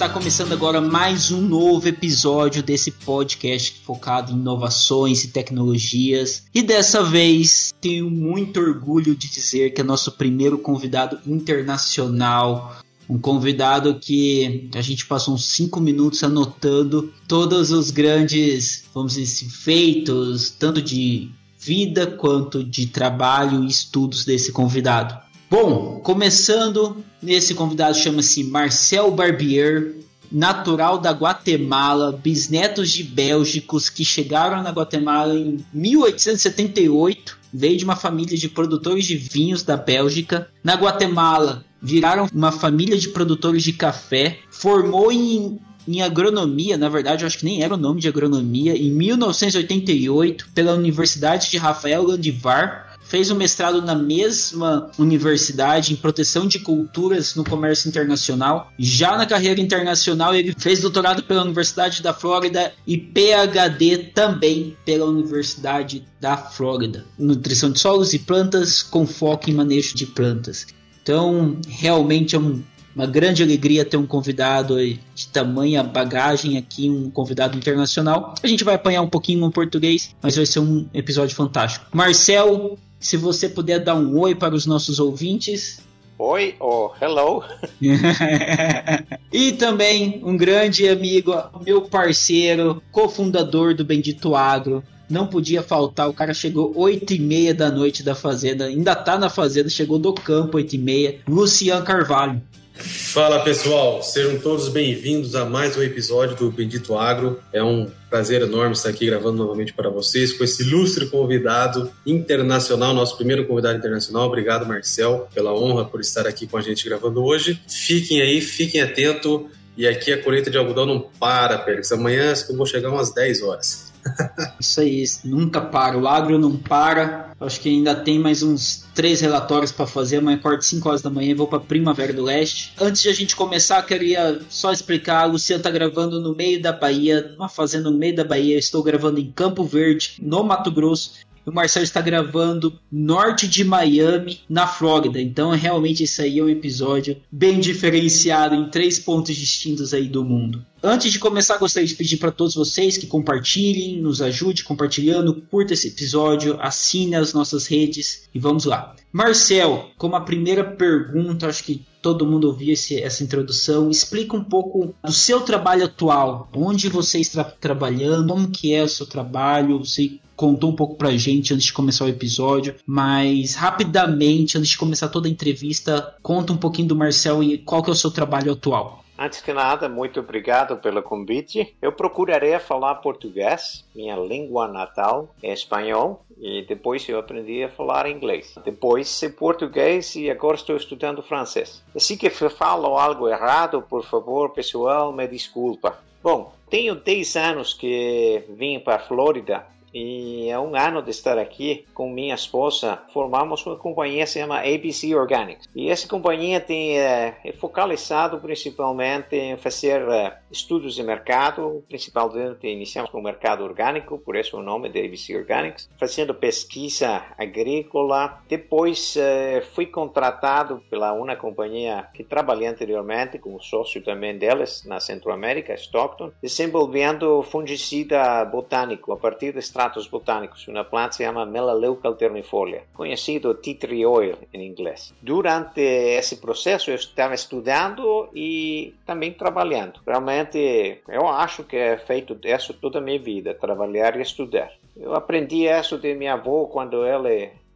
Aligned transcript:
Está 0.00 0.08
começando 0.08 0.54
agora 0.54 0.80
mais 0.80 1.30
um 1.30 1.42
novo 1.42 1.86
episódio 1.86 2.62
desse 2.62 2.90
podcast 2.90 3.82
focado 3.84 4.32
em 4.32 4.34
inovações 4.34 5.24
e 5.24 5.28
tecnologias. 5.28 6.44
E 6.54 6.62
dessa 6.62 7.02
vez 7.02 7.74
tenho 7.82 8.10
muito 8.10 8.58
orgulho 8.58 9.14
de 9.14 9.30
dizer 9.30 9.74
que 9.74 9.82
é 9.82 9.84
nosso 9.84 10.12
primeiro 10.12 10.56
convidado 10.56 11.20
internacional. 11.26 12.78
Um 13.10 13.18
convidado 13.18 14.00
que 14.00 14.70
a 14.74 14.80
gente 14.80 15.04
passou 15.04 15.34
uns 15.34 15.44
5 15.44 15.78
minutos 15.78 16.24
anotando 16.24 17.12
todos 17.28 17.70
os 17.70 17.90
grandes, 17.90 18.84
vamos 18.94 19.16
dizer 19.16 19.30
assim, 19.30 19.50
feitos, 19.50 20.48
tanto 20.48 20.80
de 20.80 21.30
vida 21.58 22.06
quanto 22.06 22.64
de 22.64 22.86
trabalho 22.86 23.64
e 23.64 23.66
estudos 23.66 24.24
desse 24.24 24.50
convidado. 24.50 25.29
Bom, 25.50 25.98
começando, 25.98 27.04
esse 27.26 27.56
convidado 27.56 27.96
chama-se 27.96 28.44
Marcel 28.44 29.10
Barbier, 29.10 29.96
natural 30.30 30.96
da 30.96 31.10
Guatemala, 31.10 32.12
bisnetos 32.12 32.92
de 32.92 33.02
bélgicos 33.02 33.90
que 33.90 34.04
chegaram 34.04 34.62
na 34.62 34.70
Guatemala 34.70 35.34
em 35.34 35.58
1878, 35.74 37.36
veio 37.52 37.76
de 37.76 37.84
uma 37.84 37.96
família 37.96 38.38
de 38.38 38.48
produtores 38.48 39.04
de 39.04 39.16
vinhos 39.16 39.64
da 39.64 39.76
Bélgica. 39.76 40.48
Na 40.62 40.74
Guatemala, 40.74 41.64
viraram 41.82 42.28
uma 42.32 42.52
família 42.52 42.96
de 42.96 43.08
produtores 43.08 43.64
de 43.64 43.72
café, 43.72 44.38
formou 44.52 45.10
em 45.10 45.58
em 45.88 46.02
agronomia, 46.02 46.76
na 46.76 46.88
verdade 46.88 47.24
eu 47.24 47.26
acho 47.26 47.38
que 47.38 47.44
nem 47.44 47.62
era 47.62 47.74
o 47.74 47.78
nome 47.78 48.00
de 48.00 48.06
agronomia, 48.06 48.76
em 48.76 48.92
1988 48.92 50.50
pela 50.54 50.74
Universidade 50.74 51.50
de 51.50 51.56
Rafael 51.56 52.04
Landivar, 52.04 52.89
fez 53.10 53.28
um 53.28 53.34
mestrado 53.34 53.82
na 53.82 53.94
mesma 53.94 54.88
universidade 54.96 55.92
em 55.92 55.96
proteção 55.96 56.46
de 56.46 56.60
culturas 56.60 57.34
no 57.34 57.44
comércio 57.44 57.88
internacional. 57.88 58.72
Já 58.78 59.18
na 59.18 59.26
carreira 59.26 59.60
internacional, 59.60 60.32
ele 60.32 60.54
fez 60.56 60.80
doutorado 60.80 61.24
pela 61.24 61.42
Universidade 61.42 62.02
da 62.02 62.14
Flórida 62.14 62.72
e 62.86 62.96
PhD 62.96 63.98
também 64.14 64.76
pela 64.86 65.06
Universidade 65.06 66.06
da 66.20 66.36
Flórida. 66.36 67.04
Nutrição 67.18 67.72
de 67.72 67.80
solos 67.80 68.14
e 68.14 68.18
plantas 68.20 68.80
com 68.80 69.04
foco 69.04 69.50
em 69.50 69.54
manejo 69.54 69.96
de 69.96 70.06
plantas. 70.06 70.68
Então, 71.02 71.58
realmente 71.66 72.36
é 72.36 72.38
um 72.38 72.62
uma 72.94 73.06
grande 73.06 73.42
alegria 73.42 73.84
ter 73.84 73.96
um 73.96 74.06
convidado 74.06 74.76
de 74.76 75.28
tamanha 75.28 75.82
bagagem 75.82 76.58
aqui, 76.58 76.90
um 76.90 77.10
convidado 77.10 77.56
internacional. 77.56 78.34
A 78.42 78.46
gente 78.46 78.64
vai 78.64 78.74
apanhar 78.74 79.02
um 79.02 79.08
pouquinho 79.08 79.40
no 79.40 79.50
português, 79.50 80.14
mas 80.22 80.36
vai 80.36 80.46
ser 80.46 80.60
um 80.60 80.86
episódio 80.92 81.34
fantástico. 81.36 81.86
Marcel, 81.92 82.78
se 82.98 83.16
você 83.16 83.48
puder 83.48 83.78
dar 83.80 83.94
um 83.94 84.18
oi 84.18 84.34
para 84.34 84.54
os 84.54 84.66
nossos 84.66 84.98
ouvintes. 84.98 85.80
Oi, 86.18 86.54
oh, 86.60 86.90
hello. 87.00 87.42
e 89.32 89.52
também 89.52 90.20
um 90.22 90.36
grande 90.36 90.86
amigo, 90.86 91.32
meu 91.64 91.80
parceiro, 91.82 92.82
cofundador 92.92 93.74
do 93.74 93.84
Bendito 93.84 94.34
Agro. 94.34 94.84
Não 95.08 95.26
podia 95.26 95.62
faltar, 95.62 96.08
o 96.08 96.12
cara 96.12 96.32
chegou 96.32 96.72
8 96.76 97.14
e 97.14 97.18
meia 97.18 97.52
da 97.52 97.68
noite 97.68 98.02
da 98.02 98.14
fazenda, 98.14 98.66
ainda 98.66 98.94
tá 98.94 99.18
na 99.18 99.28
fazenda, 99.28 99.68
chegou 99.68 99.98
do 99.98 100.12
campo 100.12 100.58
8 100.58 100.74
e 100.74 100.78
meia. 100.78 101.18
Lucian 101.26 101.82
Carvalho. 101.82 102.40
Fala 102.80 103.44
pessoal, 103.44 104.02
sejam 104.02 104.38
todos 104.38 104.70
bem-vindos 104.70 105.34
a 105.34 105.44
mais 105.44 105.76
um 105.76 105.82
episódio 105.82 106.34
do 106.34 106.50
Bendito 106.50 106.96
Agro. 106.96 107.38
É 107.52 107.62
um 107.62 107.90
prazer 108.08 108.40
enorme 108.40 108.72
estar 108.72 108.88
aqui 108.88 109.04
gravando 109.04 109.36
novamente 109.36 109.74
para 109.74 109.90
vocês 109.90 110.32
com 110.32 110.42
esse 110.42 110.62
ilustre 110.62 111.06
convidado 111.06 111.92
internacional, 112.06 112.94
nosso 112.94 113.18
primeiro 113.18 113.46
convidado 113.46 113.76
internacional. 113.76 114.26
Obrigado, 114.26 114.66
Marcel, 114.66 115.28
pela 115.34 115.54
honra 115.54 115.84
por 115.84 116.00
estar 116.00 116.26
aqui 116.26 116.46
com 116.46 116.56
a 116.56 116.62
gente 116.62 116.88
gravando 116.88 117.22
hoje. 117.22 117.60
Fiquem 117.68 118.22
aí, 118.22 118.40
fiquem 118.40 118.80
atentos. 118.80 119.42
E 119.76 119.86
aqui 119.86 120.12
a 120.12 120.22
colheita 120.22 120.50
de 120.50 120.56
algodão 120.56 120.86
não 120.86 121.00
para, 121.00 121.58
Pérez. 121.58 121.92
Amanhã 121.92 122.32
eu 122.48 122.56
vou 122.56 122.66
chegar 122.66 122.88
umas 122.88 123.12
10 123.12 123.42
horas. 123.42 123.89
Isso 124.58 124.80
aí, 124.80 125.04
nunca 125.24 125.60
para. 125.60 125.98
O 125.98 126.06
agro 126.06 126.38
não 126.38 126.56
para. 126.56 127.30
Acho 127.40 127.60
que 127.60 127.68
ainda 127.68 127.94
tem 127.94 128.18
mais 128.18 128.42
uns 128.42 128.86
três 128.94 129.20
relatórios 129.20 129.72
para 129.72 129.86
fazer. 129.86 130.18
Amanhã 130.18 130.36
acordo 130.36 130.62
5 130.62 130.88
horas 130.88 131.02
da 131.02 131.10
manhã 131.10 131.30
e 131.30 131.34
vou 131.34 131.46
para 131.46 131.60
Primavera 131.60 132.12
do 132.12 132.22
Leste. 132.22 132.72
Antes 132.80 133.02
de 133.02 133.08
a 133.08 133.14
gente 133.14 133.36
começar, 133.36 133.82
queria 133.82 134.40
só 134.48 134.72
explicar. 134.72 135.22
A 135.22 135.26
Luciana 135.26 135.62
tá 135.62 135.70
gravando 135.70 136.20
no 136.20 136.34
meio 136.34 136.60
da 136.60 136.72
Bahia, 136.72 137.32
numa 137.32 137.48
fazenda 137.48 137.90
no 137.90 137.96
meio 137.96 138.14
da 138.14 138.24
Bahia. 138.24 138.58
estou 138.58 138.82
gravando 138.82 139.20
em 139.20 139.30
Campo 139.30 139.64
Verde, 139.64 140.16
no 140.20 140.42
Mato 140.42 140.70
Grosso 140.70 141.12
o 141.44 141.52
Marcelo 141.52 141.84
está 141.84 142.00
gravando 142.00 142.78
norte 142.90 143.48
de 143.48 143.64
Miami, 143.64 144.40
na 144.48 144.66
Flórida. 144.66 145.20
Então, 145.20 145.50
realmente, 145.50 146.04
esse 146.04 146.22
aí 146.22 146.38
é 146.38 146.44
um 146.44 146.48
episódio 146.48 147.16
bem 147.30 147.60
diferenciado 147.60 148.54
em 148.54 148.68
três 148.68 148.98
pontos 148.98 149.34
distintos 149.36 149.94
aí 149.94 150.08
do 150.08 150.24
mundo. 150.24 150.64
Antes 150.82 151.12
de 151.12 151.18
começar, 151.18 151.58
gostaria 151.58 151.86
de 151.86 151.94
pedir 151.94 152.16
para 152.16 152.30
todos 152.30 152.54
vocês 152.54 152.96
que 152.96 153.06
compartilhem, 153.06 154.00
nos 154.00 154.22
ajude 154.22 154.64
compartilhando, 154.64 155.42
curta 155.50 155.74
esse 155.74 155.88
episódio, 155.88 156.56
assine 156.60 157.16
as 157.16 157.34
nossas 157.34 157.66
redes 157.66 158.28
e 158.34 158.38
vamos 158.38 158.64
lá. 158.64 158.94
Marcel, 159.12 159.90
como 159.98 160.16
a 160.16 160.20
primeira 160.20 160.64
pergunta, 160.64 161.48
acho 161.48 161.64
que 161.64 161.84
todo 162.00 162.26
mundo 162.26 162.46
ouviu 162.46 162.72
esse, 162.72 163.00
essa 163.00 163.22
introdução, 163.22 163.90
explica 163.90 164.36
um 164.36 164.44
pouco 164.44 164.94
do 165.04 165.12
seu 165.12 165.40
trabalho 165.42 165.84
atual, 165.84 166.48
onde 166.54 166.88
você 166.88 167.18
está 167.18 167.44
trabalhando, 167.44 168.32
como 168.32 168.50
que 168.50 168.72
é 168.72 168.82
o 168.82 168.88
seu 168.88 169.04
trabalho, 169.04 169.78
você 169.78 170.18
contou 170.40 170.70
um 170.70 170.74
pouco 170.74 170.94
pra 170.94 171.10
gente 171.10 171.52
antes 171.52 171.66
de 171.66 171.72
começar 171.74 172.06
o 172.06 172.08
episódio, 172.08 172.74
mas 172.86 173.54
rapidamente, 173.54 174.56
antes 174.56 174.70
de 174.70 174.78
começar 174.78 175.10
toda 175.10 175.28
a 175.28 175.30
entrevista, 175.30 176.16
conta 176.22 176.50
um 176.50 176.56
pouquinho 176.56 176.88
do 176.88 176.96
Marcel 176.96 177.42
e 177.42 177.58
qual 177.58 177.82
que 177.82 177.90
é 177.90 177.92
o 177.92 177.96
seu 177.96 178.10
trabalho 178.10 178.54
atual. 178.54 179.04
Antes 179.18 179.42
que 179.42 179.52
nada, 179.52 179.86
muito 179.86 180.18
obrigado 180.18 180.78
pelo 180.78 181.02
convite. 181.02 181.76
Eu 181.82 181.92
procurarei 181.92 182.58
falar 182.58 182.94
português, 182.94 183.84
minha 183.94 184.16
língua 184.16 184.66
natal 184.66 185.28
é 185.42 185.52
espanhol, 185.52 186.24
e 186.40 186.64
depois 186.66 187.06
eu 187.06 187.18
aprendi 187.18 187.62
a 187.62 187.68
falar 187.68 188.08
inglês. 188.08 188.54
Depois 188.64 189.20
português 189.38 190.16
e 190.16 190.30
agora 190.30 190.56
estou 190.56 190.74
estudando 190.74 191.22
francês. 191.22 191.82
Se 191.98 192.16
que 192.16 192.30
falo 192.30 192.96
algo 192.96 193.28
errado, 193.28 193.82
por 193.82 194.06
favor, 194.06 194.54
pessoal, 194.54 195.12
me 195.12 195.28
desculpa. 195.28 195.98
Bom, 196.22 196.54
tenho 196.70 196.94
10 196.94 197.36
anos 197.36 197.74
que 197.74 198.42
vim 198.56 198.80
para 198.80 198.96
a 198.96 199.06
Flórida 199.06 199.66
e 199.92 200.48
é 200.48 200.58
um 200.58 200.76
ano 200.76 201.02
de 201.02 201.10
estar 201.10 201.38
aqui 201.38 201.84
com 201.94 202.10
minha 202.10 202.34
esposa. 202.34 203.02
Formamos 203.12 203.64
uma 203.66 203.76
companhia 203.76 204.24
que 204.24 204.30
se 204.30 204.40
chama 204.40 204.60
ABC 204.60 205.14
Organics. 205.14 205.68
E 205.74 205.90
essa 205.90 206.08
companhia 206.08 206.60
tem, 206.60 206.98
é, 206.98 207.36
é 207.44 207.52
focalizado 207.52 208.38
principalmente 208.38 209.36
em 209.36 209.56
fazer 209.56 210.00
é, 210.08 210.38
estudos 210.50 210.94
de 210.94 211.02
mercado, 211.02 211.84
principalmente 211.88 212.66
iniciamos 212.66 213.10
com 213.10 213.18
o 213.18 213.22
mercado 213.22 213.64
orgânico, 213.64 214.18
por 214.18 214.36
isso 214.36 214.56
o 214.56 214.62
nome 214.62 214.88
de 214.88 215.04
ABC 215.04 215.36
Organics, 215.36 215.88
fazendo 215.98 216.34
pesquisa 216.34 217.22
agrícola. 217.38 218.42
Depois 218.48 219.16
é, 219.16 219.60
fui 219.74 219.86
contratado 219.86 220.82
pela 220.88 221.12
uma 221.12 221.36
companhia 221.36 222.08
que 222.14 222.24
trabalhei 222.24 222.68
anteriormente, 222.68 223.38
como 223.38 223.60
sócio 223.60 224.02
também 224.02 224.36
delas 224.36 224.84
na 224.84 225.00
Centro-América, 225.00 225.74
Stockton, 225.74 226.32
desenvolvendo 226.42 227.42
fungicida 227.42 228.44
botânico 228.44 229.12
a 229.12 229.16
partir 229.16 229.52
de 229.52 229.58
extratos 229.80 230.06
botânicos, 230.06 230.68
uma 230.68 230.84
planta 230.84 231.12
se 231.12 231.24
chama 231.24 231.46
Melaleuca 231.46 232.06
alternifolia, 232.06 232.82
conhecido 232.92 233.54
tea 233.54 233.74
tree 233.74 234.04
oil 234.04 234.36
em 234.52 234.66
inglês. 234.66 235.14
Durante 235.22 235.80
esse 235.80 236.36
processo 236.36 236.90
eu 236.90 236.96
estava 236.96 237.34
estudando 237.34 238.28
e 238.34 238.94
também 239.06 239.32
trabalhando. 239.32 240.00
Realmente 240.06 241.00
eu 241.08 241.26
acho 241.26 241.64
que 241.64 241.76
é 241.76 241.96
feito 241.96 242.38
isso 242.44 242.74
toda 242.74 242.98
a 242.98 243.02
minha 243.02 243.18
vida, 243.18 243.54
trabalhar 243.54 244.16
e 244.18 244.22
estudar. 244.22 244.70
Eu 244.94 245.14
aprendi 245.14 245.66
isso 245.66 245.96
de 245.96 246.14
minha 246.14 246.34
avó 246.34 246.66
quando 246.66 247.02
ela 247.04 247.30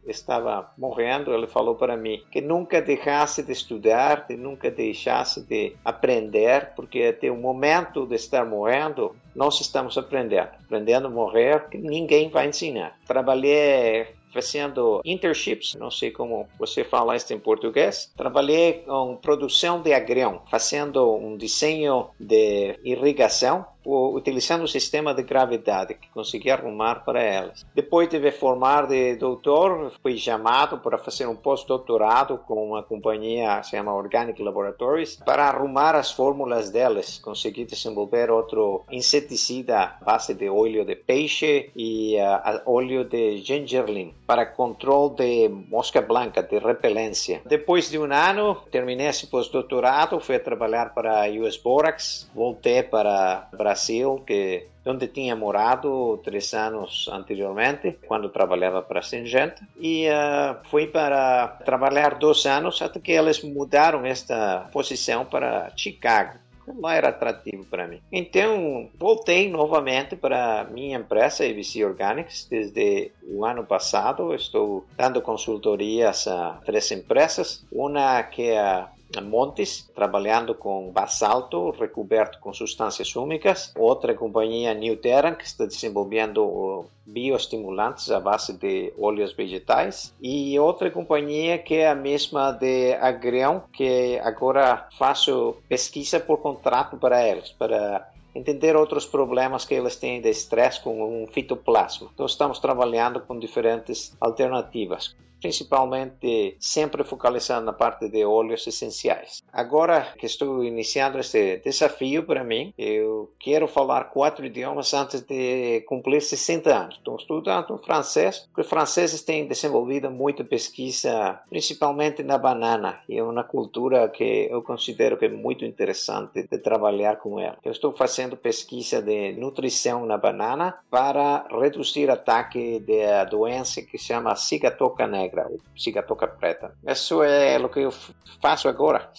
estava 0.07 0.71
morrendo, 0.77 1.33
ele 1.33 1.47
falou 1.47 1.75
para 1.75 1.97
mim 1.97 2.23
que 2.31 2.41
nunca 2.41 2.81
deixasse 2.81 3.43
de 3.43 3.51
estudar, 3.51 4.27
que 4.27 4.35
nunca 4.35 4.69
deixasse 4.69 5.41
de 5.41 5.75
aprender, 5.83 6.73
porque 6.75 7.03
até 7.03 7.29
o 7.31 7.37
momento 7.37 8.05
de 8.05 8.15
estar 8.15 8.45
morrendo 8.45 9.15
nós 9.35 9.59
estamos 9.59 9.97
aprendendo. 9.97 10.49
Aprendendo 10.65 11.07
a 11.07 11.09
morrer, 11.09 11.67
que 11.69 11.77
ninguém 11.77 12.29
vai 12.29 12.47
ensinar. 12.47 12.97
Trabalhei 13.05 14.07
fazendo 14.35 15.01
internships, 15.05 15.75
não 15.75 15.89
sei 15.89 16.11
como 16.11 16.45
você 16.59 16.83
fala 16.83 17.15
isso 17.15 17.33
em 17.33 17.39
português. 17.39 18.11
Trabalhei 18.17 18.83
com 18.85 19.15
produção 19.15 19.81
de 19.81 19.93
agrão, 19.93 20.41
fazendo 20.51 21.15
um 21.15 21.37
desenho 21.37 22.09
de 22.19 22.77
irrigação 22.83 23.65
utilizando 23.85 24.63
o 24.63 24.67
sistema 24.67 25.13
de 25.13 25.23
gravidade 25.23 25.93
que 25.93 26.09
consegui 26.09 26.49
arrumar 26.49 27.05
para 27.05 27.21
elas. 27.21 27.65
Depois 27.73 28.09
de 28.09 28.19
me 28.19 28.31
formar 28.31 28.87
de 28.87 29.15
doutor, 29.15 29.91
fui 30.01 30.17
chamado 30.17 30.79
para 30.79 30.97
fazer 30.97 31.27
um 31.27 31.35
pós-doutorado 31.35 32.39
com 32.39 32.69
uma 32.69 32.83
companhia 32.83 33.57
que 33.59 33.65
se 33.65 33.71
chama 33.71 33.93
Organic 33.93 34.41
Laboratories 34.41 35.17
para 35.17 35.45
arrumar 35.45 35.95
as 35.95 36.11
fórmulas 36.11 36.71
delas. 36.71 37.19
Consegui 37.19 37.65
desenvolver 37.65 38.31
outro 38.31 38.83
inseticida 38.91 39.97
base 40.03 40.33
de 40.33 40.49
óleo 40.49 40.85
de 40.85 40.95
peixe 40.95 41.71
e 41.75 42.15
uh, 42.17 42.61
óleo 42.65 43.03
de 43.03 43.37
gingerlin 43.37 44.13
para 44.25 44.45
controle 44.45 45.15
de 45.15 45.49
mosca 45.69 46.01
branca, 46.01 46.41
de 46.41 46.57
repelência. 46.57 47.41
Depois 47.45 47.89
de 47.89 47.99
um 47.99 48.11
ano, 48.11 48.55
terminei 48.71 49.07
esse 49.07 49.27
pós-doutorado, 49.27 50.19
fui 50.19 50.39
trabalhar 50.39 50.93
para 50.93 51.25
a 51.25 51.29
US 51.29 51.57
Borax, 51.57 52.29
voltei 52.33 52.81
para 52.83 53.47
Brasil 53.51 53.74
Brasil, 53.75 54.23
que 54.25 54.67
onde 54.85 55.07
tinha 55.07 55.35
morado 55.35 56.17
três 56.23 56.53
anos 56.53 57.09
anteriormente, 57.11 57.97
quando 58.07 58.29
trabalhava 58.29 58.81
para 58.81 58.99
a 58.99 59.03
Syngenta, 59.03 59.67
e 59.77 60.07
uh, 60.07 60.55
fui 60.69 60.87
para 60.87 61.47
trabalhar 61.65 62.15
dois 62.15 62.45
anos 62.45 62.81
até 62.81 62.99
que 62.99 63.11
eles 63.11 63.43
mudaram 63.43 64.05
esta 64.05 64.69
posição 64.71 65.25
para 65.25 65.71
Chicago 65.75 66.39
não 66.67 66.89
era 66.89 67.09
atrativo 67.09 67.63
para 67.65 67.87
mim. 67.87 68.01
Então, 68.11 68.89
voltei 68.97 69.47
novamente 69.47 70.15
para 70.15 70.65
minha 70.71 70.97
empresa, 70.97 71.45
ABC 71.45 71.85
Organics, 71.85 72.47
desde 72.49 73.11
o 73.21 73.45
ano 73.45 73.63
passado. 73.63 74.33
Estou 74.33 74.83
dando 74.97 75.21
consultorias 75.21 76.27
a 76.27 76.59
três 76.65 76.89
empresas. 76.91 77.63
Uma 77.71 78.23
que 78.23 78.49
é 78.49 78.85
Montes, 79.21 79.89
trabalhando 79.93 80.53
com 80.53 80.91
basalto 80.91 81.71
recoberto 81.71 82.39
com 82.39 82.53
substâncias 82.53 83.15
úmicas. 83.15 83.73
Outra 83.77 84.13
companhia, 84.13 84.73
New 84.73 84.97
Terra, 84.97 85.33
que 85.33 85.45
está 85.45 85.65
desenvolvendo 85.65 86.85
bioestimulantes 87.05 88.09
à 88.11 88.19
base 88.19 88.53
de 88.53 88.93
óleos 88.99 89.33
vegetais. 89.33 90.13
E 90.21 90.57
outra 90.59 90.89
companhia 90.89 91.57
que 91.57 91.75
é 91.75 91.89
a 91.89 91.95
mesma 91.95 92.51
de 92.51 92.93
Agrião, 92.93 93.63
que 93.71 94.19
agora 94.19 94.87
faço 94.97 95.57
pesquisa 95.69 96.19
por 96.19 96.37
contrato 96.37 96.97
para 96.97 97.27
eles, 97.27 97.49
para 97.49 98.09
entender 98.33 98.75
outros 98.75 99.05
problemas 99.05 99.63
que 99.63 99.73
eles 99.73 99.95
têm 99.95 100.21
de 100.21 100.29
estresse 100.29 100.81
com 100.81 101.23
um 101.23 101.27
fitoplasma. 101.27 102.09
Então 102.13 102.25
estamos 102.25 102.59
trabalhando 102.59 103.21
com 103.21 103.39
diferentes 103.39 104.15
alternativas 104.19 105.15
principalmente 105.45 106.57
sempre 106.59 107.03
focalizando 107.03 107.67
na 107.67 107.73
parte 107.73 108.09
de 108.09 108.25
óleos 108.25 108.65
essenciais. 108.65 109.43
Agora 109.53 110.13
que 110.17 110.25
estou 110.25 110.63
iniciando 110.63 111.19
este 111.19 111.57
desafio 111.57 112.23
para 112.23 112.43
mim, 112.43 112.73
eu 112.75 113.31
quero 113.39 113.67
falar 113.67 114.05
quatro 114.05 114.43
idiomas 114.43 114.91
antes 114.95 115.21
de 115.21 115.81
cumprir 115.87 116.21
60 116.21 116.75
anos. 116.75 116.95
Estou 116.95 117.15
estudando 117.15 117.77
francês, 117.77 118.39
porque 118.47 118.61
os 118.61 118.67
franceses 118.67 119.21
têm 119.21 119.47
desenvolvido 119.47 120.09
muita 120.09 120.43
pesquisa, 120.43 121.39
principalmente 121.47 122.23
na 122.23 122.39
banana, 122.39 123.01
e 123.07 123.19
é 123.19 123.23
uma 123.23 123.43
cultura 123.43 124.09
que 124.09 124.47
eu 124.49 124.63
considero 124.63 125.15
que 125.15 125.25
é 125.25 125.29
muito 125.29 125.63
interessante 125.63 126.47
de 126.47 126.57
trabalhar 126.57 127.17
com 127.17 127.39
ela. 127.39 127.57
Eu 127.63 127.71
estou 127.71 127.93
fazendo 127.93 128.35
pesquisa 128.35 128.99
de 128.99 129.33
nutrição 129.33 130.07
na 130.07 130.17
banana 130.17 130.79
para 130.89 131.45
reduzir 131.51 132.09
ataque 132.09 132.79
da 132.79 133.25
doença 133.25 133.83
que 133.83 133.99
se 133.99 134.05
chama 134.05 134.35
cigatoca 134.35 135.05
negra 135.05 135.34
negra, 135.35 135.47
ou 135.49 135.59
cigatoca 135.77 136.27
preta. 136.27 136.71
Isso 136.87 137.21
é 137.21 137.57
o 137.59 137.69
que 137.69 137.81
eu 137.81 137.93
faço 138.41 138.67
agora. 138.67 139.09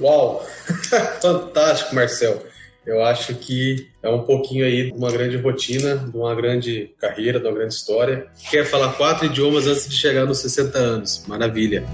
Uau! 0.00 0.44
Fantástico, 1.22 1.94
Marcel. 1.94 2.42
Eu 2.84 3.04
acho 3.04 3.34
que 3.34 3.88
é 4.00 4.08
um 4.08 4.22
pouquinho 4.22 4.64
aí 4.64 4.92
de 4.92 4.96
uma 4.96 5.10
grande 5.10 5.36
rotina, 5.36 5.96
de 5.96 6.16
uma 6.16 6.34
grande 6.34 6.94
carreira, 7.00 7.40
de 7.40 7.46
uma 7.46 7.54
grande 7.54 7.74
história. 7.74 8.28
Quer 8.48 8.64
falar 8.64 8.92
quatro 8.92 9.26
idiomas 9.26 9.66
antes 9.66 9.88
de 9.88 9.96
chegar 9.96 10.24
nos 10.24 10.38
60 10.38 10.78
anos. 10.78 11.24
Maravilha. 11.26 11.84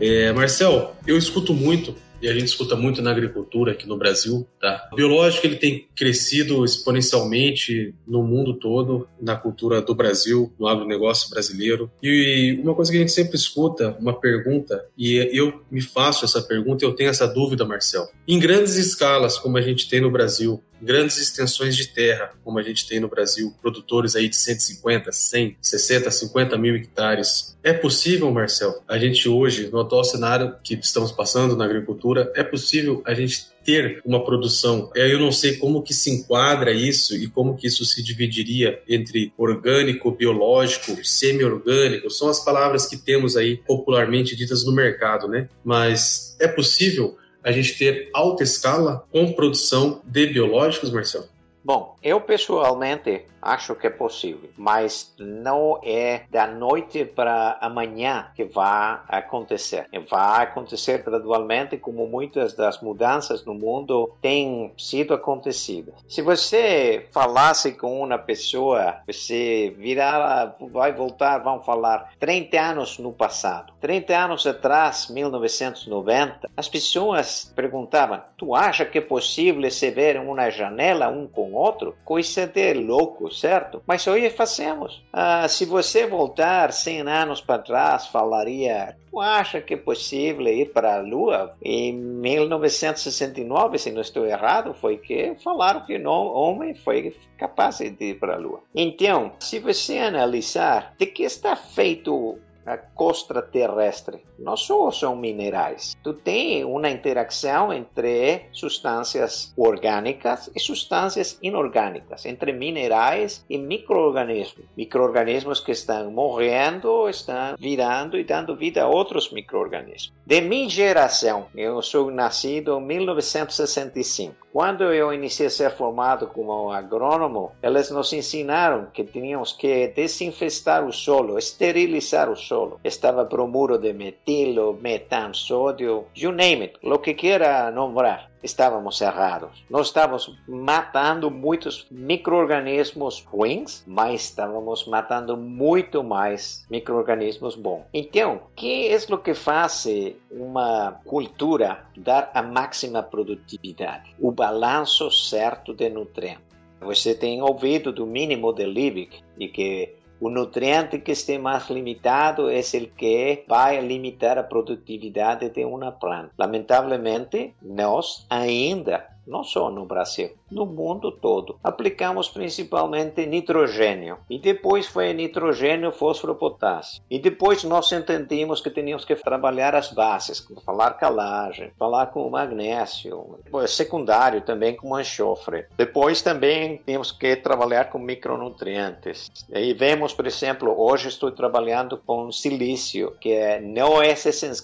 É, 0.00 0.32
Marcel, 0.32 0.94
eu 1.06 1.18
escuto 1.18 1.52
muito 1.52 1.94
e 2.20 2.28
a 2.28 2.32
gente 2.32 2.46
escuta 2.46 2.76
muito 2.76 3.02
na 3.02 3.10
agricultura 3.10 3.72
aqui 3.72 3.86
no 3.86 3.96
Brasil, 3.96 4.46
tá? 4.60 4.88
O 4.92 4.96
biológico 4.96 5.46
ele 5.46 5.56
tem 5.56 5.86
crescido 5.94 6.64
exponencialmente 6.64 7.94
no 8.06 8.22
mundo 8.22 8.54
todo, 8.54 9.08
na 9.20 9.36
cultura 9.36 9.82
do 9.82 9.94
Brasil, 9.94 10.52
no 10.58 10.66
agronegócio 10.66 11.30
brasileiro. 11.30 11.90
E 12.02 12.58
uma 12.62 12.74
coisa 12.74 12.90
que 12.90 12.96
a 12.96 13.00
gente 13.00 13.12
sempre 13.12 13.36
escuta, 13.36 13.96
uma 14.00 14.18
pergunta, 14.18 14.84
e 14.96 15.16
eu 15.32 15.62
me 15.70 15.80
faço 15.80 16.24
essa 16.24 16.42
pergunta, 16.42 16.84
eu 16.84 16.94
tenho 16.94 17.10
essa 17.10 17.26
dúvida, 17.26 17.64
Marcel. 17.64 18.08
Em 18.26 18.38
grandes 18.38 18.76
escalas, 18.76 19.38
como 19.38 19.56
a 19.56 19.62
gente 19.62 19.88
tem 19.88 20.00
no 20.00 20.10
Brasil, 20.10 20.62
grandes 20.80 21.18
extensões 21.18 21.76
de 21.76 21.88
terra, 21.88 22.32
como 22.44 22.58
a 22.58 22.62
gente 22.62 22.86
tem 22.86 23.00
no 23.00 23.08
Brasil, 23.08 23.54
produtores 23.60 24.14
aí 24.14 24.28
de 24.28 24.36
150, 24.36 25.10
100, 25.12 25.56
60, 25.60 26.10
50 26.10 26.58
mil 26.58 26.76
hectares. 26.76 27.56
É 27.62 27.72
possível, 27.72 28.30
Marcel, 28.30 28.82
a 28.86 28.98
gente 28.98 29.28
hoje, 29.28 29.68
no 29.72 29.80
atual 29.80 30.04
cenário 30.04 30.54
que 30.62 30.74
estamos 30.74 31.10
passando 31.12 31.56
na 31.56 31.64
agricultura, 31.64 32.30
é 32.34 32.42
possível 32.42 33.02
a 33.04 33.12
gente 33.12 33.46
ter 33.64 34.00
uma 34.04 34.24
produção. 34.24 34.90
Eu 34.94 35.18
não 35.18 35.32
sei 35.32 35.56
como 35.56 35.82
que 35.82 35.92
se 35.92 36.08
enquadra 36.08 36.70
isso 36.72 37.16
e 37.16 37.26
como 37.26 37.56
que 37.56 37.66
isso 37.66 37.84
se 37.84 38.00
dividiria 38.02 38.80
entre 38.88 39.32
orgânico, 39.36 40.12
biológico, 40.12 41.04
semi-orgânico. 41.04 42.08
São 42.08 42.28
as 42.28 42.44
palavras 42.44 42.86
que 42.86 42.96
temos 42.96 43.36
aí 43.36 43.56
popularmente 43.56 44.36
ditas 44.36 44.64
no 44.64 44.72
mercado, 44.72 45.26
né? 45.26 45.48
Mas 45.64 46.36
é 46.38 46.46
possível 46.46 47.18
a 47.46 47.52
gente 47.52 47.78
ter 47.78 48.10
alta 48.12 48.42
escala 48.42 49.06
com 49.12 49.32
produção 49.32 50.02
de 50.04 50.26
biológicos, 50.26 50.90
Marcelo? 50.90 51.26
Bom, 51.64 51.94
eu 52.02 52.20
pessoalmente 52.20 53.24
acho 53.46 53.74
que 53.74 53.86
é 53.86 53.90
possível, 53.90 54.50
mas 54.56 55.14
não 55.18 55.80
é 55.82 56.22
da 56.30 56.46
noite 56.46 57.04
para 57.04 57.58
amanhã 57.60 58.28
que 58.34 58.44
vai 58.44 59.00
acontecer. 59.08 59.86
Vai 60.10 60.44
acontecer 60.44 61.02
gradualmente, 61.02 61.76
como 61.76 62.06
muitas 62.06 62.54
das 62.54 62.80
mudanças 62.80 63.44
no 63.44 63.54
mundo 63.54 64.12
têm 64.20 64.72
sido 64.76 65.14
acontecidas. 65.14 65.94
Se 66.08 66.22
você 66.22 67.06
falasse 67.12 67.72
com 67.72 68.02
uma 68.02 68.18
pessoa, 68.18 69.00
você 69.06 69.74
virar, 69.78 70.56
vai 70.72 70.92
voltar, 70.92 71.38
vamos 71.38 71.64
falar, 71.64 72.12
30 72.18 72.60
anos 72.60 72.98
no 72.98 73.12
passado. 73.12 73.72
30 73.80 74.16
anos 74.16 74.46
atrás, 74.46 75.08
1990, 75.08 76.50
as 76.56 76.68
pessoas 76.68 77.52
perguntavam: 77.54 78.20
Tu 78.36 78.54
acha 78.54 78.84
que 78.84 78.98
é 78.98 79.00
possível 79.00 79.70
se 79.70 79.90
ver 79.90 80.18
uma 80.18 80.50
janela 80.50 81.08
um 81.08 81.26
com 81.26 81.52
outro? 81.52 81.96
Coisa 82.04 82.46
de 82.46 82.74
louco, 82.74 83.30
certo? 83.38 83.82
Mas 83.86 84.06
hoje 84.06 84.30
fazemos. 84.30 85.02
Ah, 85.12 85.46
se 85.48 85.64
você 85.64 86.06
voltar 86.06 86.72
100 86.72 87.02
anos 87.02 87.40
para 87.40 87.62
trás, 87.62 88.06
falaria: 88.06 88.96
Tu 89.10 89.20
acha 89.20 89.60
que 89.60 89.74
é 89.74 89.76
possível 89.76 90.46
ir 90.48 90.72
para 90.72 90.96
a 90.96 91.00
Lua? 91.00 91.54
Em 91.62 91.92
1969, 91.92 93.78
se 93.78 93.90
não 93.92 94.00
estou 94.00 94.26
errado, 94.26 94.74
foi 94.74 94.98
que 94.98 95.34
falaram 95.42 95.84
que 95.84 95.96
o 95.96 96.10
homem 96.10 96.74
foi 96.74 97.16
capaz 97.38 97.78
de 97.78 97.94
ir 98.00 98.18
para 98.18 98.34
a 98.34 98.38
Lua. 98.38 98.60
Então, 98.74 99.32
se 99.38 99.58
você 99.58 99.98
analisar 99.98 100.94
de 100.98 101.06
que 101.06 101.22
está 101.22 101.56
feito 101.56 102.38
a 102.66 102.76
costa 102.76 103.40
terrestre 103.40 104.24
não 104.38 104.56
só 104.56 104.90
são 104.90 105.16
minerais. 105.16 105.96
Tu 106.02 106.12
tem 106.12 106.64
uma 106.64 106.90
interação 106.90 107.72
entre 107.72 108.46
substâncias 108.52 109.54
orgânicas 109.56 110.50
e 110.54 110.60
substâncias 110.60 111.38
inorgânicas, 111.42 112.26
entre 112.26 112.52
minerais 112.52 113.44
e 113.48 113.56
microorganismos. 113.56 114.66
Microorganismos 114.76 115.60
que 115.60 115.72
estão 115.72 116.10
morrendo, 116.10 117.08
estão 117.08 117.54
virando 117.58 118.18
e 118.18 118.24
dando 118.24 118.56
vida 118.56 118.82
a 118.82 118.88
outros 118.88 119.30
microorganismos. 119.32 120.12
De 120.26 120.40
minha 120.40 120.68
geração, 120.68 121.46
eu 121.54 121.80
sou 121.82 122.10
nascido 122.10 122.78
em 122.78 122.84
1965. 122.84 124.45
Quando 124.56 124.84
eu 124.84 125.12
iniciei 125.12 125.48
a 125.48 125.50
ser 125.50 125.70
formado 125.70 126.28
como 126.28 126.72
agrônomo, 126.72 127.52
eles 127.62 127.90
nos 127.90 128.10
ensinaram 128.14 128.86
que 128.90 129.04
tínhamos 129.04 129.52
que 129.52 129.88
desinfestar 129.88 130.82
o 130.82 130.94
solo, 130.94 131.38
esterilizar 131.38 132.30
o 132.30 132.36
solo. 132.36 132.80
Estaba 132.82 133.24
bromuro 133.24 133.76
de 133.76 133.92
metilo, 133.92 134.78
metan, 134.80 135.34
sodio, 135.34 136.06
you 136.14 136.32
name 136.32 136.64
it, 136.64 136.78
lo 136.82 137.02
que 137.02 137.14
quiera 137.14 137.70
nombrar 137.70 138.30
estávamos 138.46 139.00
errados. 139.00 139.64
Nós 139.68 139.88
estávamos 139.88 140.38
matando 140.48 141.30
muitos 141.30 141.86
micro-organismos 141.90 143.20
ruins, 143.20 143.84
mas 143.86 144.22
estávamos 144.22 144.86
matando 144.86 145.36
muito 145.36 146.02
mais 146.02 146.64
micro-organismos 146.70 147.54
bons. 147.54 147.82
Então, 147.92 148.36
o 148.36 148.54
que 148.54 148.88
é 148.88 148.96
o 149.14 149.18
que 149.18 149.34
faz 149.34 149.86
uma 150.30 151.00
cultura 151.04 151.84
dar 151.96 152.30
a 152.32 152.42
máxima 152.42 153.02
produtividade? 153.02 154.14
O 154.18 154.30
balanço 154.30 155.10
certo 155.10 155.74
de 155.74 155.88
nutrientes. 155.88 156.46
Você 156.80 157.14
tem 157.14 157.42
ouvido 157.42 157.92
do 157.92 158.06
mínimo 158.06 158.52
de 158.52 158.64
Liebig 158.64 159.22
e 159.38 159.48
que 159.48 159.94
o 160.20 160.30
nutriente 160.30 160.98
que 161.00 161.12
esteja 161.12 161.38
mais 161.38 161.68
limitado 161.68 162.50
é 162.50 162.60
o 162.60 162.90
que 162.96 163.44
vai 163.48 163.80
limitar 163.80 164.38
a 164.38 164.42
produtividade 164.42 165.50
de 165.50 165.64
uma 165.64 165.92
planta. 165.92 166.32
Lamentavelmente, 166.38 167.54
nós 167.62 168.26
ainda 168.30 169.15
não 169.26 169.42
só 169.42 169.70
no 169.70 169.84
Brasil, 169.84 170.30
no 170.50 170.64
mundo 170.64 171.10
todo. 171.10 171.58
Aplicamos 171.62 172.28
principalmente 172.28 173.26
nitrogênio 173.26 174.18
e 174.30 174.38
depois 174.38 174.86
foi 174.86 175.12
nitrogênio, 175.12 175.92
fósforo, 175.92 176.34
potássio. 176.34 177.02
E 177.10 177.18
depois 177.18 177.64
nós 177.64 177.90
entendemos 177.92 178.60
que 178.60 178.70
teníamos 178.70 179.04
que 179.04 179.16
trabalhar 179.16 179.74
as 179.74 179.90
bases, 179.92 180.46
falar 180.64 180.92
calagem, 180.92 181.72
falar 181.78 182.06
com 182.06 182.26
o 182.26 182.30
magnésio, 182.30 183.38
secundário 183.66 184.40
também 184.42 184.76
com 184.76 184.98
enxofre. 184.98 185.66
Depois 185.76 186.22
também 186.22 186.78
temos 186.78 187.10
que 187.10 187.36
trabalhar 187.36 187.86
com 187.90 187.98
micronutrientes. 187.98 189.30
E 189.52 189.74
vemos, 189.74 190.12
por 190.12 190.26
exemplo, 190.26 190.74
hoje 190.78 191.08
estou 191.08 191.30
trabalhando 191.32 191.98
com 191.98 192.30
silício, 192.30 193.12
que 193.20 193.32
é, 193.32 193.60
não 193.60 194.02
é 194.02 194.14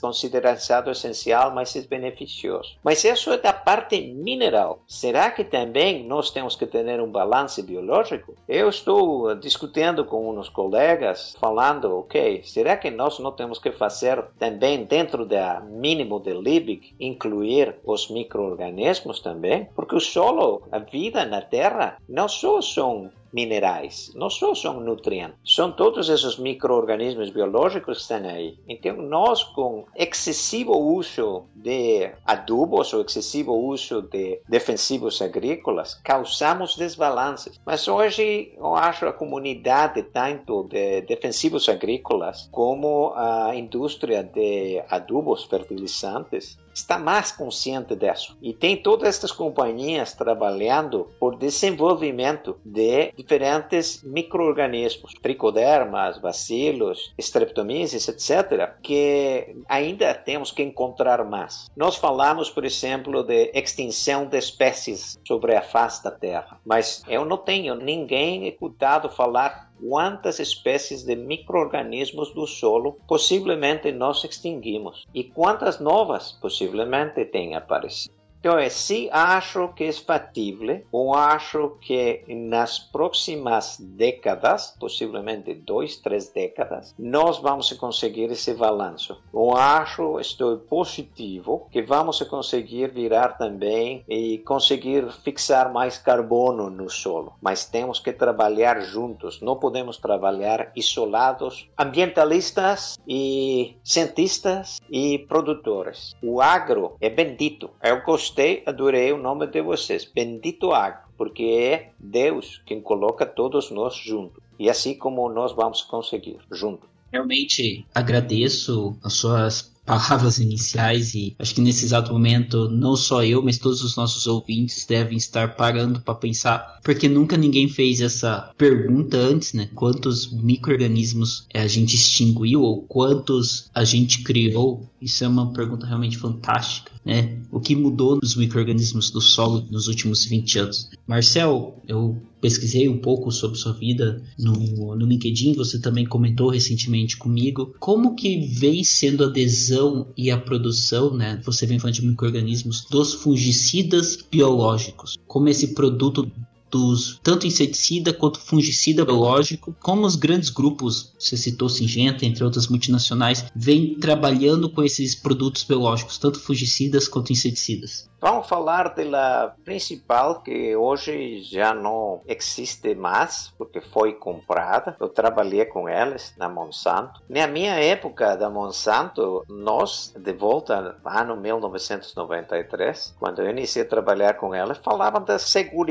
considerado 0.00 0.90
essencial, 0.90 1.54
mas 1.54 1.74
é 1.74 1.82
beneficioso. 1.82 2.76
Mas 2.82 3.04
isso 3.04 3.32
é 3.32 3.38
da 3.38 3.52
parte 3.52 4.00
mineral 4.00 4.51
mineral. 4.52 4.82
Será 4.86 5.30
que 5.30 5.42
também 5.42 6.04
nós 6.06 6.30
temos 6.30 6.54
que 6.54 6.66
ter 6.66 7.00
um 7.00 7.10
balanço 7.10 7.62
biológico? 7.62 8.36
Eu 8.46 8.68
estou 8.68 9.34
discutindo 9.34 10.04
com 10.04 10.38
uns 10.38 10.48
colegas, 10.48 11.34
falando, 11.40 11.98
ok, 11.98 12.42
será 12.44 12.76
que 12.76 12.90
nós 12.90 13.18
não 13.18 13.32
temos 13.32 13.58
que 13.58 13.72
fazer 13.72 14.22
também 14.38 14.84
dentro 14.84 15.24
da 15.24 15.60
mínimo 15.60 16.20
de 16.20 16.34
Liebig, 16.34 16.94
incluir 17.00 17.76
os 17.84 18.10
micro-organismos 18.10 19.20
também? 19.20 19.68
Porque 19.74 19.96
o 19.96 20.00
solo, 20.00 20.62
a 20.70 20.78
vida 20.78 21.24
na 21.24 21.40
Terra, 21.40 21.96
não 22.08 22.28
só 22.28 22.60
são 22.60 23.10
minerais, 23.32 24.12
não 24.14 24.28
só 24.28 24.54
são 24.54 24.80
nutrientes, 24.80 25.36
são 25.44 25.72
todos 25.72 26.08
esses 26.08 26.36
micro-organismos 26.36 27.30
biológicos 27.30 27.96
que 27.96 28.02
estão 28.02 28.28
aí. 28.28 28.58
Então, 28.68 28.96
nós, 28.96 29.42
com 29.42 29.84
excessivo 29.96 30.76
uso 30.76 31.44
de 31.54 32.10
adubos 32.24 32.92
ou 32.92 33.02
excessivo 33.02 33.52
uso 33.54 34.02
de 34.02 34.40
defensivos 34.48 35.20
agrícolas, 35.22 35.94
causamos 35.94 36.76
desbalances. 36.76 37.60
Mas 37.64 37.88
hoje, 37.88 38.52
eu 38.56 38.74
acho 38.74 39.06
a 39.06 39.12
comunidade, 39.12 40.02
tanto 40.02 40.64
de 40.64 41.02
defensivos 41.02 41.68
agrícolas 41.68 42.48
como 42.50 43.12
a 43.14 43.54
indústria 43.54 44.22
de 44.22 44.82
adubos 44.88 45.44
fertilizantes, 45.44 46.58
está 46.74 46.98
mais 46.98 47.32
consciente 47.32 47.94
disso. 47.94 48.36
E 48.40 48.52
tem 48.52 48.76
todas 48.76 49.08
estas 49.08 49.32
companhias 49.32 50.12
trabalhando 50.12 51.08
por 51.18 51.36
desenvolvimento 51.36 52.58
de 52.64 53.12
diferentes 53.16 54.02
micro-organismos, 54.02 55.12
tricodermas, 55.22 56.18
bacilos, 56.18 57.12
streptomyces, 57.18 58.08
etc., 58.08 58.74
que 58.82 59.56
ainda 59.68 60.14
temos 60.14 60.50
que 60.50 60.62
encontrar 60.62 61.24
mais. 61.24 61.70
Nós 61.76 61.96
falamos, 61.96 62.50
por 62.50 62.64
exemplo, 62.64 63.22
de 63.22 63.50
extinção 63.54 64.26
de 64.26 64.38
espécies 64.38 65.18
sobre 65.26 65.54
a 65.54 65.62
face 65.62 66.02
da 66.02 66.10
Terra, 66.10 66.60
mas 66.64 67.02
eu 67.08 67.24
não 67.24 67.36
tenho 67.36 67.74
ninguém 67.74 68.48
escutado 68.48 69.08
falar 69.08 69.71
quantas 69.82 70.38
espécies 70.38 71.02
de 71.02 71.16
micro-organismos 71.16 72.32
do 72.32 72.46
solo 72.46 72.98
possivelmente 73.08 73.90
nós 73.90 74.22
extinguimos 74.22 75.04
e 75.12 75.24
quantas 75.24 75.80
novas 75.80 76.32
possivelmente 76.40 77.24
têm 77.24 77.56
aparecido. 77.56 78.21
Então, 78.42 78.58
é, 78.58 78.68
se 78.68 79.08
acho 79.12 79.68
que 79.68 79.84
é 79.84 79.92
factível, 79.92 80.82
ou 80.90 81.14
acho 81.14 81.76
que 81.80 82.24
nas 82.26 82.76
próximas 82.76 83.76
décadas, 83.78 84.74
possivelmente 84.80 85.54
dois, 85.54 85.98
três 85.98 86.28
décadas, 86.30 86.92
nós 86.98 87.38
vamos 87.38 87.72
conseguir 87.74 88.32
esse 88.32 88.52
balanço. 88.54 89.16
Ou 89.32 89.56
acho, 89.56 90.18
estou 90.18 90.58
positivo, 90.58 91.68
que 91.70 91.82
vamos 91.82 92.20
conseguir 92.24 92.90
virar 92.90 93.38
também 93.38 94.04
e 94.08 94.38
conseguir 94.38 95.08
fixar 95.22 95.72
mais 95.72 95.96
carbono 95.96 96.68
no 96.68 96.90
solo. 96.90 97.34
Mas 97.40 97.64
temos 97.64 98.00
que 98.00 98.12
trabalhar 98.12 98.80
juntos, 98.80 99.40
não 99.40 99.54
podemos 99.54 99.98
trabalhar 99.98 100.72
isolados. 100.74 101.68
Ambientalistas 101.78 102.98
e 103.06 103.76
cientistas 103.84 104.80
e 104.90 105.20
produtores. 105.28 106.16
O 106.20 106.40
agro 106.40 106.96
é 107.00 107.08
bendito. 107.08 107.70
Eu 107.80 108.02
gosto 108.02 108.31
gostei, 108.32 108.62
adorei 108.64 109.12
o 109.12 109.18
nome 109.18 109.46
de 109.46 109.60
vocês. 109.60 110.08
Bendito 110.12 110.72
Agro, 110.72 111.02
porque 111.18 111.42
é 111.42 111.90
Deus 111.98 112.62
quem 112.64 112.80
coloca 112.80 113.26
todos 113.26 113.70
nós 113.70 113.94
juntos. 113.94 114.42
E 114.58 114.70
assim 114.70 114.94
como 114.94 115.28
nós 115.28 115.52
vamos 115.52 115.82
conseguir, 115.82 116.38
juntos. 116.50 116.88
Realmente 117.12 117.84
agradeço 117.94 118.96
as 119.04 119.12
suas 119.12 119.72
palavras 119.84 120.38
iniciais 120.38 121.14
e 121.14 121.34
acho 121.38 121.56
que 121.56 121.60
nesse 121.60 121.84
exato 121.84 122.12
momento 122.12 122.68
não 122.70 122.96
só 122.96 123.22
eu, 123.24 123.42
mas 123.42 123.58
todos 123.58 123.82
os 123.82 123.96
nossos 123.96 124.26
ouvintes 124.26 124.86
devem 124.86 125.18
estar 125.18 125.56
parando 125.56 126.00
para 126.00 126.14
pensar, 126.14 126.78
porque 126.82 127.08
nunca 127.08 127.36
ninguém 127.36 127.68
fez 127.68 128.00
essa 128.00 128.50
pergunta 128.56 129.16
antes, 129.16 129.52
né? 129.52 129.68
Quantos 129.74 130.32
microrganismos 130.32 131.46
a 131.52 131.66
gente 131.66 131.96
extinguiu 131.96 132.62
ou 132.62 132.82
quantos 132.82 133.68
a 133.74 133.84
gente 133.84 134.22
criou? 134.22 134.88
Isso 135.00 135.24
é 135.24 135.28
uma 135.28 135.52
pergunta 135.52 135.86
realmente 135.86 136.16
fantástica, 136.16 136.91
né? 137.04 137.38
O 137.50 137.60
que 137.60 137.74
mudou 137.74 138.18
nos 138.22 138.36
microrganismos 138.36 139.10
do 139.10 139.20
solo 139.20 139.66
nos 139.70 139.88
últimos 139.88 140.24
20 140.24 140.58
anos? 140.58 140.90
Marcel, 141.06 141.82
eu 141.86 142.16
pesquisei 142.40 142.88
um 142.88 142.98
pouco 142.98 143.30
sobre 143.30 143.58
sua 143.58 143.72
vida 143.72 144.22
no, 144.38 144.96
no 144.96 145.06
LinkedIn, 145.06 145.54
você 145.54 145.78
também 145.78 146.06
comentou 146.06 146.48
recentemente 146.48 147.16
comigo. 147.16 147.74
Como 147.78 148.14
que 148.14 148.46
vem 148.46 148.82
sendo 148.82 149.24
a 149.24 149.26
adesão 149.26 150.08
e 150.16 150.30
a 150.30 150.38
produção, 150.38 151.14
né? 151.14 151.40
Você 151.44 151.66
vem 151.66 151.78
falando 151.78 151.94
de 151.94 152.06
micro-organismos, 152.06 152.86
dos 152.90 153.14
fungicidas 153.14 154.18
biológicos. 154.30 155.16
Como 155.26 155.48
esse 155.48 155.68
produto 155.68 156.30
dos 156.72 157.20
tanto 157.22 157.46
inseticida 157.46 158.14
quanto 158.14 158.40
fungicida 158.40 159.04
biológico, 159.04 159.76
como 159.78 160.06
os 160.06 160.16
grandes 160.16 160.48
grupos, 160.48 161.12
você 161.18 161.36
citou 161.36 161.68
Singenta, 161.68 162.24
entre 162.24 162.42
outras 162.42 162.66
multinacionais, 162.66 163.44
vêm 163.54 163.94
trabalhando 163.96 164.70
com 164.70 164.82
esses 164.82 165.14
produtos 165.14 165.62
biológicos, 165.64 166.16
tanto 166.16 166.40
fungicidas 166.40 167.06
quanto 167.06 167.32
inseticidas. 167.32 168.10
Vamos 168.22 168.46
falar 168.46 168.94
da 168.94 169.52
principal 169.64 170.42
que 170.42 170.76
hoje 170.76 171.42
já 171.42 171.74
não 171.74 172.20
existe 172.28 172.94
mais, 172.94 173.52
porque 173.58 173.80
foi 173.80 174.12
comprada. 174.12 174.96
Eu 175.00 175.08
trabalhei 175.08 175.64
com 175.64 175.88
elas 175.88 176.32
na 176.38 176.48
Monsanto. 176.48 177.20
Na 177.28 177.48
minha 177.48 177.74
época 177.80 178.36
da 178.36 178.48
Monsanto, 178.48 179.44
nós, 179.48 180.14
de 180.16 180.32
volta 180.34 180.96
ano 181.04 181.36
1993, 181.36 183.16
quando 183.18 183.42
eu 183.42 183.50
iniciei 183.50 183.84
a 183.84 183.88
trabalhar 183.88 184.34
com 184.34 184.54
elas, 184.54 184.78
falavam 184.78 185.24
da 185.24 185.40
segurança 185.40 185.82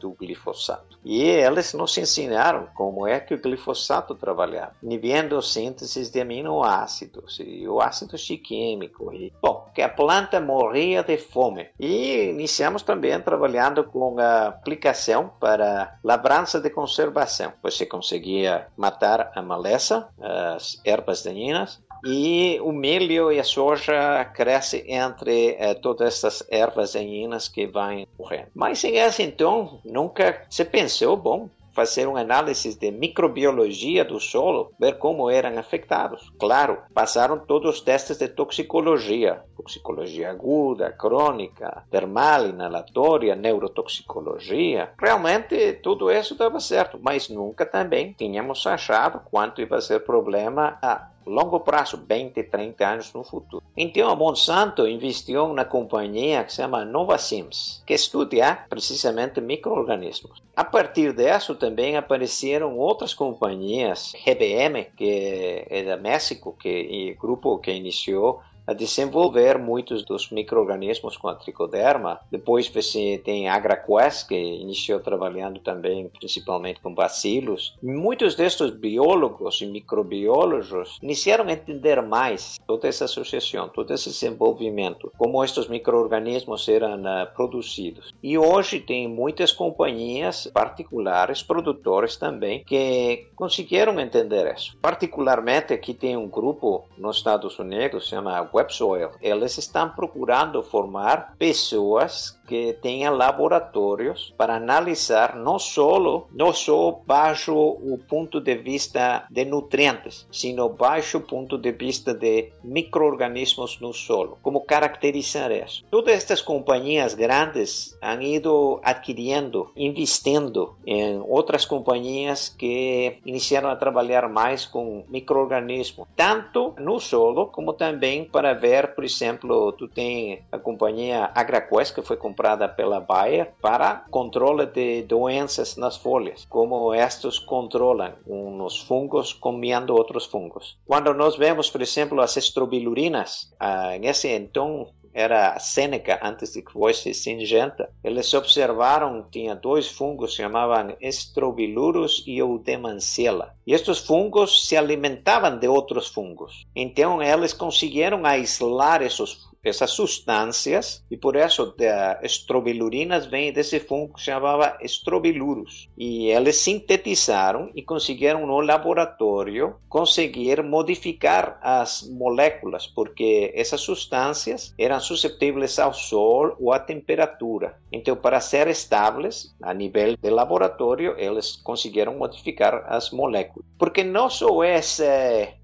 do 0.00 0.12
glifosato. 0.12 0.98
E 1.04 1.22
eles 1.22 1.74
nos 1.74 1.96
ensinaram 1.98 2.68
como 2.74 3.06
é 3.06 3.20
que 3.20 3.34
o 3.34 3.40
glifosato 3.40 4.14
trabalhava, 4.14 4.74
inibindo 4.82 5.40
síntese 5.42 6.10
de 6.10 6.20
aminoácidos 6.20 7.38
e 7.40 7.68
o 7.68 7.78
ácido 7.80 8.16
químico. 8.42 9.12
E, 9.12 9.30
bom, 9.42 9.68
que 9.74 9.82
a 9.82 9.88
planta 9.88 10.40
morria 10.40 11.02
de 11.02 11.18
fome 11.18 11.57
e 11.78 12.30
iniciamos 12.30 12.82
também 12.82 13.18
trabalhando 13.20 13.84
com 13.84 14.18
a 14.18 14.48
aplicação 14.48 15.30
para 15.40 15.98
labrança 16.02 16.60
de 16.60 16.70
conservação. 16.70 17.52
Você 17.62 17.86
conseguia 17.86 18.66
matar 18.76 19.32
a 19.34 19.42
maleza, 19.42 20.08
as 20.20 20.80
ervas 20.84 21.22
daninhas, 21.22 21.80
e 22.04 22.60
o 22.62 22.72
milho 22.72 23.32
e 23.32 23.40
a 23.40 23.44
soja 23.44 24.24
crescem 24.26 24.84
entre 24.86 25.56
eh, 25.58 25.74
todas 25.74 26.14
essas 26.14 26.46
ervas 26.48 26.92
daninhas 26.92 27.48
que 27.48 27.66
vão 27.66 28.06
morrendo. 28.18 28.48
Mas 28.54 28.82
em 28.84 28.96
esse 28.96 29.22
então, 29.22 29.80
nunca 29.84 30.42
se 30.48 30.64
pensou, 30.64 31.16
bom, 31.16 31.48
fazer 31.78 32.08
uma 32.08 32.22
análise 32.22 32.76
de 32.76 32.90
microbiologia 32.90 34.04
do 34.04 34.18
solo, 34.18 34.72
ver 34.80 34.98
como 34.98 35.30
eram 35.30 35.56
afetados. 35.56 36.28
Claro, 36.36 36.78
passaram 36.92 37.38
todos 37.38 37.76
os 37.76 37.80
testes 37.80 38.18
de 38.18 38.26
toxicologia, 38.26 39.44
toxicologia 39.56 40.28
aguda, 40.28 40.90
crônica, 40.90 41.84
termal, 41.88 42.46
inalatória, 42.46 43.36
neurotoxicologia. 43.36 44.90
Realmente 45.00 45.74
tudo 45.74 46.10
isso 46.10 46.34
dava 46.34 46.58
certo, 46.58 46.98
mas 47.00 47.28
nunca 47.28 47.64
também 47.64 48.12
tínhamos 48.12 48.66
achado 48.66 49.20
quanto 49.30 49.60
ia 49.60 49.80
ser 49.80 50.00
problema 50.00 50.78
a 50.82 51.10
longo 51.28 51.60
prazo, 51.60 52.02
20, 52.08 52.42
30 52.44 52.86
anos 52.86 53.12
no 53.12 53.22
futuro. 53.22 53.62
Então 53.76 54.08
a 54.08 54.16
Monsanto 54.16 54.86
investiu 54.86 55.52
na 55.52 55.64
companhia 55.64 56.44
que 56.44 56.50
se 56.50 56.56
chama 56.56 56.84
Novasims, 56.84 57.82
que 57.86 57.94
estuda 57.94 58.64
precisamente 58.68 59.40
microorganismos. 59.40 60.42
A 60.56 60.64
partir 60.64 61.12
disso 61.12 61.54
também 61.54 61.96
apareceram 61.96 62.76
outras 62.76 63.14
companhias, 63.14 64.12
GBM, 64.24 64.86
que 64.96 65.64
é 65.68 65.84
da 65.84 65.96
México, 65.96 66.56
que 66.58 67.14
o 67.16 67.20
grupo 67.20 67.58
que 67.58 67.70
iniciou 67.70 68.40
a 68.68 68.74
desenvolver 68.74 69.58
muitos 69.58 70.04
dos 70.04 70.30
micro-organismos 70.30 71.16
com 71.16 71.26
a 71.26 71.34
tricoderma. 71.34 72.20
Depois 72.30 72.68
você 72.68 73.18
tem 73.24 73.48
AgraQuest, 73.48 74.28
que 74.28 74.36
iniciou 74.36 75.00
trabalhando 75.00 75.58
também 75.60 76.10
principalmente 76.10 76.78
com 76.80 76.92
bacilos. 76.92 77.74
Muitos 77.82 78.34
destes 78.34 78.70
biólogos 78.70 79.62
e 79.62 79.66
microbiólogos 79.66 80.98
iniciaram 81.02 81.46
a 81.46 81.52
entender 81.52 82.02
mais 82.02 82.58
toda 82.66 82.86
essa 82.86 83.06
associação, 83.06 83.70
todo 83.70 83.94
esse 83.94 84.10
desenvolvimento, 84.10 85.10
como 85.16 85.42
estes 85.42 85.66
micro-organismos 85.66 86.68
eram 86.68 87.00
uh, 87.00 87.26
produzidos. 87.34 88.12
E 88.22 88.36
hoje 88.36 88.80
tem 88.80 89.08
muitas 89.08 89.50
companhias 89.50 90.46
particulares, 90.52 91.42
produtores 91.42 92.18
também, 92.18 92.64
que 92.64 93.28
conseguiram 93.34 93.98
entender 93.98 94.54
isso. 94.54 94.76
Particularmente 94.82 95.72
aqui 95.72 95.94
tem 95.94 96.18
um 96.18 96.28
grupo 96.28 96.84
nos 96.98 97.16
Estados 97.16 97.58
Unidos, 97.58 98.04
se 98.04 98.10
chama 98.10 98.42
Websoil, 98.58 99.10
eles 99.20 99.56
estão 99.58 99.90
procurando 99.90 100.62
formar 100.62 101.34
pessoas 101.38 102.38
que 102.46 102.72
tenha 102.80 103.10
laboratórios 103.10 104.34
para 104.36 104.56
analisar 104.56 105.36
não 105.36 105.58
só 105.58 105.88
não 106.32 106.52
só 106.52 107.00
baixo 107.06 107.54
o 107.54 107.98
ponto 108.08 108.40
de 108.40 108.54
vista 108.56 109.26
de 109.30 109.44
nutrientes, 109.44 110.26
sino 110.30 110.68
baixo 110.68 111.18
o 111.18 111.20
ponto 111.22 111.58
de 111.58 111.72
vista 111.72 112.14
de 112.14 112.52
microorganismos 112.62 113.80
no 113.80 113.92
solo. 113.92 114.38
Como 114.42 114.62
caracterizar 114.62 115.50
isso? 115.50 115.84
Todas 115.90 116.14
estas 116.14 116.40
companhias 116.40 117.14
grandes 117.14 117.96
han 118.00 118.22
ido 118.22 118.80
adquiriendo, 118.82 119.70
investindo 119.76 120.76
em 120.86 121.20
outras 121.20 121.64
companhias 121.64 122.48
que 122.48 123.18
iniciaram 123.24 123.70
a 123.70 123.76
trabalhar 123.76 124.28
mais 124.28 124.66
com 124.66 125.04
microorganismos, 125.08 126.06
tanto 126.16 126.74
no 126.78 127.00
solo 127.00 127.46
como 127.46 127.72
também 127.72 128.24
para 128.24 128.47
ver, 128.54 128.94
por 128.94 129.04
exemplo, 129.04 129.72
tu 129.72 129.88
tem 129.88 130.44
a 130.50 130.58
companhia 130.58 131.30
AgraQuest 131.34 131.94
que 131.94 132.02
foi 132.02 132.16
comprada 132.16 132.48
comprada 132.48 132.68
pela 132.68 133.00
Bayer 133.00 133.52
para 133.60 134.04
controle 134.10 134.66
de 134.66 135.02
doenças 135.02 135.76
nas 135.76 135.96
folhas, 135.96 136.46
como 136.48 136.94
estes 136.94 137.38
controlam 137.38 138.12
uns 138.26 138.80
fungos 138.80 139.32
comendo 139.32 139.94
outros 139.94 140.24
fungos. 140.24 140.78
Quando 140.86 141.12
nós 141.14 141.36
vemos, 141.36 141.70
por 141.70 141.82
exemplo, 141.82 142.20
as 142.20 142.36
estrobilurinas, 142.36 143.52
ah, 143.60 143.96
nesse 143.98 144.28
então 144.28 144.88
era 145.18 145.58
Sêneca, 145.58 146.20
antes 146.22 146.52
de 146.52 146.62
que 146.62 146.72
fosse 146.72 147.12
Singenta, 147.12 147.90
eles 148.04 148.32
observaram 148.34 149.26
tinha 149.32 149.56
dois 149.56 149.88
fungos 149.88 150.30
que 150.30 150.42
chamavam 150.42 150.96
Estrobilurus 151.00 152.22
e 152.24 152.38
Eudemancella. 152.38 153.52
E 153.66 153.74
estes 153.74 153.98
fungos 153.98 154.68
se 154.68 154.76
alimentavam 154.76 155.58
de 155.58 155.66
outros 155.66 156.06
fungos. 156.06 156.64
Então, 156.74 157.20
eles 157.20 157.52
conseguiram 157.52 158.24
aislar 158.24 159.02
esses 159.02 159.47
essas 159.68 159.90
substâncias 159.90 161.04
e 161.10 161.16
por 161.16 161.36
isso 161.36 161.74
a 161.80 162.24
estrobilurinas 162.24 163.26
vem 163.26 163.52
desse 163.52 163.80
fungo 163.80 164.14
que 164.14 164.20
chamava 164.22 164.76
estrobilurus. 164.80 165.88
E 165.96 166.28
eles 166.28 166.56
sintetizaram 166.56 167.70
e 167.74 167.82
conseguiram 167.82 168.46
no 168.46 168.60
laboratório 168.60 169.76
conseguir 169.88 170.62
modificar 170.62 171.58
as 171.62 172.08
moléculas 172.08 172.86
porque 172.86 173.52
essas 173.54 173.80
substâncias 173.80 174.74
eram 174.78 175.00
suscetíveis 175.00 175.78
ao 175.78 175.92
sol 175.92 176.56
ou 176.60 176.72
à 176.72 176.78
temperatura. 176.78 177.78
Então 177.92 178.16
para 178.16 178.40
ser 178.40 178.68
estáveis 178.68 179.54
a 179.62 179.72
nível 179.74 180.16
de 180.20 180.30
laboratório 180.30 181.14
eles 181.18 181.56
conseguiram 181.56 182.16
modificar 182.16 182.84
as 182.88 183.10
moléculas. 183.10 183.66
Porque 183.78 184.02
não 184.02 184.28
só 184.30 184.62
é 184.62 184.80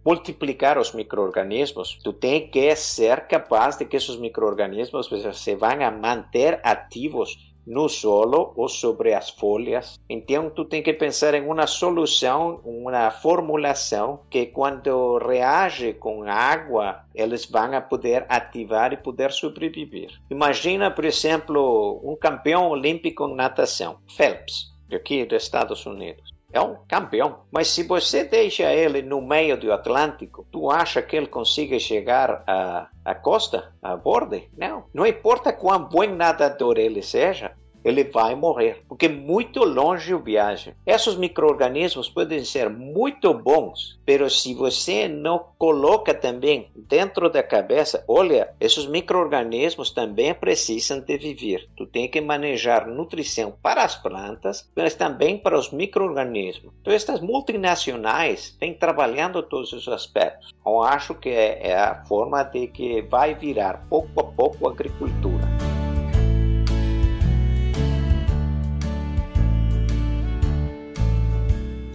multiplicar 0.05 0.79
os 0.79 0.93
microorganismos 0.93 1.99
tu 2.05 2.13
tem 2.13 2.49
que 2.49 2.75
ser 2.77 3.27
capaz 3.27 3.77
de 3.77 3.85
que 3.87 3.97
esos 3.97 4.19
microorganismos 4.19 5.09
se 5.33 5.55
van 5.57 5.83
a 5.83 5.91
manter 5.91 6.61
ativos 6.63 7.55
no 7.67 7.89
solo 7.89 8.53
ou 8.57 8.69
sobre 8.69 9.15
as 9.15 9.31
folhas. 9.31 9.99
Então, 10.09 10.51
tu 10.51 10.65
tem 10.65 10.83
que 10.83 10.93
pensar 10.93 11.35
em 11.35 11.49
uma 11.49 11.67
solução, 11.67 12.61
uma 12.65 13.11
formulação 13.11 14.21
que 14.29 14.47
quando 14.47 15.17
reage 15.19 15.95
com 15.95 16.25
água, 16.25 17.05
eles 17.15 17.47
vão 17.47 17.75
a 17.75 17.81
poder 17.81 18.27
ativar 18.29 18.93
e 18.93 18.99
poder 18.99 19.33
sobreviver. 19.33 20.11
Imagina, 20.31 20.91
por 20.91 21.05
exemplo, 21.05 22.01
um 22.05 22.17
campeão 22.17 22.69
olímpico 22.69 23.27
em 23.27 23.35
natação, 23.35 23.99
Phelps, 24.15 24.73
aqui 24.93 25.25
dos 25.25 25.43
Estados 25.43 25.87
Unidos 25.87 26.34
é 26.55 26.61
um 26.61 26.77
campeão. 26.89 27.41
Mas 27.51 27.69
se 27.69 27.83
você 27.83 28.23
deixa 28.23 28.73
ele 28.73 29.03
no 29.03 29.21
meio 29.21 29.59
do 29.59 29.73
Atlântico, 29.73 30.47
tu 30.53 30.71
acha 30.71 31.03
que 31.03 31.17
ele 31.17 31.27
consiga 31.27 31.79
chegar 31.81 32.45
à, 32.47 32.89
à 33.05 33.15
costa, 33.15 33.75
à 33.83 33.97
borda? 33.97 34.41
Não. 34.57 34.85
Não 34.95 35.05
importa 35.05 35.53
quão 35.53 35.89
bom 35.89 36.07
nadador 36.07 36.79
ele 36.79 37.03
seja, 37.03 37.57
ele 37.85 38.05
vai 38.05 38.35
morrer, 38.35 38.83
porque 38.89 39.09
muito 39.09 39.63
longe 39.65 40.15
o 40.15 40.19
viagem. 40.19 40.75
Esses 40.87 41.15
micro-organismos 41.15 42.09
podem 42.09 42.45
ser 42.45 42.71
muito 42.71 43.35
bons, 43.35 43.99
mas 44.07 44.41
se 44.41 44.55
você 44.55 45.07
não 45.07 45.45
coloca 45.59 46.15
também 46.15 46.71
dentro 46.75 47.29
da 47.29 47.43
cabeça, 47.43 48.05
olha, 48.09 48.51
esses 48.61 48.87
micro-organismos 48.87 49.91
também 49.91 50.33
precisam 50.33 51.01
de 51.01 51.19
viver. 51.19 51.69
Tu 51.77 51.87
tem 51.87 52.09
que 52.09 52.21
manejar 52.21 52.87
nutrição 52.87 53.55
para 53.63 53.85
as 53.85 53.95
plantas, 53.95 54.71
mas 54.75 54.95
também 54.95 55.37
para 55.37 55.59
os 55.59 55.71
micro-organismos. 55.71 56.73
Então, 56.81 56.93
estas 56.93 57.21
multinacionais 57.21 58.57
vêm 58.61 58.75
trabalhando 58.75 59.43
todos 59.43 59.73
os 59.73 59.87
aspectos. 59.89 60.55
Eu 60.65 60.83
acho 60.83 61.15
que 61.15 61.29
é 61.29 61.75
a 61.75 62.05
forma 62.07 62.43
de 62.45 62.69
que 62.69 63.03
vai 63.03 63.35
virar 63.35 63.87
pouco 63.89 64.21
a 64.21 64.25
pouco 64.25 64.69
a 64.69 64.73
agricultura. 64.73 65.54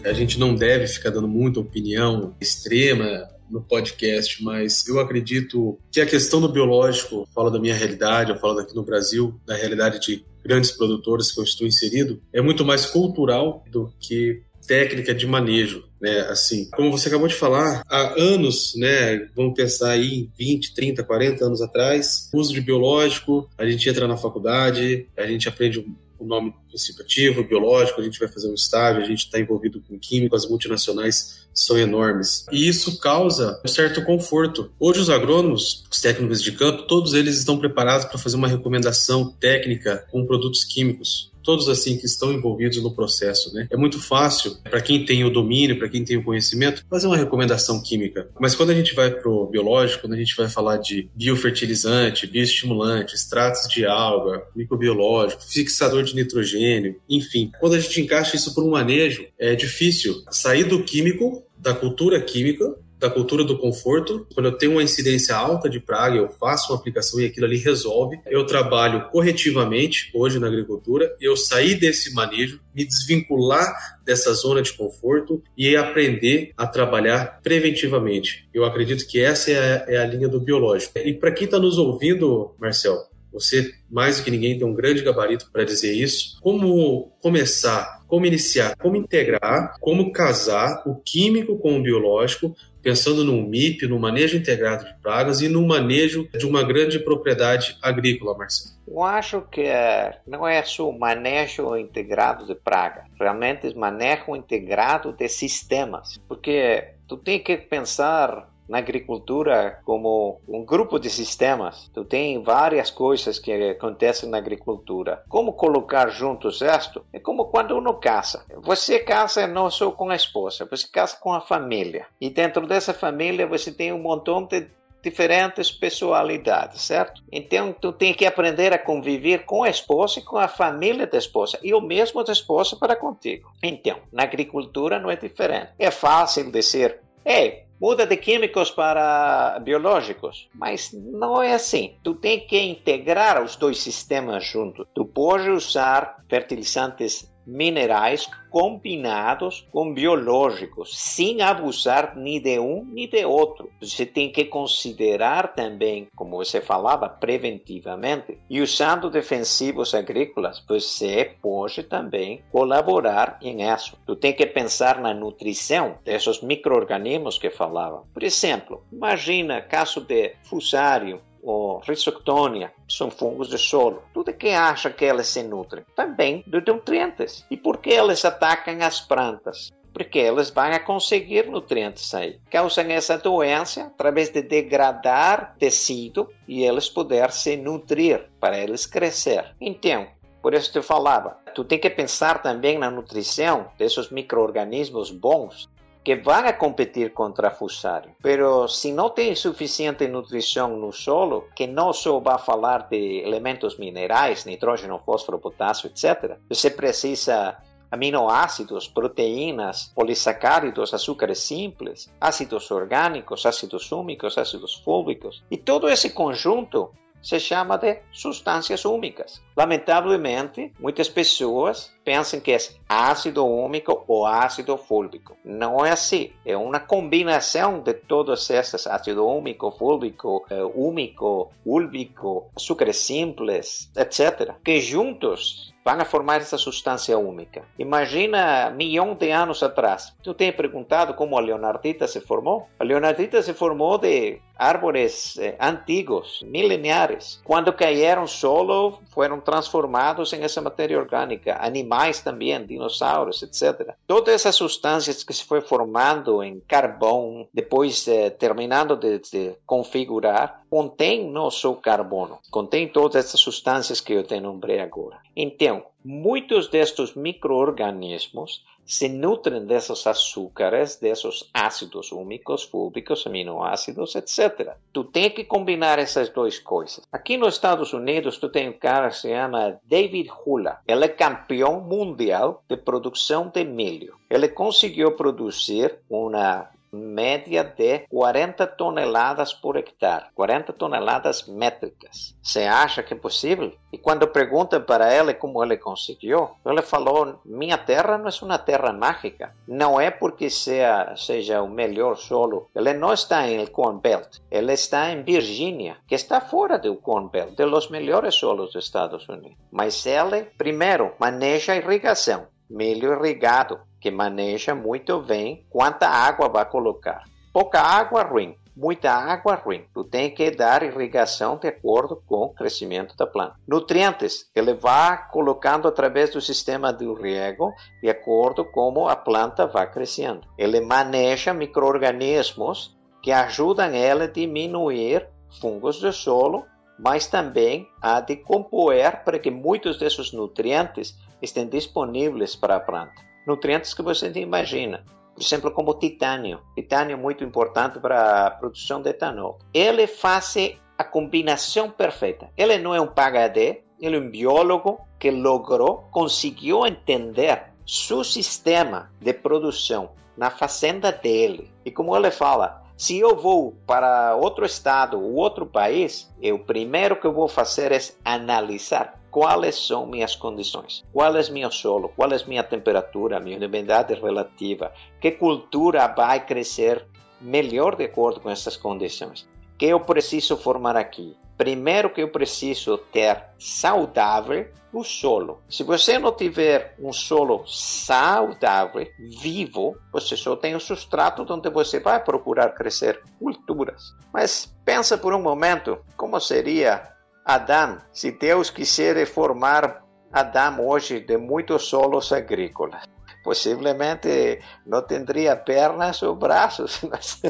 A 0.04 0.14
gente 0.14 0.40
não 0.40 0.56
deve 0.56 0.88
ficar 0.88 1.10
dando 1.10 1.28
muita 1.28 1.60
opinião 1.60 2.36
extrema 2.40 3.30
no 3.50 3.62
podcast, 3.62 4.44
mas 4.44 4.88
eu 4.88 5.00
acredito 5.00 5.78
que 5.92 6.00
a 6.00 6.06
questão 6.06 6.40
do 6.40 6.50
biológico, 6.50 7.28
falo 7.34 7.50
da 7.50 7.60
minha 7.60 7.76
realidade, 7.76 8.32
eu 8.32 8.38
falo 8.38 8.56
daqui 8.56 8.76
no 8.76 8.84
Brasil, 8.84 9.40
da 9.46 9.56
realidade 9.56 10.00
de 10.00 10.24
grandes 10.44 10.72
produtores 10.72 11.32
que 11.32 11.40
eu 11.40 11.44
estou 11.44 11.68
inserido, 11.68 12.22
é 12.32 12.42
muito 12.42 12.64
mais 12.64 12.86
cultural 12.86 13.64
do 13.70 13.92
que 14.00 14.42
técnica 14.66 15.16
de 15.16 15.26
manejo, 15.26 15.84
né? 16.00 16.20
Assim, 16.30 16.70
como 16.76 16.92
você 16.92 17.08
acabou 17.08 17.28
de 17.28 17.34
falar, 17.34 17.84
há 17.90 18.14
anos, 18.22 18.76
né? 18.76 19.28
Vamos 19.36 19.56
pensar 19.56 19.92
aí 19.92 20.14
em 20.14 20.32
20, 20.38 20.76
30, 20.76 21.04
40 21.04 21.44
anos 21.44 21.62
atrás, 21.62 22.30
uso 22.34 22.54
de 22.54 22.62
biológico, 22.62 23.50
a 23.58 23.66
gente 23.66 23.90
entra 23.90 24.08
na 24.08 24.16
faculdade, 24.16 25.08
a 25.18 25.26
gente 25.26 25.50
aprende 25.50 25.84
o 26.20 26.26
nome 26.26 26.54
princípio 26.68 27.04
ativo, 27.04 27.44
biológico, 27.44 28.00
a 28.00 28.04
gente 28.04 28.20
vai 28.20 28.28
fazer 28.28 28.50
um 28.50 28.54
estágio, 28.54 29.02
a 29.02 29.06
gente 29.06 29.26
está 29.26 29.40
envolvido 29.40 29.82
com 29.82 29.98
químico, 29.98 30.36
as 30.36 30.48
multinacionais 30.48 31.48
são 31.54 31.78
enormes. 31.78 32.46
E 32.52 32.68
isso 32.68 33.00
causa 33.00 33.60
um 33.64 33.68
certo 33.68 34.04
conforto. 34.04 34.72
Hoje 34.80 35.00
os 35.00 35.10
agrônomos, 35.10 35.86
os 35.90 36.02
técnicos 36.02 36.44
de 36.44 36.52
campo, 36.52 36.84
todos 36.84 37.14
eles 37.14 37.38
estão 37.38 37.58
preparados 37.58 38.06
para 38.06 38.18
fazer 38.18 38.36
uma 38.36 38.48
recomendação 38.48 39.32
técnica 39.40 40.06
com 40.12 40.26
produtos 40.26 40.64
químicos 40.64 41.29
todos 41.50 41.68
assim 41.68 41.98
que 41.98 42.06
estão 42.06 42.32
envolvidos 42.32 42.80
no 42.80 42.94
processo, 42.94 43.52
né? 43.56 43.68
É 43.72 43.76
muito 43.76 44.00
fácil 44.00 44.56
para 44.62 44.80
quem 44.80 45.04
tem 45.04 45.24
o 45.24 45.32
domínio, 45.32 45.80
para 45.80 45.90
quem 45.90 46.06
tem 46.06 46.16
o 46.16 46.24
conhecimento, 46.24 46.86
fazer 46.88 47.08
uma 47.08 47.18
recomendação 47.18 47.82
química. 47.82 48.30
Mas 48.40 48.54
quando 48.54 48.70
a 48.70 48.76
gente 48.76 48.94
vai 48.94 49.10
pro 49.10 49.48
biológico, 49.48 50.04
quando 50.04 50.14
a 50.14 50.18
gente 50.18 50.36
vai 50.36 50.48
falar 50.48 50.78
de 50.78 51.10
biofertilizante, 51.16 52.28
bioestimulante, 52.28 53.16
extratos 53.16 53.68
de 53.68 53.84
alga, 53.84 54.44
microbiológico, 54.56 55.42
fixador 55.44 56.04
de 56.04 56.14
nitrogênio, 56.14 56.98
enfim, 57.10 57.50
quando 57.60 57.74
a 57.74 57.80
gente 57.80 58.00
encaixa 58.00 58.36
isso 58.36 58.54
por 58.54 58.64
um 58.64 58.70
manejo, 58.70 59.26
é 59.40 59.56
difícil 59.56 60.22
sair 60.30 60.66
do 60.66 60.84
químico 60.84 61.44
da 61.58 61.74
cultura 61.74 62.22
química 62.22 62.76
da 63.00 63.10
cultura 63.10 63.44
do 63.44 63.58
conforto. 63.58 64.28
Quando 64.34 64.48
eu 64.48 64.58
tenho 64.58 64.74
uma 64.74 64.84
incidência 64.84 65.36
alta 65.36 65.70
de 65.70 65.80
praga, 65.80 66.18
eu 66.18 66.30
faço 66.30 66.72
uma 66.72 66.78
aplicação 66.78 67.20
e 67.20 67.26
aquilo 67.26 67.46
ali 67.46 67.58
resolve. 67.58 68.20
Eu 68.28 68.46
trabalho 68.46 69.10
corretivamente 69.10 70.12
hoje 70.14 70.38
na 70.38 70.48
agricultura, 70.48 71.16
eu 71.22 71.36
sair 71.38 71.76
desse 71.76 72.14
manejo, 72.14 72.60
me 72.76 72.84
desvincular 72.84 74.00
dessa 74.06 74.34
zona 74.34 74.62
de 74.62 74.74
conforto 74.74 75.42
e 75.58 75.76
aprender 75.76 76.52
a 76.58 76.68
trabalhar 76.68 77.40
preventivamente. 77.42 78.48
Eu 78.54 78.66
acredito 78.66 79.08
que 79.08 79.22
essa 79.22 79.52
é 79.52 79.58
a, 79.58 79.86
é 79.88 79.98
a 79.98 80.06
linha 80.06 80.28
do 80.28 80.40
biológico. 80.40 81.00
E 81.00 81.14
para 81.14 81.32
quem 81.32 81.46
está 81.46 81.58
nos 81.58 81.78
ouvindo, 81.78 82.54
Marcel, 82.60 83.10
você, 83.32 83.72
mais 83.90 84.18
do 84.18 84.24
que 84.24 84.32
ninguém, 84.32 84.58
tem 84.58 84.68
um 84.68 84.74
grande 84.74 85.04
gabarito 85.04 85.50
para 85.52 85.64
dizer 85.64 85.94
isso. 85.94 86.40
Como 86.42 87.12
começar, 87.22 88.04
como 88.08 88.26
iniciar, 88.26 88.76
como 88.78 88.96
integrar, 88.96 89.76
como 89.80 90.12
casar 90.12 90.82
o 90.86 90.96
químico 90.96 91.58
com 91.60 91.78
o 91.78 91.84
biológico 91.84 92.56
pensando 92.82 93.24
num 93.24 93.44
MIP, 93.44 93.88
no 93.88 94.00
manejo 94.00 94.38
integrado 94.38 94.86
de 94.86 94.94
pragas 95.02 95.42
e 95.42 95.50
no 95.50 95.65
manejo 95.65 96.28
de 96.38 96.46
uma 96.46 96.63
grande 96.63 97.00
propriedade 97.00 97.78
agrícola, 97.82 98.38
Marcelo? 98.38 98.76
Eu 98.88 99.04
acho 99.04 99.42
que 99.52 99.62
eh, 99.62 100.18
não 100.26 100.48
é 100.48 100.63
só 100.63 100.92
manejo 100.92 101.78
integrado 101.78 102.46
de 102.48 102.56
praga, 102.56 103.06
realmente 103.20 103.68
é 103.68 103.74
manejo 103.74 104.36
integrado 104.36 105.13
de 105.13 105.28
sistemas, 105.30 106.20
porque 106.28 106.94
tu 107.08 107.18
tem 107.18 107.39
que 107.39 107.58
pensar 107.58 108.50
na 108.70 108.78
agricultura 108.78 109.82
como 109.84 110.40
um 110.48 110.64
grupo 110.64 111.00
de 111.00 111.10
sistemas. 111.10 111.90
Tu 111.92 112.06
tem 112.06 112.42
várias 112.42 112.92
coisas 112.92 113.40
que 113.40 113.52
acontecem 113.52 114.30
na 114.30 114.38
agricultura. 114.38 115.24
Como 115.28 115.54
colocar 115.54 116.10
juntos 116.10 116.62
isto? 116.62 117.04
É 117.12 117.20
como 117.20 117.46
quando 117.46 117.76
uno 117.76 117.96
casa. 117.96 118.46
Você 118.62 119.00
casa 119.00 119.48
não 119.48 119.72
só 119.72 119.92
com 119.92 120.10
a 120.10 120.16
esposa, 120.16 120.68
você 120.70 120.88
casa 120.88 121.18
com 121.20 121.34
a 121.34 121.42
família. 121.42 122.06
E 122.22 122.30
dentro 122.30 122.68
dessa 122.68 122.94
família 122.94 123.48
você 123.48 123.72
tem 123.72 123.92
um 123.92 124.00
montão 124.00 124.46
de 124.46 124.68
diferentes 125.02 125.72
personalidades, 125.72 126.82
certo? 126.82 127.24
Então, 127.32 127.74
tu 127.74 127.94
tem 127.94 128.14
que 128.14 128.26
aprender 128.26 128.74
a 128.74 128.78
conviver 128.78 129.46
com 129.46 129.64
a 129.64 129.70
esposa 129.70 130.20
e 130.20 130.24
com 130.24 130.38
a 130.38 130.48
família 130.48 131.08
da 131.08 131.18
esposa, 131.18 131.58
e 131.64 131.74
o 131.74 131.80
mesmo 131.80 132.22
da 132.22 132.34
esposa 132.34 132.76
para 132.76 132.98
contigo. 132.98 133.50
Então, 133.64 133.98
na 134.12 134.24
agricultura 134.24 135.00
não 135.00 135.10
é 135.10 135.16
diferente. 135.16 135.72
É 135.80 135.90
fácil 135.90 136.52
dizer, 136.52 137.00
ei, 137.26 137.64
muda 137.80 138.06
de 138.06 138.18
químicos 138.18 138.72
para 138.72 139.60
biológicos, 139.60 140.50
mas 140.54 140.92
não 140.94 141.42
é 141.42 141.54
assim. 141.54 141.98
Tu 142.04 142.13
tem 142.15 142.39
que 142.46 142.60
integrar 142.60 143.44
os 143.44 143.56
dois 143.56 143.80
sistemas 143.80 144.44
juntos. 144.46 144.86
Tu 144.94 145.06
pode 145.06 145.50
usar 145.50 146.24
fertilizantes 146.30 147.32
minerais 147.50 148.30
combinados 148.50 149.68
com 149.72 149.94
biológicos, 149.94 150.98
sem 150.98 151.42
abusar 151.42 152.16
nem 152.16 152.42
de 152.42 152.60
um 152.60 152.84
nem 152.86 153.08
de 153.08 153.26
outro. 153.26 153.70
Você 153.80 154.06
tem 154.06 154.32
que 154.32 154.46
considerar 154.46 155.54
também, 155.54 156.08
como 156.16 156.38
você 156.38 156.62
falava, 156.62 157.08
preventivamente. 157.08 158.38
E 158.50 158.62
usando 158.62 159.10
defensivos 159.10 159.94
agrícolas, 159.94 160.64
você 160.68 161.36
pode 161.42 161.84
também 161.84 162.42
colaborar 162.52 163.38
em 163.42 163.62
isso. 163.62 163.98
Tu 164.06 164.16
tem 164.16 164.34
que 164.34 164.46
pensar 164.46 165.00
na 165.00 165.14
nutrição 165.14 165.98
desses 166.04 166.42
micro-organismos 166.42 167.38
que 167.38 167.50
falava. 167.50 168.04
Por 168.14 168.24
exemplo, 168.24 168.84
imagina 168.92 169.62
caso 169.62 170.02
de 170.02 170.36
fusário, 170.44 171.22
ou 171.43 171.80
Rhizoctonia, 171.80 172.71
são 172.88 173.10
fungos 173.10 173.49
de 173.49 173.58
solo. 173.58 174.04
Tudo 174.13 174.34
quem 174.34 174.56
acha 174.56 174.89
que 174.89 175.06
elas 175.06 175.28
se 175.28 175.43
nutrem? 175.43 175.86
Também 175.95 176.43
de 176.45 176.62
nutrientes. 176.62 177.45
E 177.49 177.58
por 177.58 177.78
que 177.78 177.93
elas 177.93 178.23
atacam 178.25 178.78
as 178.82 179.02
plantas? 179.02 179.71
Porque 179.91 180.19
elas 180.19 180.49
vão 180.49 180.78
conseguir 180.80 181.47
nutrientes 181.47 182.13
aí. 182.13 182.39
Causam 182.49 182.89
essa 182.91 183.17
doença 183.17 183.86
através 183.86 184.30
de 184.30 184.41
degradar 184.41 185.56
tecido 185.58 186.30
e 186.47 186.63
eles 186.63 186.88
poder 186.89 187.32
se 187.32 187.58
nutrir 187.58 188.30
para 188.39 188.58
eles 188.58 188.86
crescer. 188.86 189.56
Então, 189.60 190.08
por 190.41 190.54
isso 190.54 190.78
eu 190.78 190.84
falava, 190.84 191.38
tu 191.54 191.63
tem 191.63 191.80
que 191.80 191.89
pensar 191.89 192.41
também 192.41 192.78
na 192.78 192.89
nutrição 192.89 193.71
desses 193.78 194.10
micro-organismos 194.10 195.12
bons 195.12 195.67
que 196.04 196.16
vão 196.16 196.46
a 196.46 196.54
competir 196.54 197.14
contra 197.14 197.52
Fusarium. 197.52 198.12
Pero 198.22 198.68
se 198.68 198.92
não 198.92 199.10
tem 199.10 199.36
suficiente 199.36 200.08
nutrição 200.08 200.78
no 200.78 200.92
solo, 200.92 201.48
que 201.56 201.68
não 201.68 201.94
só 201.94 202.20
vai 202.20 202.40
falar 202.40 202.88
de 202.90 203.22
elementos 203.26 203.78
minerais, 203.78 204.46
nitrogênio, 204.46 205.02
fósforo, 205.06 205.40
potássio, 205.40 205.88
etc. 205.88 206.38
Você 206.50 206.70
precisa 206.70 207.58
aminoácidos, 207.92 208.88
proteínas, 208.88 209.92
polissacáridos, 209.96 210.94
açúcares 210.94 211.40
simples, 211.40 212.12
ácidos 212.22 212.70
orgânicos, 212.70 213.46
ácidos 213.46 213.92
úmicos, 213.92 214.38
ácidos 214.38 214.76
fúlvicos. 214.76 215.44
E 215.50 215.58
todo 215.58 215.90
esse 215.90 216.12
conjunto 216.12 216.92
se 217.22 217.40
chama 217.40 217.78
de 217.78 218.02
substâncias 218.12 218.86
úmicas. 218.86 219.42
Lamentavelmente, 219.60 220.72
muitas 220.80 221.10
pessoas 221.10 221.91
pensam 222.06 222.39
que 222.39 222.54
é 222.54 222.58
ácido 222.88 223.45
úmico 223.45 224.06
ou 224.08 224.26
ácido 224.26 224.78
fúlvico. 224.78 225.36
Não 225.43 225.86
é 225.86 225.91
assim. 225.91 226.32
É 226.45 226.56
uma 226.56 226.80
combinação 226.80 227.82
de 227.82 227.93
todos 227.93 228.50
esses 228.50 228.88
ácido 228.88 229.28
úmico, 229.28 229.69
fúlvico, 229.69 230.45
eh, 230.50 230.63
úmico, 230.74 231.52
úlvico, 231.65 232.50
açúcares 232.56 233.00
simples, 233.00 233.91
etc., 233.98 234.54
que 234.63 234.80
juntos 234.80 235.74
vão 235.84 236.06
formar 236.06 236.38
essa 236.38 236.58
substância 236.58 237.17
úmica. 237.17 237.63
Imagina 237.78 238.69
milhão 238.69 239.15
de 239.15 239.32
anos 239.32 239.63
atrás. 239.63 240.13
Tu 240.24 240.34
tem 240.34 240.52
perguntado 240.52 241.13
como 241.13 241.38
a 241.38 241.41
leonardita 241.41 242.08
se 242.08 242.22
formou? 242.22 242.67
A 242.80 242.84
leonardita 242.84 243.41
se 243.41 243.54
formou 243.54 243.98
de 243.98 244.39
árvores 244.56 245.38
eh, 245.39 245.56
antigos, 245.60 246.43
milenares. 246.45 247.41
Quando 247.43 247.74
caíram 247.74 248.28
solo, 248.28 249.00
foram 249.12 249.39
transformados 249.50 250.32
em 250.32 250.44
essa 250.44 250.62
matéria 250.62 251.00
orgânica. 251.00 251.58
Animais 251.60 252.22
também, 252.22 252.64
dinossauros, 252.64 253.42
etc. 253.42 253.96
Todas 254.06 254.36
essas 254.36 254.56
substâncias 254.56 255.24
que 255.24 255.34
se 255.34 255.44
foi 255.44 255.60
formando 255.60 256.44
em 256.44 256.60
carvão, 256.60 257.48
depois 257.52 258.08
eh, 258.08 258.30
terminando 258.30 258.96
de, 258.96 259.18
de 259.20 259.56
configurar, 259.66 260.62
contém 260.70 261.28
não 261.32 261.50
só 261.50 261.74
carbono, 261.74 262.38
contém 262.52 262.88
todas 262.88 263.26
essas 263.26 263.40
substâncias 263.40 264.00
que 264.00 264.14
eu 264.14 264.24
te 264.24 264.40
nombrei 264.40 264.80
agora. 264.80 265.18
Então, 265.36 265.84
muitos 266.06 266.68
destes 266.68 267.16
micro-organismos 267.16 268.64
se 268.89 269.08
nutrem 269.08 269.65
desses 269.67 270.08
açúcares, 270.08 270.95
desses 270.95 271.47
ácidos 271.54 272.12
úmicos, 272.12 272.63
fúlbicos, 272.63 273.25
aminoácidos, 273.28 274.15
etc. 274.15 274.73
Tu 274.91 275.04
tem 275.04 275.30
que 275.30 275.43
combinar 275.43 275.99
essas 275.99 276.30
duas 276.30 276.58
coisas. 276.58 277.02
Aqui 277.12 277.38
nos 277.38 277.54
Estados 277.54 277.93
Unidos, 277.93 278.39
tu 278.39 278.49
tem 278.49 278.67
um 278.67 278.73
cara 278.73 279.10
que 279.10 279.17
se 279.17 279.30
chama 279.30 279.80
David 279.84 280.32
Hula. 280.43 280.80
Ele 280.88 281.06
é 281.06 281.08
campeão 281.08 281.80
mundial 281.80 282.63
de 282.67 282.75
produção 282.75 283.52
de 283.54 283.63
milho. 283.63 284.15
Ele 284.28 284.47
conseguiu 284.47 285.12
produzir 285.12 285.99
uma 286.10 286.69
média 286.91 287.63
de 287.63 287.99
40 288.10 288.67
toneladas 288.67 289.54
por 289.54 289.78
hectare, 289.78 290.25
40 290.36 290.73
toneladas 290.73 291.47
métricas. 291.47 292.36
Você 292.41 292.63
acha 292.63 293.04
que 293.04 293.13
é 293.13 293.17
possível? 293.17 293.73
E 293.91 293.97
quando 293.97 294.28
perguntam 294.28 294.82
para 294.82 295.13
ele 295.13 295.34
como 295.34 295.63
ele 295.63 295.78
conseguiu, 295.78 296.52
ele 296.65 296.82
falou: 296.82 297.39
Minha 297.45 297.78
terra 297.78 298.17
não 298.17 298.30
é 298.30 298.32
uma 298.41 298.58
terra 298.58 298.93
mágica. 298.93 299.54
Não 299.67 299.99
é 299.99 300.12
porque 300.12 300.49
seja, 300.49 301.15
seja 301.15 301.62
o 301.62 301.69
melhor 301.69 302.15
solo. 302.15 302.69
Ele 302.75 302.93
não 302.93 303.13
está 303.13 303.47
em 303.47 303.65
Corn 303.67 303.99
Belt. 303.99 304.38
Ele 304.49 304.73
está 304.73 305.12
em 305.12 305.23
Virgínia, 305.23 305.97
que 306.08 306.15
está 306.15 306.41
fora 306.41 306.78
do 306.78 306.95
Corn 306.95 307.30
Belt, 307.30 307.56
de 307.56 307.65
los 307.65 307.89
melhores 307.89 308.36
solos 308.36 308.73
dos 308.73 308.86
Estados 308.86 309.28
Unidos. 309.28 309.58
Mas 309.71 310.06
ele, 310.06 310.43
primeiro, 310.58 311.13
maneja 311.19 311.75
irrigação 311.75 312.47
milho 312.69 313.13
irrigado, 313.13 313.80
que 314.00 314.12
maneja 314.12 314.74
muito 314.74 315.22
bem 315.22 315.66
quanta 315.70 316.08
água 316.08 316.50
vai 316.50 316.66
colocar. 316.66 317.24
Pouca 317.54 317.82
água, 317.82 318.24
ruim. 318.24 318.56
Muita 318.76 319.12
água, 319.12 319.56
ruim. 319.56 319.84
Tu 319.94 320.04
tem 320.06 320.34
que 320.34 320.52
dar 320.52 320.84
irrigação 320.84 321.58
de 321.58 321.68
acordo 321.68 322.16
com 322.26 322.46
o 322.46 322.54
crescimento 322.54 323.16
da 323.18 323.28
planta. 323.28 323.56
Nutrientes, 323.68 324.50
ele 324.56 324.74
vai 324.74 325.28
colocando 325.30 325.88
através 325.88 326.32
do 326.32 326.40
sistema 326.40 326.94
de 326.94 327.06
riego 327.06 327.74
de 328.02 328.10
acordo 328.10 328.64
com 328.64 328.80
como 328.80 329.10
a 329.10 329.16
planta 329.18 329.68
vai 329.68 329.92
crescendo. 329.92 330.48
Ele 330.58 330.80
maneja 330.80 331.54
micro-organismos 331.54 332.98
que 333.22 333.30
ajudam 333.30 333.94
ela 333.94 334.24
a 334.24 334.28
diminuir 334.28 335.28
fungos 335.60 336.00
do 336.00 336.14
solo, 336.14 336.66
mas 336.98 337.28
também 337.28 337.86
a 338.02 338.22
decompor 338.22 338.94
para 339.26 339.38
que 339.38 339.52
muitos 339.52 340.00
desses 340.00 340.32
nutrientes 340.32 341.18
estão 341.42 341.66
disponíveis 341.66 342.56
para 342.56 342.78
a 342.78 342.80
planta. 342.80 343.29
Nutrientes 343.50 343.96
que 343.96 344.04
você 344.04 344.32
imagina, 344.36 345.04
por 345.34 345.42
exemplo, 345.42 345.72
como 345.72 345.96
titânio. 345.96 346.62
Titânio 346.76 347.16
é 347.16 347.18
muito 347.18 347.44
importante 347.44 348.00
para 348.00 348.46
a 348.46 348.52
produção 348.52 349.02
de 349.02 349.10
etanol. 349.10 349.58
Ele 349.74 350.06
faz 350.06 350.56
a 350.96 351.04
combinação 351.04 351.90
perfeita. 351.90 352.52
Ele 352.56 352.78
não 352.78 352.94
é 352.94 353.02
um 353.02 353.08
PhD, 353.08 353.82
ele 354.00 354.18
é 354.18 354.20
um 354.20 354.30
biólogo 354.30 355.00
que 355.18 355.32
logrou, 355.32 356.08
conseguiu 356.12 356.86
entender 356.86 357.72
seu 357.88 358.24
sistema 358.24 359.10
de 359.20 359.34
produção 359.34 360.12
na 360.38 360.52
fazenda 360.52 361.12
dele. 361.12 361.72
E 361.84 361.90
como 361.90 362.16
ele 362.16 362.30
fala, 362.30 362.84
se 362.96 363.18
eu 363.18 363.36
vou 363.36 363.76
para 363.88 364.36
outro 364.36 364.64
estado 364.64 365.20
ou 365.20 365.34
outro 365.34 365.66
país, 365.66 366.32
o 366.40 366.60
primeiro 366.60 367.20
que 367.20 367.26
eu 367.26 367.34
vou 367.34 367.48
fazer 367.48 367.92
é 367.92 368.00
analisar 368.24 369.19
quais 369.32 369.88
são 369.88 370.06
minhas 370.06 370.36
condições, 370.36 371.04
qual 371.13 371.36
é 371.36 371.50
meu 371.50 371.72
solo, 371.72 372.10
qual 372.15 372.32
é 372.32 372.44
minha 372.46 372.63
temperatura, 372.63 373.39
minha 373.39 373.58
umidade 373.65 374.13
relativa, 374.13 374.92
que 375.20 375.32
cultura 375.32 376.08
vai 376.08 376.46
crescer 376.46 377.06
melhor 377.42 377.96
de 377.96 378.06
acordo 378.06 378.39
com 378.39 378.50
essas 378.50 378.76
condições. 378.76 379.48
que 379.78 379.86
eu 379.86 380.00
preciso 380.02 380.58
formar 380.58 380.98
aqui? 380.98 381.38
Primeiro 381.58 382.10
que 382.10 382.22
eu 382.22 382.30
preciso 382.30 382.98
ter 382.98 383.44
saudável 383.58 384.68
o 384.92 385.04
solo. 385.04 385.62
Se 385.70 385.84
você 385.84 386.18
não 386.18 386.32
tiver 386.32 386.96
um 387.00 387.13
solo 387.13 387.63
saudável, 387.68 389.08
vivo, 389.42 389.96
você 390.12 390.36
só 390.36 390.56
tem 390.56 390.76
um 390.76 390.80
substrato 390.80 391.46
onde 391.50 391.70
você 391.70 392.00
vai 392.00 392.24
procurar 392.24 392.74
crescer 392.74 393.22
culturas. 393.38 394.13
Mas 394.34 394.74
pensa 394.84 395.18
por 395.18 395.34
um 395.34 395.42
momento 395.42 396.00
como 396.18 396.39
seria 396.39 397.19
Adão 397.50 397.98
se 398.14 398.32
Deus 398.34 398.70
quiser 398.70 399.26
formar 399.26 400.04
Adão 400.32 400.86
hoje 400.86 401.20
de 401.22 401.36
muitos 401.36 401.88
solos 401.88 402.32
agrícolas. 402.32 403.02
Possivelmente 403.44 404.60
não 404.86 405.02
teria 405.02 405.56
pernas 405.56 406.22
ou 406.22 406.36
braços, 406.36 407.02
mas 407.10 407.42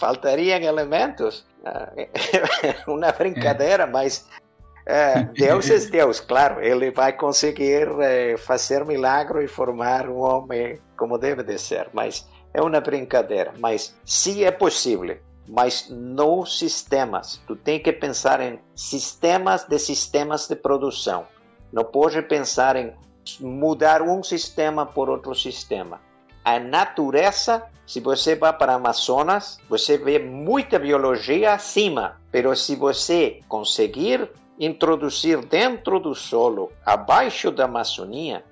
faltariam 0.00 0.58
elementos. 0.58 1.46
Uma 2.88 3.12
brincadeira, 3.12 3.86
mas 3.86 4.28
é, 4.84 5.22
Deus 5.22 5.70
é 5.70 5.78
Deus, 5.90 6.18
claro, 6.18 6.60
ele 6.60 6.90
vai 6.90 7.12
conseguir 7.12 7.88
é, 8.00 8.36
fazer 8.36 8.84
milagre 8.84 9.44
e 9.44 9.48
formar 9.48 10.08
um 10.08 10.18
homem 10.18 10.80
como 10.96 11.18
deve 11.18 11.44
de 11.44 11.56
ser, 11.56 11.88
mas 11.92 12.28
é 12.52 12.60
uma 12.60 12.80
brincadeira. 12.80 13.52
Mas 13.60 13.96
se 14.04 14.42
é 14.42 14.50
possível, 14.50 15.16
mas 15.48 15.88
nos 15.88 16.58
sistemas. 16.58 17.40
Tu 17.46 17.56
tem 17.56 17.80
que 17.80 17.92
pensar 17.92 18.40
em 18.40 18.58
sistemas 18.74 19.64
de 19.64 19.78
sistemas 19.78 20.48
de 20.48 20.56
produção. 20.56 21.26
Não 21.72 21.84
pode 21.84 22.20
pensar 22.22 22.76
em 22.76 22.92
mudar 23.40 24.02
um 24.02 24.22
sistema 24.22 24.86
por 24.86 25.08
outro 25.08 25.34
sistema. 25.34 26.00
A 26.44 26.60
natureza, 26.60 27.64
se 27.86 27.98
você 27.98 28.36
vai 28.36 28.52
para 28.52 28.74
Amazonas, 28.74 29.58
você 29.68 29.98
vê 29.98 30.18
muita 30.18 30.78
biologia 30.78 31.54
acima, 31.54 32.20
mas 32.32 32.60
se 32.60 32.76
você 32.76 33.40
conseguir 33.48 34.30
introduzir 34.58 35.44
dentro 35.44 35.98
do 35.98 36.14
solo, 36.14 36.72
abaixo 36.84 37.50
da 37.50 37.64
Amazônia, 37.64 38.44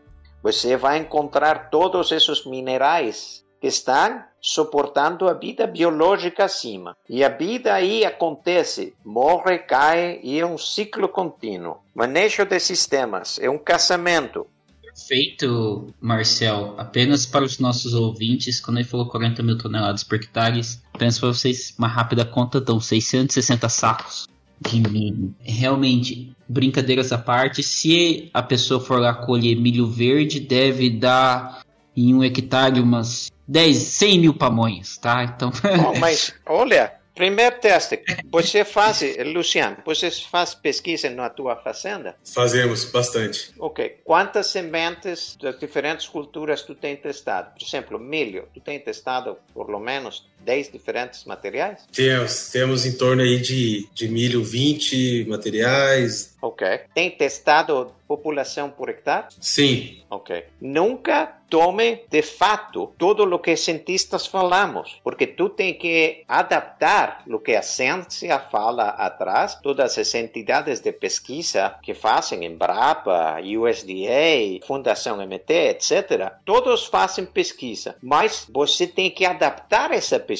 você 0.42 0.76
vai 0.76 0.98
encontrar 0.98 1.70
todos 1.70 2.12
esses 2.12 2.44
minerais 2.44 3.44
que 3.60 3.68
estão 3.68 4.22
suportando 4.44 5.26
a 5.26 5.32
vida 5.32 5.66
biológica 5.66 6.44
acima. 6.44 6.94
E 7.08 7.24
a 7.24 7.30
vida 7.30 7.72
aí 7.72 8.04
acontece, 8.04 8.92
morre, 9.02 9.56
cai 9.60 10.20
e 10.22 10.38
é 10.38 10.44
um 10.44 10.58
ciclo 10.58 11.08
contínuo. 11.08 11.78
Manejo 11.94 12.44
de 12.44 12.60
sistemas 12.60 13.38
é 13.38 13.48
um 13.48 13.56
casamento. 13.56 14.46
Perfeito, 14.82 15.86
Marcel. 15.98 16.74
Apenas 16.76 17.24
para 17.24 17.42
os 17.42 17.58
nossos 17.58 17.94
ouvintes, 17.94 18.60
quando 18.60 18.76
ele 18.76 18.86
falou 18.86 19.08
40 19.08 19.42
mil 19.42 19.56
toneladas 19.56 20.04
por 20.04 20.16
hectare, 20.16 20.60
apenas 20.92 21.18
para 21.18 21.28
vocês 21.28 21.74
uma 21.78 21.88
rápida 21.88 22.26
conta, 22.26 22.60
dão 22.60 22.78
660 22.78 23.66
sacos 23.70 24.28
de 24.60 24.78
milho. 24.78 25.34
Realmente, 25.40 26.36
brincadeiras 26.46 27.12
à 27.12 27.18
parte, 27.18 27.62
se 27.62 28.28
a 28.32 28.42
pessoa 28.42 28.78
for 28.78 29.00
lá 29.00 29.14
colher 29.14 29.56
milho 29.56 29.86
verde, 29.86 30.38
deve 30.38 30.90
dar 30.90 31.63
em 31.96 32.14
um 32.14 32.22
hectare 32.22 32.80
umas 32.80 33.30
10, 33.46 33.76
100 33.76 34.18
mil 34.18 34.34
pamonhas, 34.34 34.96
tá? 34.96 35.24
Então. 35.24 35.50
Oh, 35.88 35.96
mas, 36.00 36.34
olha, 36.46 36.94
primeiro 37.14 37.58
teste. 37.60 38.02
Você 38.30 38.64
faz, 38.64 39.02
Luciano, 39.32 39.76
você 39.84 40.10
faz 40.10 40.54
pesquisa 40.54 41.08
na 41.10 41.30
tua 41.30 41.56
fazenda? 41.56 42.16
Fazemos, 42.24 42.84
bastante. 42.86 43.52
Ok. 43.58 44.00
Quantas 44.04 44.48
sementes 44.48 45.36
das 45.40 45.58
diferentes 45.58 46.08
culturas 46.08 46.62
tu 46.62 46.74
tem 46.74 46.96
testado? 46.96 47.52
Por 47.52 47.64
exemplo, 47.64 47.98
milho, 47.98 48.48
tu 48.52 48.60
tem 48.60 48.80
testado 48.80 49.36
por 49.52 49.70
lo 49.70 49.78
menos 49.78 50.26
10 50.44 50.70
diferentes 50.70 51.24
materiais? 51.24 51.80
Temos, 51.92 52.50
temos 52.50 52.86
em 52.86 52.96
torno 52.96 53.22
aí 53.22 53.40
de, 53.40 53.88
de 53.94 54.08
milho 54.08 54.44
20 54.44 55.26
materiais. 55.28 56.34
Ok. 56.40 56.66
Tem 56.94 57.10
testado 57.10 57.92
população 58.06 58.70
por 58.70 58.88
hectare? 58.88 59.26
Sim. 59.40 60.02
Ok. 60.10 60.44
Nunca 60.60 61.38
tome 61.48 62.04
de 62.08 62.22
fato 62.22 62.92
todo 62.98 63.22
o 63.22 63.38
que 63.38 63.56
cientistas 63.56 64.26
falamos, 64.26 65.00
porque 65.04 65.26
tu 65.26 65.48
tem 65.48 65.74
que 65.74 66.24
adaptar 66.26 67.22
o 67.28 67.38
que 67.38 67.54
a 67.54 67.62
ciência 67.62 68.38
fala 68.38 68.88
atrás, 68.88 69.58
todas 69.62 69.96
as 69.96 70.14
entidades 70.14 70.80
de 70.80 70.92
pesquisa 70.92 71.76
que 71.82 71.94
fazem, 71.94 72.44
Embrapa, 72.44 73.36
USDA, 73.40 74.66
Fundação 74.66 75.18
MT, 75.18 75.52
etc. 75.70 76.32
Todos 76.44 76.86
fazem 76.86 77.24
pesquisa, 77.24 77.96
mas 78.02 78.46
você 78.52 78.86
tem 78.86 79.10
que 79.10 79.24
adaptar 79.24 79.92
essa 79.92 80.18
pesquisa 80.18 80.33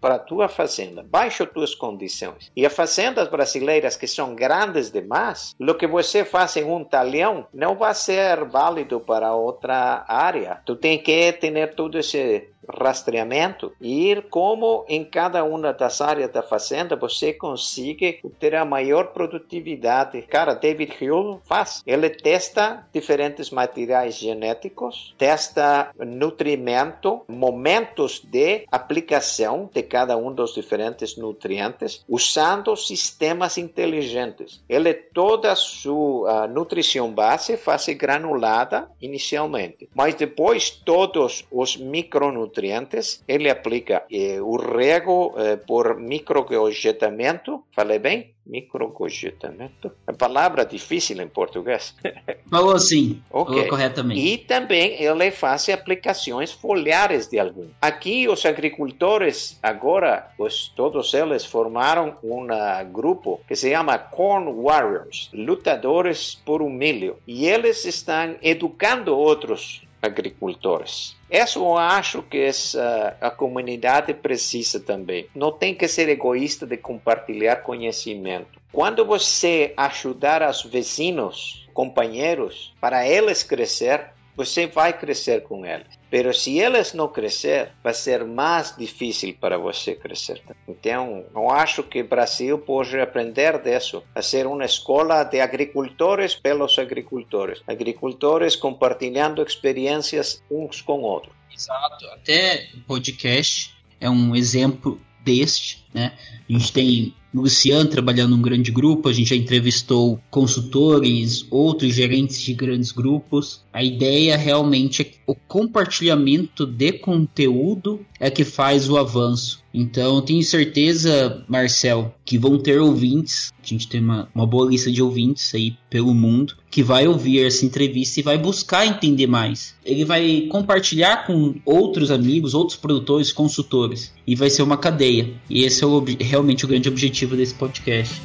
para 0.00 0.16
a 0.16 0.18
tua 0.18 0.48
fazenda, 0.48 1.02
baixo 1.02 1.46
tuas 1.46 1.74
condições. 1.74 2.50
E 2.56 2.64
as 2.66 2.72
fazendas 2.72 3.28
brasileiras 3.28 3.96
que 3.96 4.06
são 4.06 4.34
grandes 4.34 4.90
demais, 4.90 5.54
o 5.58 5.74
que 5.74 5.86
você 5.86 6.24
faz 6.24 6.56
em 6.56 6.64
um 6.64 6.84
talhão 6.84 7.46
não 7.52 7.76
vai 7.76 7.94
ser 7.94 8.44
válido 8.44 9.00
para 9.00 9.34
outra 9.34 10.04
área. 10.08 10.60
Tu 10.64 10.76
tem 10.76 10.98
que 10.98 11.32
ter 11.32 11.74
todo 11.74 11.98
esse 11.98 12.48
rastreamento 12.68 13.72
e 13.80 14.22
como 14.30 14.84
em 14.88 15.04
cada 15.04 15.42
uma 15.44 15.72
das 15.72 16.00
áreas 16.00 16.30
da 16.30 16.42
fazenda 16.42 16.96
você 16.96 17.32
consegue 17.32 18.20
ter 18.38 18.54
a 18.54 18.64
maior 18.64 19.08
produtividade. 19.08 20.22
Cara, 20.22 20.54
David 20.54 20.96
Hill 21.00 21.40
faz. 21.44 21.82
Ele 21.86 22.10
testa 22.10 22.86
diferentes 22.92 23.50
materiais 23.50 24.16
genéticos, 24.16 25.14
testa 25.16 25.90
nutrimento, 25.98 27.22
momentos 27.28 28.20
de 28.22 28.64
aplicação 28.70 29.70
de 29.72 29.82
cada 29.82 30.16
um 30.16 30.32
dos 30.32 30.54
diferentes 30.54 31.16
nutrientes, 31.16 32.04
usando 32.08 32.76
sistemas 32.76 33.56
inteligentes. 33.56 34.62
Ele 34.68 34.92
toda 34.92 35.52
a 35.52 35.56
sua 35.56 36.46
nutrição 36.46 37.10
base 37.10 37.56
faz 37.56 37.86
granulada 37.88 38.90
inicialmente, 39.00 39.88
mas 39.94 40.14
depois 40.14 40.70
todos 40.70 41.46
os 41.50 41.76
micronutrientes 41.76 42.57
nutrientes, 42.58 43.22
ele 43.28 43.48
aplica 43.48 44.04
eh, 44.10 44.40
o 44.40 44.56
rego 44.56 45.34
eh, 45.36 45.56
por 45.56 45.98
microcogetamento, 45.98 47.62
falei 47.72 47.98
bem? 47.98 48.34
Microcogetamento. 48.44 49.92
É 50.06 50.12
palavra 50.12 50.64
difícil 50.64 51.20
em 51.20 51.28
português. 51.28 51.94
Falou 52.50 52.74
assim, 52.74 53.22
okay. 53.30 53.54
falou 53.56 53.68
corretamente. 53.68 54.20
E 54.20 54.38
também 54.38 55.02
ele 55.02 55.30
faz 55.30 55.68
aplicações 55.68 56.50
foliares 56.50 57.26
de 57.28 57.38
algum. 57.38 57.66
Aqui 57.82 58.26
os 58.26 58.46
agricultores, 58.46 59.58
agora, 59.62 60.30
os, 60.38 60.68
todos 60.74 61.12
eles 61.12 61.44
formaram 61.44 62.16
um 62.24 62.46
grupo 62.90 63.38
que 63.46 63.54
se 63.54 63.70
chama 63.70 63.98
Corn 63.98 64.50
Warriors, 64.62 65.28
lutadores 65.34 66.36
por 66.46 66.62
um 66.62 66.70
milho. 66.70 67.18
E 67.26 67.46
eles 67.46 67.84
estão 67.84 68.34
educando 68.40 69.14
outros 69.14 69.82
agricultores. 70.02 71.16
Isso 71.30 71.58
eu 71.58 71.76
acho 71.76 72.22
que 72.22 72.38
essa, 72.38 73.16
a 73.20 73.30
comunidade 73.30 74.14
precisa 74.14 74.80
também. 74.80 75.26
Não 75.34 75.52
tem 75.52 75.74
que 75.74 75.88
ser 75.88 76.08
egoísta 76.08 76.66
de 76.66 76.76
compartilhar 76.76 77.56
conhecimento. 77.56 78.58
Quando 78.72 79.04
você 79.04 79.72
ajudar 79.76 80.48
os 80.48 80.62
vizinhos, 80.62 81.66
companheiros, 81.72 82.74
para 82.80 83.06
eles 83.06 83.42
crescer, 83.42 84.10
você 84.38 84.68
vai 84.68 84.96
crescer 84.96 85.42
com 85.42 85.66
eles. 85.66 85.88
Mas 86.12 86.38
se 86.38 86.60
eles 86.60 86.94
não 86.94 87.08
crescer, 87.08 87.72
vai 87.82 87.92
ser 87.92 88.24
mais 88.24 88.72
difícil 88.78 89.34
para 89.38 89.58
você 89.58 89.96
crescer. 89.96 90.40
Então, 90.68 91.24
eu 91.34 91.50
acho 91.50 91.82
que 91.82 92.00
o 92.00 92.08
Brasil 92.08 92.56
pode 92.56 92.96
aprender 93.00 93.60
disso, 93.60 94.04
a 94.14 94.22
ser 94.22 94.46
uma 94.46 94.64
escola 94.64 95.24
de 95.24 95.40
agricultores 95.40 96.36
pelos 96.36 96.78
agricultores, 96.78 97.60
agricultores 97.66 98.54
compartilhando 98.54 99.42
experiências 99.42 100.40
uns 100.48 100.80
com 100.80 101.00
outros. 101.00 101.34
Exato. 101.52 102.06
Até 102.06 102.68
o 102.76 102.80
podcast 102.82 103.74
é 104.00 104.08
um 104.08 104.36
exemplo 104.36 105.00
deste, 105.24 105.84
né? 105.92 106.16
A 106.48 106.52
gente 106.52 106.72
tem 106.72 107.14
o 107.34 107.42
Luciano 107.42 107.88
trabalhando 107.88 108.36
num 108.36 108.42
grande 108.42 108.70
grupo, 108.70 109.08
a 109.08 109.12
gente 109.12 109.30
já 109.30 109.36
entrevistou 109.36 110.18
consultores, 110.30 111.46
outros 111.50 111.94
gerentes 111.94 112.40
de 112.40 112.54
grandes 112.54 112.90
grupos. 112.90 113.62
A 113.72 113.82
ideia 113.82 114.36
realmente 114.36 115.02
é 115.02 115.04
que 115.04 115.18
o 115.26 115.34
compartilhamento 115.34 116.64
de 116.64 116.92
conteúdo 116.92 118.00
é 118.18 118.30
que 118.30 118.44
faz 118.44 118.88
o 118.88 118.96
avanço. 118.96 119.62
Então, 119.72 120.22
tenho 120.22 120.42
certeza, 120.42 121.44
Marcel, 121.46 122.14
que 122.24 122.38
vão 122.38 122.58
ter 122.58 122.80
ouvintes. 122.80 123.52
A 123.62 123.66
gente 123.66 123.86
tem 123.86 124.00
uma, 124.00 124.28
uma 124.34 124.46
boa 124.46 124.68
lista 124.68 124.90
de 124.90 125.02
ouvintes 125.02 125.54
aí 125.54 125.76
pelo 125.90 126.14
mundo 126.14 126.54
que 126.70 126.82
vai 126.82 127.06
ouvir 127.06 127.44
essa 127.44 127.64
entrevista 127.64 128.20
e 128.20 128.22
vai 128.22 128.36
buscar 128.38 128.86
entender 128.86 129.26
mais. 129.26 129.74
Ele 129.84 130.04
vai 130.04 130.46
compartilhar 130.50 131.26
com 131.26 131.54
outros 131.64 132.10
amigos, 132.10 132.54
outros 132.54 132.76
produtores, 132.76 133.32
consultores. 133.32 134.12
E 134.26 134.34
vai 134.34 134.50
ser 134.50 134.62
uma 134.62 134.76
cadeia. 134.76 135.32
E 135.48 135.64
esse 135.64 135.82
é 135.82 135.86
o, 135.86 136.04
realmente 136.20 136.64
o 136.64 136.68
grande 136.68 136.88
objetivo 136.88 137.17
objetivo 137.18 137.36
desse 137.36 137.54
podcast. 137.54 138.22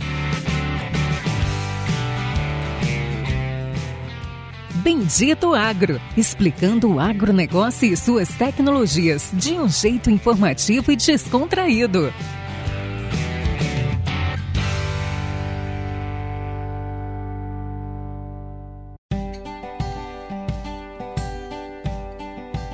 Bendito 4.84 5.54
Agro, 5.54 6.00
explicando 6.18 6.94
o 6.94 7.00
agronegócio 7.00 7.92
e 7.92 7.98
suas 7.98 8.30
tecnologias 8.30 9.32
de 9.34 9.54
um 9.54 9.68
jeito 9.68 10.10
informativo 10.10 10.92
e 10.92 10.96
descontraído. 10.96 12.14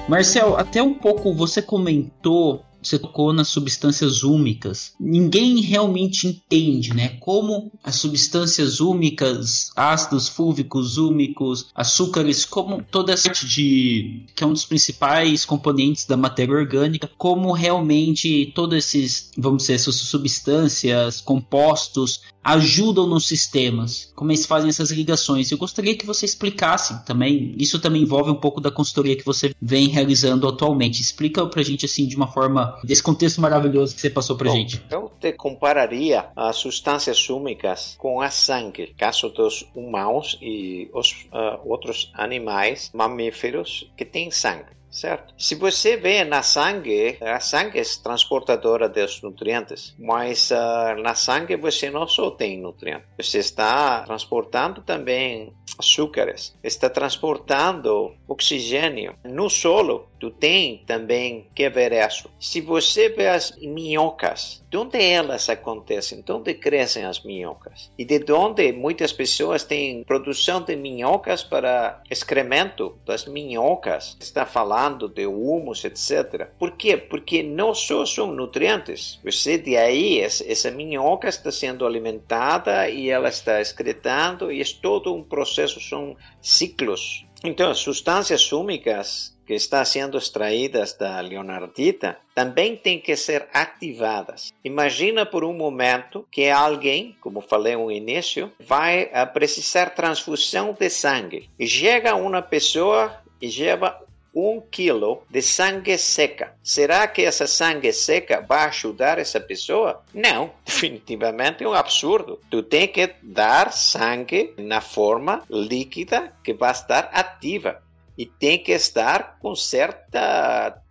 Marcel, 0.07 0.57
até 0.57 0.81
um 0.81 0.95
pouco 0.95 1.31
você 1.35 1.61
comentou 1.61 2.65
você 2.81 2.97
tocou 2.97 3.33
nas 3.33 3.47
substâncias 3.47 4.23
úmicas. 4.23 4.93
Ninguém 4.99 5.61
realmente 5.61 6.27
entende, 6.27 6.93
né, 6.93 7.09
como 7.19 7.71
as 7.83 7.95
substâncias 7.95 8.79
úmicas, 8.79 9.71
ácidos 9.75 10.27
fúlvicos 10.27 10.97
úmicos, 10.97 11.67
açúcares, 11.75 12.45
como 12.45 12.83
toda 12.83 13.13
essa 13.13 13.29
de 13.29 14.25
que 14.35 14.43
é 14.43 14.47
um 14.47 14.53
dos 14.53 14.65
principais 14.65 15.45
componentes 15.45 16.05
da 16.05 16.17
matéria 16.17 16.55
orgânica, 16.55 17.09
como 17.17 17.51
realmente 17.51 18.51
todos 18.55 18.77
esses, 18.77 19.31
vamos 19.37 19.63
dizer, 19.63 19.73
essas 19.73 19.95
substâncias, 19.95 21.21
compostos 21.21 22.21
ajudam 22.53 23.05
nos 23.07 23.27
sistemas, 23.27 24.11
como 24.15 24.31
eles 24.31 24.45
fazem 24.45 24.69
essas 24.69 24.91
ligações. 24.91 25.51
Eu 25.51 25.57
gostaria 25.57 25.95
que 25.95 26.05
você 26.05 26.25
explicasse 26.25 27.05
também, 27.05 27.53
isso 27.57 27.79
também 27.79 28.01
envolve 28.01 28.31
um 28.31 28.35
pouco 28.35 28.59
da 28.59 28.71
consultoria 28.71 29.15
que 29.15 29.25
você 29.25 29.53
vem 29.61 29.87
realizando 29.87 30.47
atualmente. 30.47 31.01
Explica 31.01 31.45
pra 31.45 31.61
gente 31.61 31.85
assim 31.85 32.07
de 32.07 32.15
uma 32.15 32.27
forma 32.27 32.79
desse 32.83 33.03
contexto 33.03 33.39
maravilhoso 33.39 33.93
que 33.93 34.01
você 34.01 34.09
passou 34.09 34.35
pra 34.35 34.49
Bom, 34.49 34.55
gente. 34.55 34.83
Eu 34.89 35.11
te 35.19 35.31
compararia 35.33 36.27
as 36.35 36.55
substâncias 36.55 37.29
úmicas 37.29 37.95
com 37.97 38.21
a 38.21 38.31
sangue, 38.31 38.93
caso 38.97 39.29
dos 39.29 39.67
humanos 39.75 40.37
e 40.41 40.89
os 40.93 41.27
uh, 41.31 41.59
outros 41.69 42.11
animais 42.13 42.89
mamíferos 42.93 43.89
que 43.95 44.05
têm 44.05 44.31
sangue 44.31 44.78
certo? 44.91 45.33
Se 45.37 45.55
você 45.55 45.97
vê 45.97 46.23
na 46.23 46.41
sangue, 46.41 47.17
a 47.21 47.39
sangue 47.39 47.79
é 47.79 47.83
transportadora 48.03 48.89
dos 48.89 49.21
nutrientes, 49.21 49.95
mas 49.97 50.51
uh, 50.51 51.01
na 51.01 51.15
sangue 51.15 51.55
você 51.55 51.89
não 51.89 52.07
só 52.07 52.31
tem 52.31 52.59
nutrientes, 52.59 53.07
você 53.17 53.39
está 53.39 54.03
transportando 54.03 54.81
também 54.81 55.53
açúcares, 55.77 56.55
está 56.63 56.89
transportando 56.89 58.15
oxigênio 58.27 59.15
no 59.23 59.49
solo. 59.49 60.08
Tu 60.19 60.29
tem 60.31 60.83
também 60.85 61.47
que 61.55 61.69
ver 61.69 61.93
isso. 61.93 62.29
Se 62.39 62.61
você 62.61 63.09
vê 63.09 63.27
as 63.27 63.57
minhocas, 63.57 64.63
de 64.69 64.77
onde 64.77 65.01
elas 65.01 65.49
acontecem? 65.49 66.21
De 66.21 66.31
onde 66.31 66.53
crescem 66.53 67.05
as 67.05 67.23
minhocas? 67.23 67.91
E 67.97 68.05
de 68.05 68.31
onde 68.31 68.71
muitas 68.73 69.13
pessoas 69.13 69.63
têm 69.63 70.03
produção 70.03 70.61
de 70.61 70.75
minhocas 70.75 71.43
para 71.43 72.01
excremento 72.09 72.97
das 73.05 73.25
minhocas? 73.25 74.17
Está 74.19 74.45
falando 74.45 75.07
de 75.07 75.25
humus, 75.25 75.83
etc. 75.85 76.47
Por 76.59 76.71
quê? 76.71 76.97
Porque 76.97 77.41
não 77.41 77.73
só 77.73 78.05
são 78.05 78.31
nutrientes. 78.31 79.19
Você 79.23 79.57
de 79.57 79.77
aí, 79.77 80.19
essa 80.19 80.69
minhoca 80.69 81.29
está 81.29 81.51
sendo 81.51 81.85
alimentada 81.85 82.89
e 82.89 83.09
ela 83.09 83.29
está 83.29 83.61
excretando 83.61 84.51
e 84.51 84.61
é 84.61 84.65
todo 84.81 85.13
um 85.13 85.23
processo 85.23 85.79
são 85.79 86.15
ciclos. 86.41 87.25
Então, 87.43 87.71
as 87.71 87.79
substâncias 87.79 88.51
úmicas 88.51 89.37
que 89.45 89.55
estão 89.55 89.83
sendo 89.83 90.17
extraídas 90.17 90.93
da 90.93 91.19
leonardita 91.21 92.17
também 92.35 92.75
têm 92.75 92.99
que 92.99 93.15
ser 93.15 93.47
ativadas. 93.51 94.53
Imagina 94.63 95.25
por 95.25 95.43
um 95.43 95.53
momento 95.53 96.27
que 96.31 96.49
alguém, 96.49 97.15
como 97.19 97.41
falei 97.41 97.75
no 97.75 97.91
início, 97.91 98.51
vai 98.59 99.09
precisar 99.33 99.91
transfusão 99.91 100.75
de 100.77 100.89
sangue. 100.89 101.49
Chega 101.61 102.13
uma 102.13 102.41
pessoa 102.41 103.23
e 103.41 103.49
leva 103.49 103.99
um 104.33 104.61
quilo 104.61 105.23
de 105.29 105.41
sangue 105.41 105.97
seca. 105.97 106.53
Será 106.63 107.07
que 107.07 107.23
essa 107.23 107.47
sangue 107.47 107.91
seca 107.91 108.45
vai 108.47 108.65
ajudar 108.65 109.17
essa 109.17 109.39
pessoa? 109.39 110.03
Não, 110.13 110.51
definitivamente 110.65 111.63
é 111.63 111.67
um 111.67 111.73
absurdo. 111.73 112.39
Tu 112.49 112.63
tem 112.63 112.87
que 112.87 113.13
dar 113.21 113.71
sangue 113.71 114.53
na 114.57 114.81
forma 114.81 115.43
líquida 115.49 116.33
que 116.43 116.53
vai 116.53 116.71
estar 116.71 117.09
ativa 117.13 117.81
e 118.17 118.25
tem 118.25 118.61
que 118.61 118.73
estar 118.73 119.37
com 119.39 119.55
certo 119.55 120.11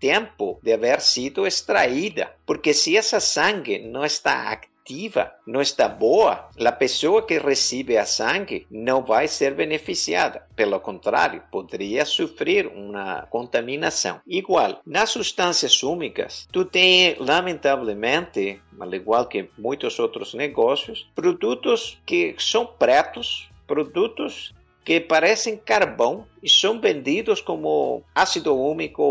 tempo 0.00 0.58
de 0.62 0.72
haver 0.72 1.00
sido 1.02 1.46
extraída, 1.46 2.32
porque 2.46 2.72
se 2.72 2.96
essa 2.96 3.20
sangue 3.20 3.78
não 3.80 4.02
está 4.02 4.50
ativa 4.50 4.77
não 5.46 5.60
está 5.60 5.88
boa, 5.88 6.48
a 6.58 6.72
pessoa 6.72 7.22
que 7.22 7.38
recebe 7.38 7.96
a 7.96 8.04
sangue 8.04 8.66
não 8.70 9.02
vai 9.02 9.28
ser 9.28 9.54
beneficiada. 9.54 10.46
Pelo 10.54 10.80
contrário, 10.80 11.42
poderia 11.50 12.04
sofrer 12.04 12.66
uma 12.66 13.26
contaminação. 13.30 14.20
Igual, 14.26 14.80
nas 14.86 15.10
substâncias 15.10 15.82
úmicas, 15.82 16.48
tu 16.52 16.64
tem, 16.64 17.16
lamentavelmente, 17.18 18.60
al 18.78 18.94
igual 18.94 19.26
que 19.26 19.50
muitos 19.58 19.98
outros 19.98 20.34
negócios, 20.34 21.06
produtos 21.14 21.98
que 22.06 22.34
são 22.38 22.66
pretos, 22.66 23.48
produtos 23.66 24.54
que 24.88 24.98
parecem 25.00 25.54
carvão 25.54 26.24
e 26.42 26.48
são 26.48 26.80
vendidos 26.80 27.42
como 27.42 28.02
ácido 28.14 28.56
úmico 28.56 29.02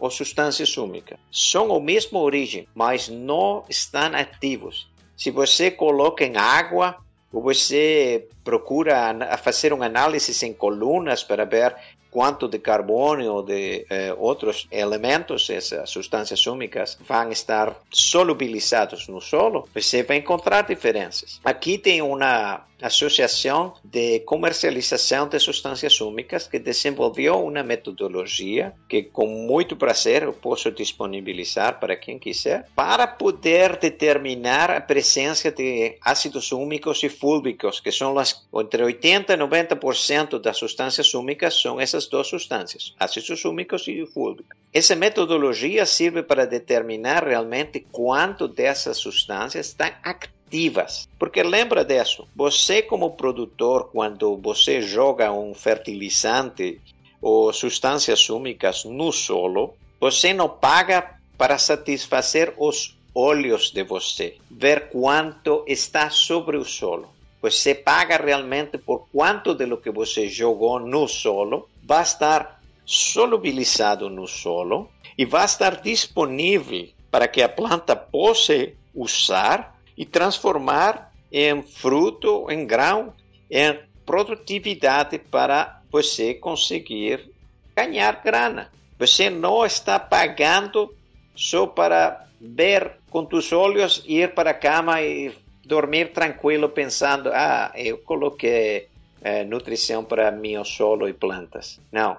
ou 0.00 0.10
substâncias 0.10 0.74
úmicas. 0.78 1.18
São 1.30 1.74
a 1.74 1.78
mesma 1.78 2.18
origem, 2.18 2.66
mas 2.74 3.10
não 3.10 3.62
estão 3.68 4.14
ativos. 4.14 4.88
Se 5.16 5.30
você 5.30 5.70
coloca 5.70 6.24
em 6.24 6.36
água 6.36 6.96
ou 7.32 7.42
você 7.42 8.28
procura 8.44 9.36
fazer 9.38 9.72
uma 9.72 9.86
análise 9.86 10.46
em 10.46 10.52
colunas 10.52 11.24
para 11.24 11.44
ver 11.44 11.74
quanto 12.16 12.48
de 12.48 12.58
carbono 12.58 13.30
ou 13.30 13.42
de 13.42 13.84
eh, 13.90 14.14
outros 14.16 14.66
elementos, 14.70 15.50
essas 15.50 15.90
substâncias 15.90 16.46
úmicas, 16.46 16.96
vão 17.06 17.30
estar 17.30 17.76
solubilizados 17.90 19.06
no 19.08 19.20
solo, 19.20 19.68
você 19.74 20.02
vai 20.02 20.16
encontrar 20.16 20.62
diferenças. 20.62 21.38
Aqui 21.44 21.76
tem 21.76 22.00
uma 22.00 22.64
Associação 22.80 23.74
de 23.82 24.20
Comercialização 24.20 25.28
de 25.28 25.38
Substâncias 25.38 26.00
Úmicas, 26.00 26.46
que 26.46 26.58
desenvolveu 26.58 27.44
uma 27.44 27.62
metodologia 27.62 28.74
que, 28.88 29.02
com 29.02 29.26
muito 29.26 29.76
prazer, 29.76 30.22
eu 30.22 30.32
posso 30.32 30.70
disponibilizar 30.70 31.80
para 31.80 31.96
quem 31.96 32.18
quiser, 32.18 32.68
para 32.74 33.06
poder 33.06 33.76
determinar 33.76 34.70
a 34.70 34.80
presença 34.80 35.50
de 35.50 35.96
ácidos 36.02 36.52
úmicos 36.52 37.02
e 37.02 37.08
fúlbicos, 37.08 37.80
que 37.80 37.90
são 37.90 38.18
as, 38.18 38.46
entre 38.54 38.82
80% 38.82 39.30
e 39.30 39.36
90% 39.36 40.38
das 40.38 40.58
substâncias 40.58 41.14
úmicas 41.14 41.60
são 41.60 41.80
essas 41.80 42.06
duas 42.06 42.26
substâncias, 42.26 42.94
ácidos 42.98 43.44
úmicos 43.44 43.88
e 43.88 44.04
fúlbicos. 44.06 44.56
Essa 44.72 44.94
metodologia 44.94 45.86
serve 45.86 46.22
para 46.22 46.44
determinar 46.44 47.26
realmente 47.26 47.86
quanto 47.90 48.46
dessas 48.46 48.98
substâncias 48.98 49.68
estão 49.68 49.90
ativas 50.02 50.35
ativas. 50.56 51.08
Porque 51.18 51.42
lembra 51.42 51.84
disso, 51.84 52.26
você 52.34 52.82
como 52.82 53.10
produtor, 53.10 53.90
quando 53.92 54.36
você 54.36 54.80
joga 54.80 55.30
um 55.30 55.54
fertilizante 55.54 56.80
ou 57.20 57.52
substâncias 57.52 58.30
úmicas 58.30 58.84
no 58.84 59.12
solo, 59.12 59.74
você 60.00 60.32
não 60.32 60.48
paga 60.48 61.16
para 61.36 61.58
satisfazer 61.58 62.54
os 62.56 62.96
olhos 63.14 63.70
de 63.70 63.82
você, 63.82 64.36
ver 64.50 64.88
quanto 64.90 65.64
está 65.66 66.10
sobre 66.10 66.56
o 66.56 66.64
solo. 66.64 67.08
Você 67.42 67.74
paga 67.74 68.16
realmente 68.16 68.78
por 68.78 69.06
quanto 69.12 69.54
de 69.54 69.66
lo 69.66 69.78
que 69.78 69.90
você 69.90 70.28
jogou 70.28 70.80
no 70.80 71.06
solo 71.06 71.68
vai 71.82 72.02
estar 72.02 72.60
solubilizado 72.84 74.08
no 74.08 74.26
solo 74.26 74.88
e 75.18 75.24
vai 75.24 75.44
estar 75.44 75.80
disponível 75.80 76.88
para 77.10 77.28
que 77.28 77.42
a 77.42 77.48
planta 77.48 77.94
possa 77.96 78.68
usar 78.94 79.75
e 79.96 80.04
transformar 80.04 81.12
em 81.32 81.62
fruto, 81.62 82.50
em 82.50 82.66
grão, 82.66 83.12
em 83.50 83.78
produtividade 84.04 85.18
para 85.18 85.80
você 85.90 86.34
conseguir 86.34 87.30
ganhar 87.74 88.22
grana. 88.22 88.70
Você 88.98 89.28
não 89.28 89.64
está 89.64 89.98
pagando 89.98 90.94
só 91.34 91.66
para 91.66 92.26
ver 92.40 92.92
com 93.10 93.26
os 93.32 93.52
olhos, 93.52 94.02
ir 94.06 94.34
para 94.34 94.50
a 94.50 94.54
cama 94.54 95.02
e 95.02 95.32
dormir 95.64 96.12
tranquilo 96.12 96.68
pensando, 96.68 97.30
ah, 97.32 97.72
eu 97.74 97.98
coloquei 97.98 98.88
é, 99.20 99.44
nutrição 99.44 100.04
para 100.04 100.30
meu 100.30 100.64
solo 100.64 101.08
e 101.08 101.12
plantas. 101.12 101.80
Não. 101.90 102.16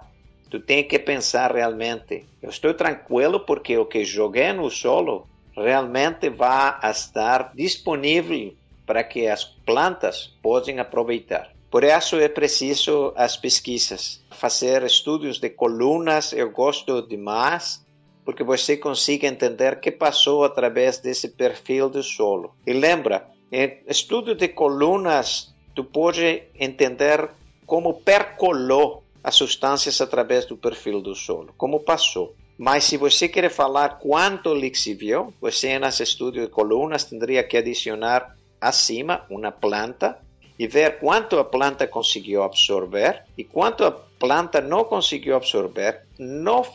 Tu 0.50 0.60
tem 0.62 0.84
que 0.84 0.98
pensar 0.98 1.54
realmente, 1.54 2.26
eu 2.42 2.50
estou 2.50 2.74
tranquilo 2.74 3.42
porque 3.42 3.78
o 3.78 3.86
que 3.86 4.06
joguei 4.06 4.54
no 4.54 4.70
solo 4.70 5.28
realmente 5.58 6.30
vai 6.30 6.78
estar 6.90 7.52
disponível 7.56 8.54
para 8.86 9.04
que 9.04 9.28
as 9.28 9.44
plantas 9.44 10.34
possam 10.42 10.80
aproveitar. 10.80 11.52
Por 11.70 11.84
isso 11.84 12.16
é 12.18 12.30
preciso 12.30 13.12
as 13.16 13.36
pesquisas, 13.36 14.24
fazer 14.32 14.84
estudos 14.84 15.40
de 15.40 15.50
colunas, 15.50 16.32
eu 16.32 16.50
gosto 16.52 17.02
demais, 17.02 17.86
porque 18.24 18.44
você 18.44 18.78
consegue 18.78 19.28
entender 19.28 19.74
o 19.74 19.80
que 19.80 19.92
passou 19.92 20.46
através 20.46 21.00
desse 21.00 21.30
perfil 21.30 21.90
do 21.90 22.02
solo. 22.02 22.56
E 22.66 22.72
lembra, 22.72 23.28
em 23.52 23.80
estudo 23.88 24.34
de 24.34 24.48
colunas, 24.48 25.54
tu 25.76 25.84
pode 25.84 26.44
entender 26.58 27.30
como 27.66 27.96
percolou 27.96 29.04
as 29.22 29.36
substâncias 29.36 30.00
através 30.00 30.46
do 30.46 30.56
perfil 30.56 31.02
do 31.02 31.14
solo, 31.14 31.54
como 31.58 31.82
passou. 31.82 32.34
Mas 32.58 32.86
se 32.86 32.98
você 32.98 33.28
quer 33.28 33.50
falar 33.50 34.00
quanto 34.00 34.54
lixiviou, 34.54 35.34
você 35.40 35.78
nas 35.78 36.00
estudos 36.00 36.42
de 36.42 36.48
colunas 36.48 37.04
teria 37.04 37.44
que 37.44 37.58
adicionar 37.58 38.36
acima 38.60 39.26
uma 39.30 39.52
planta 39.52 40.18
e 40.58 40.68
ver 40.68 40.98
quanto 40.98 41.38
a 41.38 41.44
planta 41.44 41.88
conseguiu 41.88 42.42
absorver 42.42 43.24
e 43.38 43.44
quanto 43.44 43.84
a 43.84 43.92
planta 43.92 44.60
não 44.60 44.84
conseguiu 44.84 45.36
absorver 45.36 46.02
no 46.18 46.66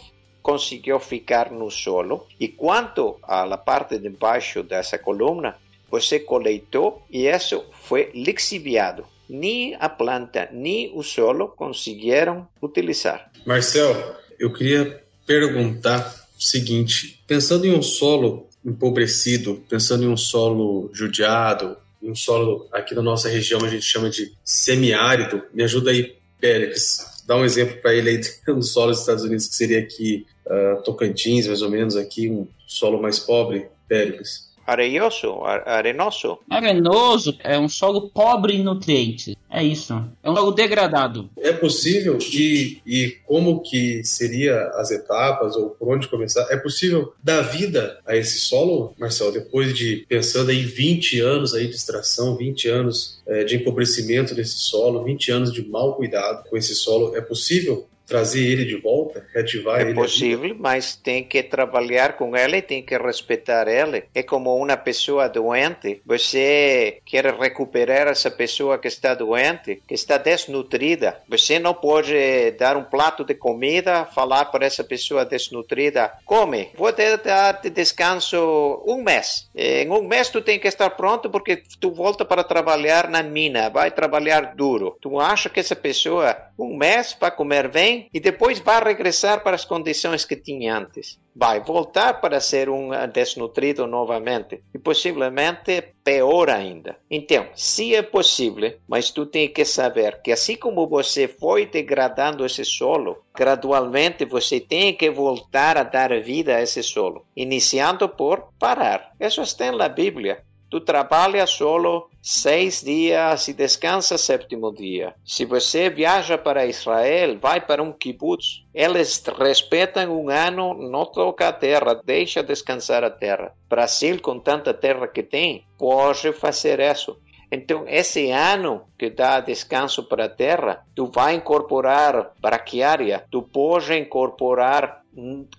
conseguiu 0.40 0.98
ficar 0.98 1.50
no 1.50 1.70
solo. 1.70 2.26
E 2.38 2.48
quanto 2.48 3.18
à 3.22 3.56
parte 3.56 3.98
de 3.98 4.10
baixo 4.10 4.62
dessa 4.62 4.98
coluna, 4.98 5.56
você 5.88 6.18
coletou 6.18 7.02
e 7.10 7.26
isso 7.26 7.64
foi 7.72 8.10
lixiviado. 8.14 9.04
Nem 9.28 9.76
a 9.78 9.88
planta, 9.88 10.48
nem 10.52 10.90
o 10.94 11.02
solo 11.02 11.48
conseguiram 11.48 12.48
utilizar. 12.60 13.30
Marcel, 13.46 14.16
eu 14.38 14.52
queria 14.52 15.02
perguntar 15.26 16.14
o 16.38 16.42
seguinte: 16.42 17.22
pensando 17.26 17.66
em 17.66 17.74
um 17.74 17.82
solo 17.82 18.48
empobrecido, 18.64 19.62
pensando 19.68 20.04
em 20.04 20.08
um 20.08 20.16
solo 20.16 20.90
judiado, 20.92 21.76
em 22.02 22.10
um 22.10 22.14
solo 22.14 22.68
aqui 22.72 22.94
na 22.94 23.02
nossa 23.02 23.28
região 23.28 23.64
a 23.64 23.68
gente 23.68 23.84
chama 23.84 24.08
de 24.08 24.32
semiárido, 24.44 25.42
me 25.52 25.62
ajuda 25.62 25.90
aí, 25.90 26.16
Pérez, 26.40 27.22
dá 27.26 27.36
um 27.36 27.44
exemplo 27.44 27.80
para 27.80 27.94
ele 27.94 28.10
aí 28.10 28.20
do 28.46 28.62
solo 28.62 28.90
dos 28.90 29.00
Estados 29.00 29.24
Unidos, 29.24 29.48
que 29.48 29.54
seria 29.54 29.80
aqui 29.80 30.26
uh, 30.46 30.82
Tocantins, 30.82 31.46
mais 31.46 31.62
ou 31.62 31.70
menos, 31.70 31.96
aqui 31.96 32.28
um 32.28 32.46
solo 32.66 33.00
mais 33.00 33.18
pobre, 33.18 33.66
Pérez 33.88 34.51
areioso, 34.66 35.42
arenoso. 35.44 36.38
Arenoso 36.48 37.36
é 37.40 37.58
um 37.58 37.68
solo 37.68 38.10
pobre 38.10 38.54
em 38.54 38.62
nutrientes. 38.62 39.34
É 39.50 39.62
isso. 39.62 39.92
É 40.22 40.30
um 40.30 40.34
solo 40.34 40.52
degradado. 40.52 41.28
É 41.36 41.52
possível 41.52 42.16
e, 42.32 42.80
e 42.86 43.16
como 43.26 43.60
que 43.60 44.02
seria 44.02 44.68
as 44.76 44.90
etapas 44.90 45.54
ou 45.56 45.70
por 45.70 45.94
onde 45.94 46.08
começar? 46.08 46.46
É 46.50 46.56
possível 46.56 47.12
dar 47.22 47.42
vida 47.42 47.98
a 48.06 48.16
esse 48.16 48.38
solo, 48.38 48.94
Marcelo, 48.98 49.32
depois 49.32 49.74
de 49.74 50.06
pensando 50.08 50.50
em 50.50 50.62
20 50.62 51.20
anos 51.20 51.54
aí 51.54 51.66
de 51.66 51.74
extração, 51.74 52.36
20 52.36 52.68
anos 52.68 53.22
é, 53.26 53.44
de 53.44 53.56
empobrecimento 53.56 54.34
desse 54.34 54.56
solo, 54.56 55.04
20 55.04 55.30
anos 55.30 55.52
de 55.52 55.66
mau 55.68 55.94
cuidado 55.94 56.48
com 56.48 56.56
esse 56.56 56.74
solo, 56.74 57.14
é 57.14 57.20
possível 57.20 57.86
trazer 58.12 58.44
ele 58.44 58.66
de 58.66 58.76
volta, 58.76 59.26
reativar 59.32 59.78
é 59.78 59.82
ele? 59.82 59.92
É 59.92 59.94
possível, 59.94 60.54
mas 60.58 60.94
tem 60.94 61.24
que 61.24 61.42
trabalhar 61.42 62.12
com 62.18 62.36
ele, 62.36 62.60
tem 62.60 62.82
que 62.82 62.94
respeitar 62.98 63.66
ele. 63.66 64.04
É 64.14 64.22
como 64.22 64.54
uma 64.54 64.76
pessoa 64.76 65.30
doente, 65.30 66.02
você 66.04 66.98
quer 67.06 67.24
recuperar 67.34 68.08
essa 68.08 68.30
pessoa 68.30 68.78
que 68.78 68.86
está 68.86 69.14
doente, 69.14 69.80
que 69.88 69.94
está 69.94 70.18
desnutrida. 70.18 71.16
Você 71.26 71.58
não 71.58 71.72
pode 71.72 72.50
dar 72.58 72.76
um 72.76 72.84
prato 72.84 73.24
de 73.24 73.34
comida, 73.34 74.04
falar 74.04 74.44
para 74.46 74.66
essa 74.66 74.84
pessoa 74.84 75.24
desnutrida, 75.24 76.12
come, 76.26 76.68
vou 76.76 76.92
te 76.92 77.16
dar 77.16 77.62
de 77.62 77.70
descanso 77.70 78.82
um 78.86 79.02
mês. 79.02 79.48
Em 79.54 79.88
um 79.90 80.02
mês 80.02 80.28
tu 80.28 80.42
tem 80.42 80.58
que 80.58 80.68
estar 80.68 80.90
pronto 80.90 81.30
porque 81.30 81.62
tu 81.80 81.90
volta 81.90 82.26
para 82.26 82.44
trabalhar 82.44 83.08
na 83.08 83.22
mina, 83.22 83.70
vai 83.70 83.90
trabalhar 83.90 84.54
duro. 84.54 84.98
Tu 85.00 85.18
acha 85.18 85.48
que 85.48 85.60
essa 85.60 85.74
pessoa 85.74 86.36
um 86.58 86.76
mês 86.76 87.14
para 87.14 87.30
comer 87.30 87.68
bem 87.68 88.01
e 88.12 88.20
depois 88.20 88.58
vai 88.60 88.82
regressar 88.82 89.42
para 89.42 89.54
as 89.54 89.64
condições 89.64 90.24
que 90.24 90.36
tinha 90.36 90.76
antes. 90.76 91.18
Vai 91.34 91.60
voltar 91.60 92.20
para 92.20 92.40
ser 92.40 92.68
um 92.68 92.90
desnutrido 93.12 93.86
novamente 93.86 94.62
e 94.74 94.78
possivelmente 94.78 95.94
pior 96.04 96.50
ainda. 96.50 96.98
Então, 97.10 97.46
se 97.54 97.94
é 97.94 98.02
possível, 98.02 98.74
mas 98.86 99.10
tu 99.10 99.24
tem 99.24 99.48
que 99.48 99.64
saber 99.64 100.20
que 100.22 100.32
assim 100.32 100.56
como 100.56 100.86
você 100.86 101.26
foi 101.26 101.66
degradando 101.66 102.44
esse 102.44 102.64
solo, 102.64 103.24
gradualmente 103.34 104.24
você 104.24 104.60
tem 104.60 104.94
que 104.94 105.10
voltar 105.10 105.78
a 105.78 105.82
dar 105.82 106.20
vida 106.20 106.56
a 106.56 106.62
esse 106.62 106.82
solo, 106.82 107.24
iniciando 107.34 108.08
por 108.08 108.52
parar. 108.58 109.12
Isso 109.18 109.40
está 109.42 109.72
na 109.72 109.88
Bíblia. 109.88 110.44
Tu 110.72 110.80
trabalha 110.80 111.46
solo 111.46 112.08
seis 112.22 112.80
dias 112.82 113.46
e 113.46 113.52
descansa 113.52 114.16
sétimo 114.16 114.72
dia. 114.72 115.14
Se 115.22 115.44
você 115.44 115.90
viaja 115.90 116.38
para 116.38 116.64
Israel, 116.64 117.38
vai 117.38 117.60
para 117.60 117.82
um 117.82 117.92
kibbutz. 117.92 118.64
Eles 118.72 119.22
respeitam 119.38 120.18
um 120.18 120.30
ano, 120.30 120.72
não 120.72 121.04
toca 121.04 121.46
a 121.46 121.52
terra, 121.52 122.00
deixa 122.02 122.42
descansar 122.42 123.04
a 123.04 123.10
terra. 123.10 123.52
Brasil, 123.68 124.18
com 124.22 124.38
tanta 124.38 124.72
terra 124.72 125.06
que 125.06 125.22
tem, 125.22 125.66
pode 125.76 126.32
fazer 126.32 126.80
isso. 126.80 127.18
Então, 127.50 127.84
esse 127.86 128.30
ano 128.30 128.84
que 128.98 129.10
dá 129.10 129.40
descanso 129.40 130.04
para 130.04 130.24
a 130.24 130.30
terra, 130.30 130.86
tu 130.96 131.04
vai 131.04 131.34
incorporar 131.34 132.32
braquiária, 132.40 133.26
tu 133.30 133.42
pode 133.42 133.94
incorporar 133.94 135.02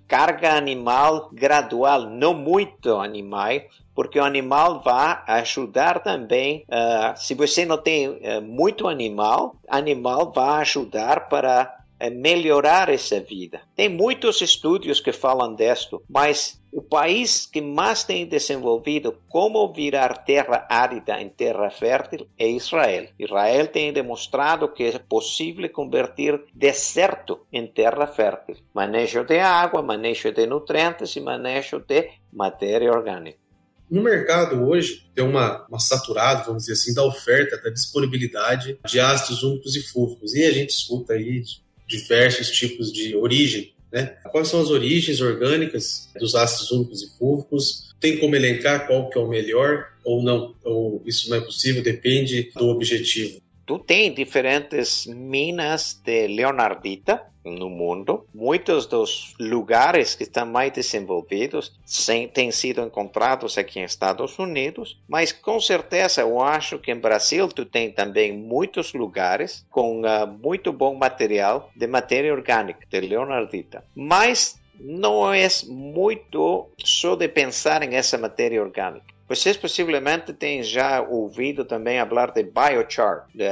carga 0.07 0.53
animal 0.53 1.29
gradual, 1.31 2.09
não 2.09 2.33
muito 2.33 2.95
animal, 2.95 3.61
porque 3.95 4.19
o 4.19 4.23
animal 4.23 4.81
vai 4.81 5.21
ajudar 5.27 6.01
também. 6.03 6.65
Uh, 6.67 7.17
se 7.17 7.33
você 7.33 7.65
não 7.65 7.77
tem 7.77 8.09
uh, 8.09 8.41
muito 8.41 8.87
animal, 8.87 9.55
animal 9.67 10.31
vai 10.31 10.61
ajudar 10.61 11.29
para 11.29 11.79
uh, 12.01 12.11
melhorar 12.11 12.89
essa 12.89 13.19
vida. 13.19 13.61
Tem 13.75 13.89
muitos 13.89 14.41
estudos 14.41 14.99
que 14.99 15.11
falam 15.11 15.55
disto, 15.55 16.01
mas 16.09 16.61
o 16.71 16.81
país 16.81 17.45
que 17.45 17.61
mais 17.61 18.03
tem 18.03 18.25
desenvolvido 18.25 19.15
como 19.29 19.71
virar 19.71 20.25
terra 20.25 20.65
árida 20.67 21.21
em 21.21 21.29
terra 21.29 21.69
fértil 21.69 22.27
é 22.37 22.49
Israel. 22.49 23.09
Israel 23.19 23.67
tem 23.67 23.93
demonstrado 23.93 24.67
que 24.69 24.85
é 24.85 24.97
possível 24.97 25.69
converter 25.69 26.43
deserto 26.51 27.41
em 27.53 27.67
terra 27.67 28.07
fértil. 28.07 28.55
Manejo 28.73 29.23
de 29.23 29.39
água, 29.39 29.83
manejo 29.83 30.31
de 30.31 30.47
nutrientes 30.47 31.15
e 31.15 31.21
manejo 31.21 31.79
de 31.79 32.09
matéria 32.31 32.89
orgânica. 32.89 33.42
No 33.93 34.01
mercado 34.01 34.67
hoje 34.67 35.05
tem 35.13 35.23
uma, 35.23 35.67
uma 35.67 35.77
saturada, 35.77 36.45
vamos 36.45 36.63
dizer 36.63 36.73
assim, 36.73 36.95
da 36.95 37.05
oferta, 37.05 37.61
da 37.61 37.69
disponibilidade 37.69 38.75
de 38.83 38.99
ácidos 38.99 39.43
úmicos 39.43 39.75
e 39.75 39.83
fúlvicos. 39.83 40.33
E 40.33 40.43
a 40.43 40.51
gente 40.51 40.71
escuta 40.71 41.13
aí 41.13 41.43
diversos 41.87 42.49
tipos 42.49 42.91
de 42.91 43.15
origem, 43.15 43.71
né? 43.91 44.17
Quais 44.31 44.47
são 44.47 44.59
as 44.59 44.71
origens 44.71 45.21
orgânicas 45.21 46.09
dos 46.19 46.33
ácidos 46.33 46.71
úmicos 46.71 47.03
e 47.03 47.17
fúlvicos? 47.19 47.93
Tem 47.99 48.17
como 48.17 48.35
elencar 48.35 48.87
qual 48.87 49.11
que 49.11 49.17
é 49.19 49.21
o 49.21 49.29
melhor 49.29 49.85
ou 50.03 50.23
não? 50.23 50.55
Ou 50.63 51.03
isso 51.05 51.29
não 51.29 51.37
é 51.37 51.41
possível? 51.41 51.83
Depende 51.83 52.51
do 52.55 52.69
objetivo. 52.69 53.42
Tu 53.65 53.79
tem 53.79 54.13
diferentes 54.13 55.07
minas 55.07 55.93
de 56.03 56.27
leonardita 56.27 57.33
no 57.45 57.69
mundo. 57.69 58.25
Muitos 58.33 58.85
dos 58.85 59.33
lugares 59.39 60.15
que 60.15 60.23
estão 60.23 60.45
mais 60.45 60.71
desenvolvidos 60.71 61.73
têm 62.33 62.51
sido 62.51 62.81
encontrados 62.81 63.57
aqui 63.57 63.79
em 63.79 63.83
Estados 63.83 64.37
Unidos, 64.39 64.99
mas 65.07 65.31
com 65.31 65.59
certeza 65.59 66.21
eu 66.21 66.41
acho 66.41 66.79
que 66.79 66.91
em 66.91 66.99
Brasil 66.99 67.47
tu 67.47 67.65
tem 67.65 67.91
também 67.91 68.33
muitos 68.33 68.93
lugares 68.93 69.65
com 69.69 70.01
uh, 70.01 70.27
muito 70.27 70.71
bom 70.71 70.95
material 70.95 71.69
de 71.75 71.87
matéria 71.87 72.33
orgânica, 72.33 72.85
de 72.89 73.01
leonardita. 73.01 73.83
Mas 73.95 74.59
não 74.79 75.31
é 75.33 75.47
muito 75.67 76.69
só 76.83 77.15
de 77.15 77.27
pensar 77.27 77.83
em 77.83 77.95
essa 77.95 78.17
matéria 78.17 78.61
orgânica. 78.61 79.12
Vocês 79.33 79.57
possivelmente 79.57 80.31
têm 80.31 80.61
já 80.61 81.01
ouvido 81.01 81.65
também 81.65 81.97
falar 81.99 82.31
de 82.31 82.43
biochar, 82.43 83.25
de 83.33 83.45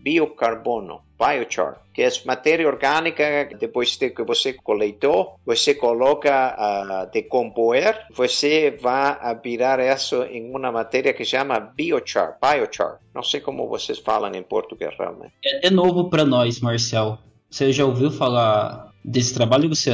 biocarbono, 0.00 1.02
biochar, 1.16 1.80
que 1.94 2.02
é 2.02 2.08
matéria 2.26 2.66
orgânica 2.66 3.48
depois 3.56 3.96
de 3.96 4.10
que 4.10 4.24
você 4.24 4.54
coletou, 4.54 5.38
você 5.46 5.72
coloca 5.72 6.32
a 6.34 7.04
uh, 7.04 7.10
decompor, 7.12 7.94
você 8.12 8.76
vai 8.82 9.16
virar 9.40 9.78
isso 9.78 10.20
em 10.24 10.50
uma 10.50 10.72
matéria 10.72 11.14
que 11.14 11.24
chama 11.24 11.60
biochar, 11.60 12.36
biochar. 12.42 12.98
Não 13.14 13.22
sei 13.22 13.38
como 13.38 13.68
vocês 13.68 14.00
falam 14.00 14.34
em 14.34 14.42
português 14.42 14.92
realmente. 14.98 15.32
É, 15.44 15.68
é 15.68 15.70
novo 15.70 16.10
para 16.10 16.24
nós, 16.24 16.58
Marcel. 16.58 17.18
Você 17.48 17.72
já 17.72 17.84
ouviu 17.84 18.10
falar 18.10 18.92
desse 19.04 19.32
trabalho, 19.32 19.68
você? 19.68 19.92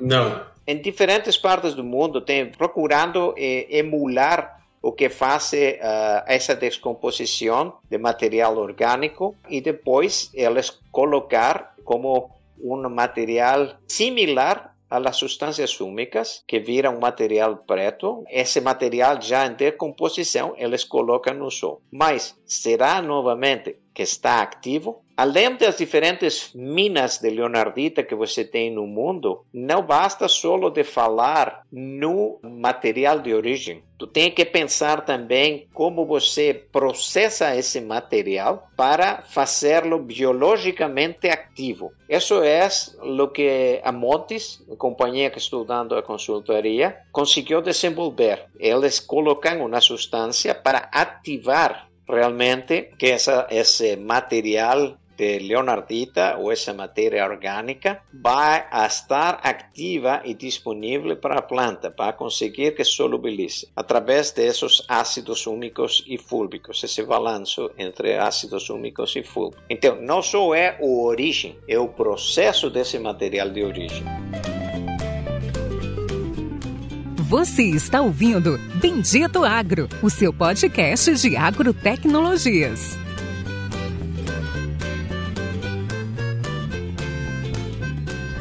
Não, 0.00 0.51
em 0.66 0.80
diferentes 0.80 1.36
partes 1.36 1.74
do 1.74 1.84
mundo 1.84 2.20
tem 2.20 2.50
procurando 2.50 3.34
eh, 3.36 3.66
emular 3.70 4.62
o 4.82 4.90
que 4.90 5.08
faz 5.08 5.52
uh, 5.52 6.24
essa 6.26 6.56
descomposição 6.56 7.74
de 7.88 7.96
material 7.98 8.56
orgânico 8.58 9.36
e 9.48 9.60
depois 9.60 10.30
eles 10.34 10.70
colocar 10.90 11.74
como 11.84 12.30
um 12.60 12.88
material 12.88 13.76
similar 13.86 14.74
às 14.90 15.16
substâncias 15.16 15.80
úmicas 15.80 16.44
que 16.46 16.58
viram 16.58 16.98
material 16.98 17.56
preto. 17.58 18.24
Esse 18.28 18.60
material 18.60 19.20
já 19.22 19.46
em 19.46 19.54
decomposição 19.54 20.54
eles 20.58 20.84
colocam 20.84 21.34
no 21.34 21.50
sol. 21.50 21.80
Mas 21.90 22.36
será 22.44 23.00
novamente 23.00 23.76
que 23.94 24.02
está 24.02 24.42
ativo 24.42 25.02
Além 25.22 25.54
das 25.54 25.76
diferentes 25.76 26.50
minas 26.52 27.18
de 27.18 27.30
leonardita 27.30 28.02
que 28.02 28.12
você 28.12 28.44
tem 28.44 28.72
no 28.72 28.88
mundo, 28.88 29.44
não 29.54 29.80
basta 29.80 30.26
só 30.26 30.68
de 30.68 30.82
falar 30.82 31.62
no 31.70 32.40
material 32.42 33.20
de 33.20 33.32
origem. 33.32 33.84
Tu 33.96 34.08
tem 34.08 34.32
que 34.32 34.44
pensar 34.44 35.04
também 35.04 35.68
como 35.72 36.04
você 36.04 36.52
processa 36.72 37.54
esse 37.54 37.80
material 37.80 38.66
para 38.76 39.22
fazê-lo 39.22 40.00
biologicamente 40.00 41.28
ativo. 41.28 41.92
Isso 42.08 42.42
é 42.42 42.68
o 43.00 43.28
que 43.28 43.80
a 43.84 43.92
Montes, 43.92 44.60
a 44.72 44.74
companhia 44.74 45.30
que 45.30 45.38
estou 45.38 45.64
dando 45.64 45.94
a 45.94 46.02
consultoria, 46.02 46.96
conseguiu 47.12 47.62
desenvolver. 47.62 48.46
Eles 48.58 48.98
colocam 48.98 49.66
uma 49.66 49.80
substância 49.80 50.52
para 50.52 50.88
ativar 50.90 51.92
realmente 52.08 52.90
que 52.98 53.06
essa, 53.06 53.46
esse 53.50 53.96
material 53.96 54.98
de 55.16 55.38
leonardita 55.38 56.36
ou 56.38 56.50
essa 56.52 56.72
matéria 56.72 57.24
orgânica 57.24 58.02
vai 58.12 58.66
estar 58.86 59.40
ativa 59.42 60.22
e 60.24 60.34
disponível 60.34 61.16
para 61.16 61.38
a 61.38 61.42
planta 61.42 61.90
para 61.90 62.12
conseguir 62.12 62.74
que 62.74 62.84
solubilize 62.84 63.68
através 63.76 64.30
desses 64.32 64.82
ácidos 64.88 65.46
úmicos 65.46 66.04
e 66.06 66.18
fúlbicos, 66.18 66.82
esse 66.82 67.02
balanço 67.02 67.70
entre 67.78 68.16
ácidos 68.16 68.70
úmicos 68.70 69.14
e 69.16 69.22
fúlbicos. 69.22 69.62
Então, 69.68 70.00
não 70.00 70.22
só 70.22 70.54
é 70.54 70.76
a 70.80 70.84
origem, 70.84 71.58
é 71.68 71.78
o 71.78 71.88
processo 71.88 72.70
desse 72.70 72.98
material 72.98 73.50
de 73.50 73.62
origem. 73.62 74.04
Você 77.32 77.62
está 77.62 78.02
ouvindo 78.02 78.58
Bendito 78.74 79.42
Agro, 79.42 79.88
o 80.02 80.10
seu 80.10 80.34
podcast 80.34 81.14
de 81.14 81.34
agrotecnologias. 81.34 83.01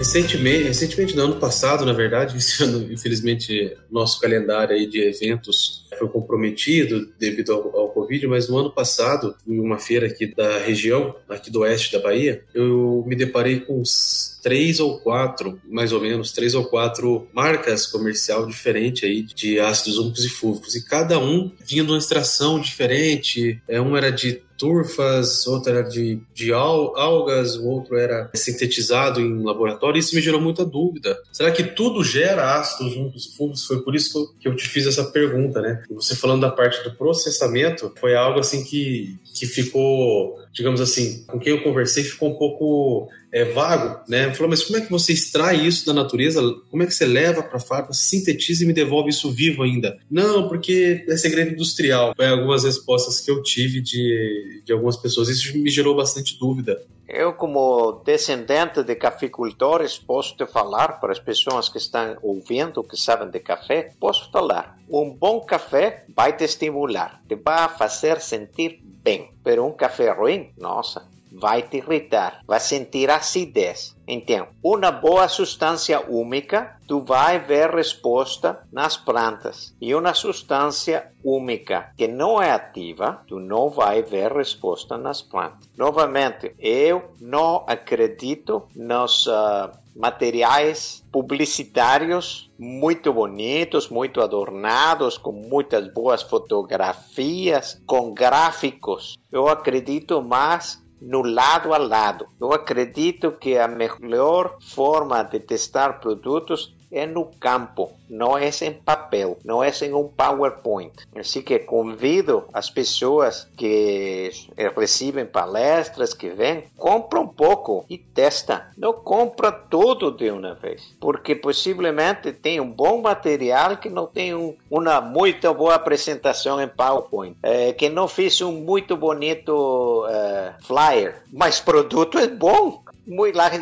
Recentemente, 0.02 0.64
recentemente, 0.64 1.16
no 1.16 1.22
ano 1.22 1.36
passado, 1.36 1.86
na 1.86 1.94
verdade, 1.94 2.36
ano, 2.64 2.92
infelizmente, 2.92 3.78
nosso 3.92 4.20
calendário 4.20 4.76
aí 4.76 4.88
de 4.88 5.00
eventos 5.00 5.86
foi 5.96 6.10
comprometido 6.10 7.14
devido 7.20 7.54
ao, 7.54 7.78
ao, 7.78 7.90
Covid, 7.90 8.26
mas 8.26 8.50
no 8.50 8.58
ano 8.58 8.72
passado, 8.72 9.36
em 9.48 9.60
uma 9.60 9.78
feira 9.78 10.08
aqui 10.08 10.26
da 10.26 10.58
região, 10.58 11.16
aqui 11.30 11.52
do 11.52 11.60
oeste 11.60 11.92
da 11.92 12.02
Bahia, 12.02 12.44
eu 12.52 13.04
me 13.06 13.16
deparei 13.16 13.60
com 13.60 13.80
uns 13.80 14.40
três 14.42 14.80
ou 14.80 15.00
quatro, 15.02 15.62
mais 15.70 15.94
ou 15.94 16.02
menos, 16.02 16.32
três 16.32 16.56
ou 16.56 16.66
quatro 16.66 17.28
marcas 17.32 17.86
comercial 17.86 18.48
diferentes 18.48 19.04
aí 19.04 19.22
de 19.22 19.60
ácidos 19.60 20.00
úmicos 20.00 20.26
e 20.26 20.30
fúvicos, 20.30 20.76
e 20.76 20.84
cada 20.84 21.20
um 21.20 21.52
vinha 21.64 21.84
de 21.84 21.92
uma 21.92 22.00
extração 22.00 22.60
diferente, 22.60 23.62
é, 23.68 23.80
um 23.80 23.96
era 23.96 24.12
de 24.12 24.42
turfas, 24.62 25.48
outro 25.48 25.72
era 25.72 25.82
de, 25.82 26.22
de 26.36 26.54
algas, 26.54 27.56
o 27.56 27.68
outro 27.68 27.98
era 27.98 28.30
sintetizado 28.36 29.20
em 29.20 29.44
laboratório. 29.44 29.98
Isso 29.98 30.16
me 30.16 30.22
gerou 30.22 30.40
muita 30.40 30.64
dúvida. 30.64 31.20
Será 31.32 31.50
que 31.50 31.64
tudo 31.64 32.04
gera 32.04 32.60
ácidos 32.60 32.96
úmicos 32.96 33.26
e? 33.36 33.66
Foi 33.66 33.82
por 33.82 33.96
isso 33.96 34.12
que 34.12 34.18
eu, 34.20 34.28
que 34.40 34.48
eu 34.50 34.56
te 34.56 34.70
fiz 34.70 34.86
essa 34.86 35.06
pergunta, 35.06 35.60
né? 35.60 35.82
você 35.90 36.16
falando 36.16 36.42
da 36.42 36.52
parte 36.52 36.84
do 36.84 36.96
processamento, 36.96 37.92
foi 38.00 38.16
algo 38.16 38.40
assim 38.40 38.64
que, 38.64 39.18
que 39.34 39.48
ficou, 39.48 40.38
digamos 40.52 40.82
assim, 40.82 41.24
com 41.28 41.40
quem 41.40 41.54
eu 41.54 41.64
conversei 41.64 42.04
ficou 42.04 42.30
um 42.30 42.38
pouco 42.38 43.10
é, 43.32 43.46
vago, 43.46 44.04
né? 44.08 44.34
Falou, 44.34 44.50
mas 44.50 44.64
como 44.64 44.78
é 44.78 44.82
que 44.82 44.92
você 44.92 45.14
extrai 45.14 45.66
isso 45.66 45.86
da 45.86 45.94
natureza? 45.94 46.42
Como 46.70 46.84
é 46.84 46.86
que 46.86 46.94
você 46.94 47.06
leva 47.06 47.42
para 47.42 47.58
a 47.58 47.62
fábrica, 47.62 47.94
sintetiza 47.94 48.64
e 48.64 48.68
me 48.68 48.74
devolve 48.74 49.10
isso 49.10 49.32
vivo 49.32 49.64
ainda? 49.64 49.98
Não, 50.10 50.50
porque 50.50 51.06
é 51.08 51.16
segredo 51.16 51.54
industrial. 51.54 52.14
Foi 52.16 52.28
algumas 52.28 52.64
respostas 52.64 53.22
que 53.22 53.32
eu 53.32 53.42
tive 53.42 53.82
de, 53.82 54.62
de 54.66 54.74
algumas 54.74 54.98
pessoas. 54.98 55.30
Isso 55.30 55.58
me 55.58 55.70
gerou 55.70 55.96
bastante 55.96 56.38
dúvida. 56.38 56.82
Eu, 57.14 57.34
como 57.34 58.02
descendente 58.06 58.84
de 58.84 58.96
cafeicultores, 58.96 60.00
posso 60.00 60.34
te 60.38 60.46
falar 60.46 60.98
para 61.02 61.12
as 61.12 61.20
pessoas 61.20 61.68
que 61.68 61.78
estão 61.78 62.16
ouvindo, 62.22 62.86
que 62.86 62.96
sabem 62.96 63.30
de 63.30 63.42
café, 63.42 63.92
posso 64.00 64.32
falar. 64.32 64.78
Um 64.90 65.10
bom 65.14 65.42
café 65.42 66.06
vai 66.16 66.38
te 66.38 66.46
estimular, 66.46 67.22
te 67.28 67.36
vai 67.36 67.68
fazer 67.68 68.22
sentir 68.22 68.80
bem. 68.82 69.34
Pero 69.44 69.66
um 69.66 69.74
café 69.74 70.10
ruim, 70.12 70.54
nossa, 70.58 71.06
vai 71.34 71.64
te 71.64 71.78
irritar, 71.78 72.44
vai 72.48 72.62
sentir 72.62 73.10
acidez. 73.10 73.94
Então, 74.14 74.50
uma 74.62 74.92
boa 74.92 75.26
substância 75.30 76.02
úmica, 76.06 76.76
tu 76.86 77.00
vai 77.00 77.40
ver 77.40 77.70
resposta 77.70 78.60
nas 78.70 78.98
plantas. 78.98 79.74
E 79.80 79.96
uma 79.96 80.14
substância 80.14 81.14
úmica 81.24 81.94
que 81.96 82.10
não 82.10 82.42
é 82.42 82.52
ativa, 82.52 83.22
tu 83.26 83.40
não 83.40 83.70
vai 83.70 84.02
ver 84.02 84.34
resposta 84.34 84.98
nas 84.98 85.22
plantas. 85.22 85.70
Novamente, 85.78 86.54
eu 86.60 87.14
não 87.22 87.64
acredito 87.66 88.68
nos 88.76 89.28
uh, 89.28 89.72
materiais 89.96 91.06
publicitários 91.12 92.50
muito 92.58 93.14
bonitos, 93.14 93.90
muito 93.90 94.22
adornados, 94.22 95.18
com 95.18 95.32
muitas 95.32 95.88
boas 95.94 96.22
fotografias, 96.22 97.82
com 97.86 98.14
gráficos. 98.14 99.18
Eu 99.32 99.48
acredito 99.48 100.22
mais 100.22 100.81
no 101.02 101.24
lado 101.24 101.74
a 101.74 101.80
lado. 101.80 102.28
Eu 102.40 102.54
acredito 102.54 103.32
que 103.34 103.58
a 103.58 103.68
melhor 103.68 104.58
forma 104.62 105.24
de 105.24 105.40
testar 105.40 106.00
produtos 106.00 106.76
é 106.92 107.06
no 107.06 107.26
campo, 107.40 107.92
não 108.10 108.38
é 108.38 108.50
em 108.62 108.74
papel, 108.74 109.38
não 109.46 109.64
é 109.64 109.72
em 109.82 109.94
um 109.94 110.08
PowerPoint. 110.08 110.92
Assim 111.16 111.42
que 111.42 111.58
convido 111.60 112.44
as 112.54 112.70
pessoas 112.70 113.48
que 113.56 114.32
recebem 114.78 115.26
palestras, 115.26 116.14
que 116.14 116.30
vêm, 116.30 116.66
compra 116.78 117.20
um 117.20 117.28
pouco 117.28 117.86
e 117.90 117.98
testa. 117.98 118.70
Não 118.78 118.94
compra 118.94 119.52
tudo 119.52 120.12
de 120.12 120.30
uma 120.30 120.54
vez, 120.56 120.94
porque 121.00 121.36
possivelmente 121.36 122.34
tem 122.34 122.60
um 122.60 122.70
bom 122.70 123.02
material 123.02 123.78
que 123.78 123.90
não 123.90 124.06
tem 124.06 124.36
um, 124.36 124.56
uma 124.70 125.00
muito 125.00 125.54
boa 125.54 125.76
apresentação 125.76 126.62
em 126.62 126.68
PowerPoint, 126.68 127.38
é, 127.42 127.72
que 127.74 127.90
não 127.90 128.08
fez 128.08 128.42
um 128.42 128.52
muito 128.52 128.98
bonito 128.98 130.06
é, 130.10 130.54
flyer, 130.62 131.24
mas 131.32 131.60
produto 131.60 132.18
é 132.18 132.28
bom 132.28 132.81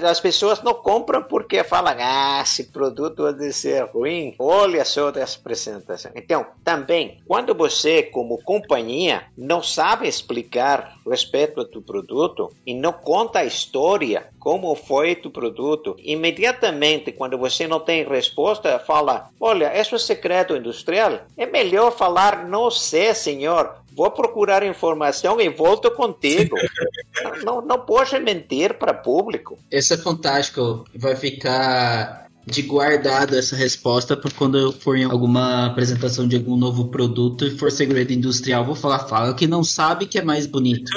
as 0.03 0.19
pessoas 0.19 0.61
não 0.61 0.73
compram 0.73 1.23
porque 1.23 1.63
falam, 1.63 1.95
ah, 1.99 2.41
esse 2.43 2.65
produto 2.65 3.23
vai 3.23 3.51
ser 3.51 3.85
ruim. 3.85 4.35
Olha 4.37 4.83
só 4.83 5.09
essa 5.09 5.39
apresentação. 5.39 6.11
Então, 6.15 6.45
também, 6.63 7.19
quando 7.27 7.55
você, 7.55 8.03
como 8.03 8.41
companhia, 8.43 9.23
não 9.37 9.63
sabe 9.63 10.07
explicar 10.07 10.97
respeito 11.09 11.61
a 11.61 11.65
tu 11.65 11.81
produto 11.81 12.51
e 12.65 12.73
não 12.73 12.93
conta 12.93 13.39
a 13.39 13.45
história, 13.45 14.27
como 14.39 14.75
foi 14.75 15.15
tu 15.15 15.31
produto, 15.31 15.95
imediatamente, 15.99 17.11
quando 17.11 17.37
você 17.37 17.67
não 17.67 17.79
tem 17.79 18.05
resposta, 18.05 18.79
fala, 18.79 19.29
olha, 19.39 19.79
isso 19.79 19.95
é 19.95 19.99
secreto 19.99 20.55
industrial. 20.55 21.19
É 21.37 21.45
melhor 21.45 21.91
falar, 21.91 22.47
não 22.47 22.69
sei, 22.69 23.13
senhor, 23.13 23.75
vou 23.99 24.09
procurar 24.11 24.65
informação 24.65 25.41
e 25.41 25.49
volto 25.49 25.91
contigo. 25.91 26.55
não, 27.43 27.61
não 27.61 27.81
pode 27.81 28.17
mentir 28.21 28.75
para 28.75 28.93
público. 28.93 29.59
Isso 29.69 29.93
é 29.93 29.97
fantástico. 29.97 30.85
Vai 30.95 31.17
ficar 31.17 32.29
de 32.45 32.61
guardado 32.61 33.37
essa 33.37 33.57
resposta 33.57 34.15
para 34.15 34.31
quando 34.31 34.57
eu 34.57 34.71
for 34.71 34.97
em 34.97 35.03
alguma 35.03 35.65
apresentação 35.65 36.25
de 36.25 36.37
algum 36.37 36.55
novo 36.55 36.87
produto 36.87 37.45
e 37.45 37.57
for 37.57 37.69
segredo 37.69 38.13
industrial, 38.13 38.65
vou 38.65 38.73
falar, 38.73 38.99
fala 38.99 39.35
que 39.35 39.45
não 39.45 39.63
sabe 39.63 40.07
que 40.07 40.17
é 40.17 40.23
mais 40.23 40.47
bonito. 40.47 40.89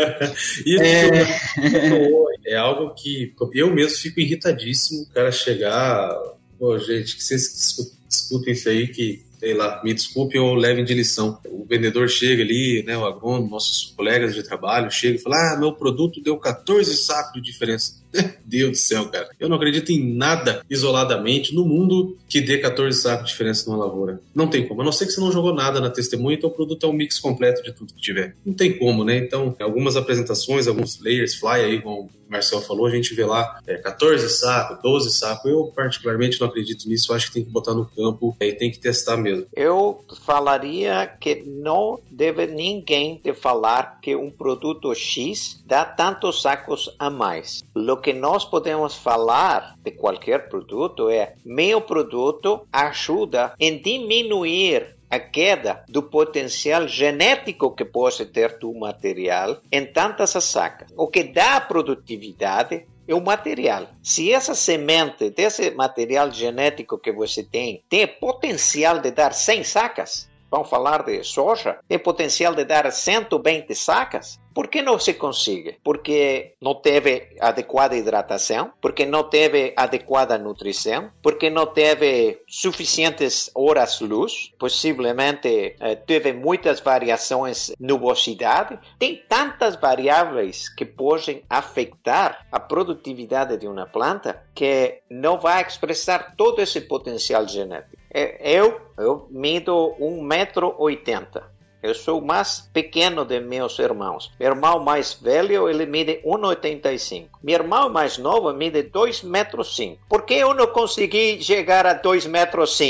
Isso 0.64 0.82
é... 0.82 2.54
é 2.54 2.56
algo 2.56 2.94
que 2.94 3.34
eu 3.52 3.72
mesmo 3.72 3.98
fico 3.98 4.18
irritadíssimo, 4.18 5.02
o 5.02 5.08
cara 5.10 5.30
chegar, 5.30 6.10
pô, 6.58 6.76
gente, 6.78 7.16
que 7.16 7.22
vocês 7.22 7.76
escutem 8.08 8.54
isso 8.54 8.68
aí 8.68 8.88
que 8.88 9.25
sei 9.38 9.54
lá, 9.54 9.80
me 9.84 9.92
desculpe 9.94 10.38
ou 10.38 10.54
levem 10.54 10.84
de 10.84 10.94
lição. 10.94 11.38
O 11.46 11.64
vendedor 11.64 12.08
chega 12.08 12.42
ali, 12.42 12.82
né, 12.86 12.96
o 12.96 13.04
agrônomo, 13.04 13.50
nossos 13.50 13.92
colegas 13.96 14.34
de 14.34 14.42
trabalho, 14.42 14.90
chega 14.90 15.16
e 15.16 15.18
fala: 15.18 15.52
Ah, 15.52 15.56
meu 15.58 15.72
produto 15.72 16.20
deu 16.20 16.36
14 16.36 16.96
sacos 16.96 17.34
de 17.34 17.40
diferença. 17.40 18.06
Deus 18.44 18.70
do 18.70 18.76
céu, 18.76 19.08
cara. 19.08 19.28
Eu 19.38 19.48
não 19.48 19.56
acredito 19.56 19.90
em 19.90 20.14
nada 20.14 20.64
isoladamente 20.68 21.54
no 21.54 21.64
mundo 21.64 22.16
que 22.28 22.40
dê 22.40 22.58
14 22.58 23.00
sacos 23.00 23.26
de 23.26 23.32
diferença 23.32 23.70
numa 23.70 23.84
lavoura. 23.84 24.20
Não 24.34 24.48
tem 24.48 24.66
como. 24.66 24.82
A 24.82 24.84
não 24.84 24.92
ser 24.92 25.06
que 25.06 25.12
você 25.12 25.20
não 25.20 25.32
jogou 25.32 25.54
nada 25.54 25.80
na 25.80 25.90
testemunha, 25.90 26.36
então 26.36 26.50
o 26.50 26.52
produto 26.52 26.86
é 26.86 26.88
um 26.88 26.92
mix 26.92 27.18
completo 27.18 27.62
de 27.62 27.72
tudo 27.72 27.92
que 27.92 28.00
tiver. 28.00 28.34
Não 28.44 28.54
tem 28.54 28.76
como, 28.78 29.04
né? 29.04 29.18
Então, 29.18 29.54
algumas 29.60 29.96
apresentações, 29.96 30.66
alguns 30.66 31.00
layers, 31.00 31.34
fly 31.34 31.60
aí, 31.64 31.82
como 31.82 32.02
o 32.02 32.10
Marcel 32.28 32.60
falou, 32.60 32.86
a 32.86 32.90
gente 32.90 33.14
vê 33.14 33.24
lá 33.24 33.60
é, 33.66 33.76
14 33.76 34.28
sacos, 34.28 34.82
12 34.82 35.12
sacos. 35.12 35.50
Eu, 35.50 35.72
particularmente, 35.74 36.40
não 36.40 36.48
acredito 36.48 36.88
nisso. 36.88 37.12
Eu 37.12 37.16
acho 37.16 37.28
que 37.28 37.34
tem 37.34 37.44
que 37.44 37.50
botar 37.50 37.74
no 37.74 37.86
campo 37.86 38.36
e 38.40 38.52
tem 38.52 38.70
que 38.70 38.78
testar 38.78 39.16
mesmo. 39.16 39.25
Eu 39.54 40.04
falaria 40.22 41.06
que 41.20 41.42
não 41.46 41.98
deve 42.10 42.46
ninguém 42.46 43.16
te 43.16 43.32
falar 43.32 44.00
que 44.00 44.14
um 44.14 44.30
produto 44.30 44.94
X 44.94 45.62
dá 45.66 45.84
tantos 45.84 46.42
sacos 46.42 46.94
a 46.98 47.10
mais. 47.10 47.62
O 47.74 47.96
que 47.96 48.12
nós 48.12 48.44
podemos 48.44 48.96
falar 48.96 49.76
de 49.82 49.90
qualquer 49.92 50.48
produto 50.48 51.10
é: 51.10 51.34
meu 51.44 51.80
produto 51.80 52.66
ajuda 52.72 53.54
em 53.58 53.78
diminuir 53.80 54.96
a 55.08 55.18
queda 55.18 55.84
do 55.88 56.02
potencial 56.02 56.88
genético 56.88 57.74
que 57.74 57.84
pode 57.84 58.26
ter 58.26 58.58
do 58.58 58.72
material 58.74 59.58
em 59.70 59.86
tantas 59.86 60.30
sacas. 60.30 60.88
O 60.96 61.06
que 61.06 61.22
dá 61.22 61.60
produtividade 61.60 62.86
é 63.08 63.14
o 63.14 63.20
material. 63.20 63.88
Se 64.02 64.32
essa 64.32 64.54
semente 64.54 65.30
desse 65.30 65.70
material 65.72 66.30
genético 66.30 66.98
que 66.98 67.12
você 67.12 67.42
tem 67.42 67.82
tem 67.88 68.06
potencial 68.06 68.98
de 68.98 69.10
dar 69.10 69.32
100 69.32 69.64
sacas, 69.64 70.28
vamos 70.56 70.70
falar 70.70 71.04
de 71.04 71.22
soja, 71.22 71.78
tem 71.86 71.98
potencial 71.98 72.54
de 72.54 72.64
dar 72.64 72.90
120 72.90 73.74
sacas. 73.74 74.38
Por 74.54 74.68
que 74.68 74.80
não 74.80 74.98
se 74.98 75.12
consegue? 75.12 75.76
Porque 75.84 76.54
não 76.62 76.74
teve 76.74 77.36
adequada 77.38 77.94
hidratação, 77.94 78.72
porque 78.80 79.04
não 79.04 79.24
teve 79.24 79.74
adequada 79.76 80.38
nutrição, 80.38 81.10
porque 81.22 81.50
não 81.50 81.66
teve 81.66 82.40
suficientes 82.48 83.50
horas 83.54 84.00
luz, 84.00 84.50
possivelmente 84.58 85.76
eh, 85.78 85.94
teve 85.96 86.32
muitas 86.32 86.80
variações 86.80 87.70
nubosidade. 87.78 88.78
Tem 88.98 89.22
tantas 89.28 89.76
variáveis 89.76 90.70
que 90.70 90.86
podem 90.86 91.42
afetar 91.50 92.46
a 92.50 92.58
produtividade 92.58 93.58
de 93.58 93.68
uma 93.68 93.84
planta 93.84 94.42
que 94.54 95.02
não 95.10 95.38
vai 95.38 95.60
expressar 95.60 96.34
todo 96.34 96.62
esse 96.62 96.80
potencial 96.80 97.46
genético. 97.46 98.05
Eu, 98.40 98.80
eu 98.96 99.26
mido 99.30 99.94
1,80m. 100.00 101.42
Eu 101.82 101.94
sou 101.94 102.18
o 102.18 102.26
mais 102.26 102.68
pequeno 102.72 103.26
de 103.26 103.38
meus 103.40 103.78
irmãos. 103.78 104.32
Meu 104.40 104.48
irmão 104.48 104.80
mais 104.80 105.12
velho, 105.12 105.68
ele 105.68 105.84
mide 105.84 106.22
1,85. 106.24 107.28
Meu 107.42 107.56
irmão 107.56 107.90
mais 107.90 108.16
novo 108.16 108.50
mide 108.54 108.84
2,5 108.84 109.24
metros. 109.28 109.78
Por 110.08 110.22
que 110.22 110.34
eu 110.34 110.54
não 110.54 110.66
consegui 110.68 111.42
chegar 111.42 111.86
a 111.86 111.94
2,5 111.94 112.28
metros? 112.28 112.80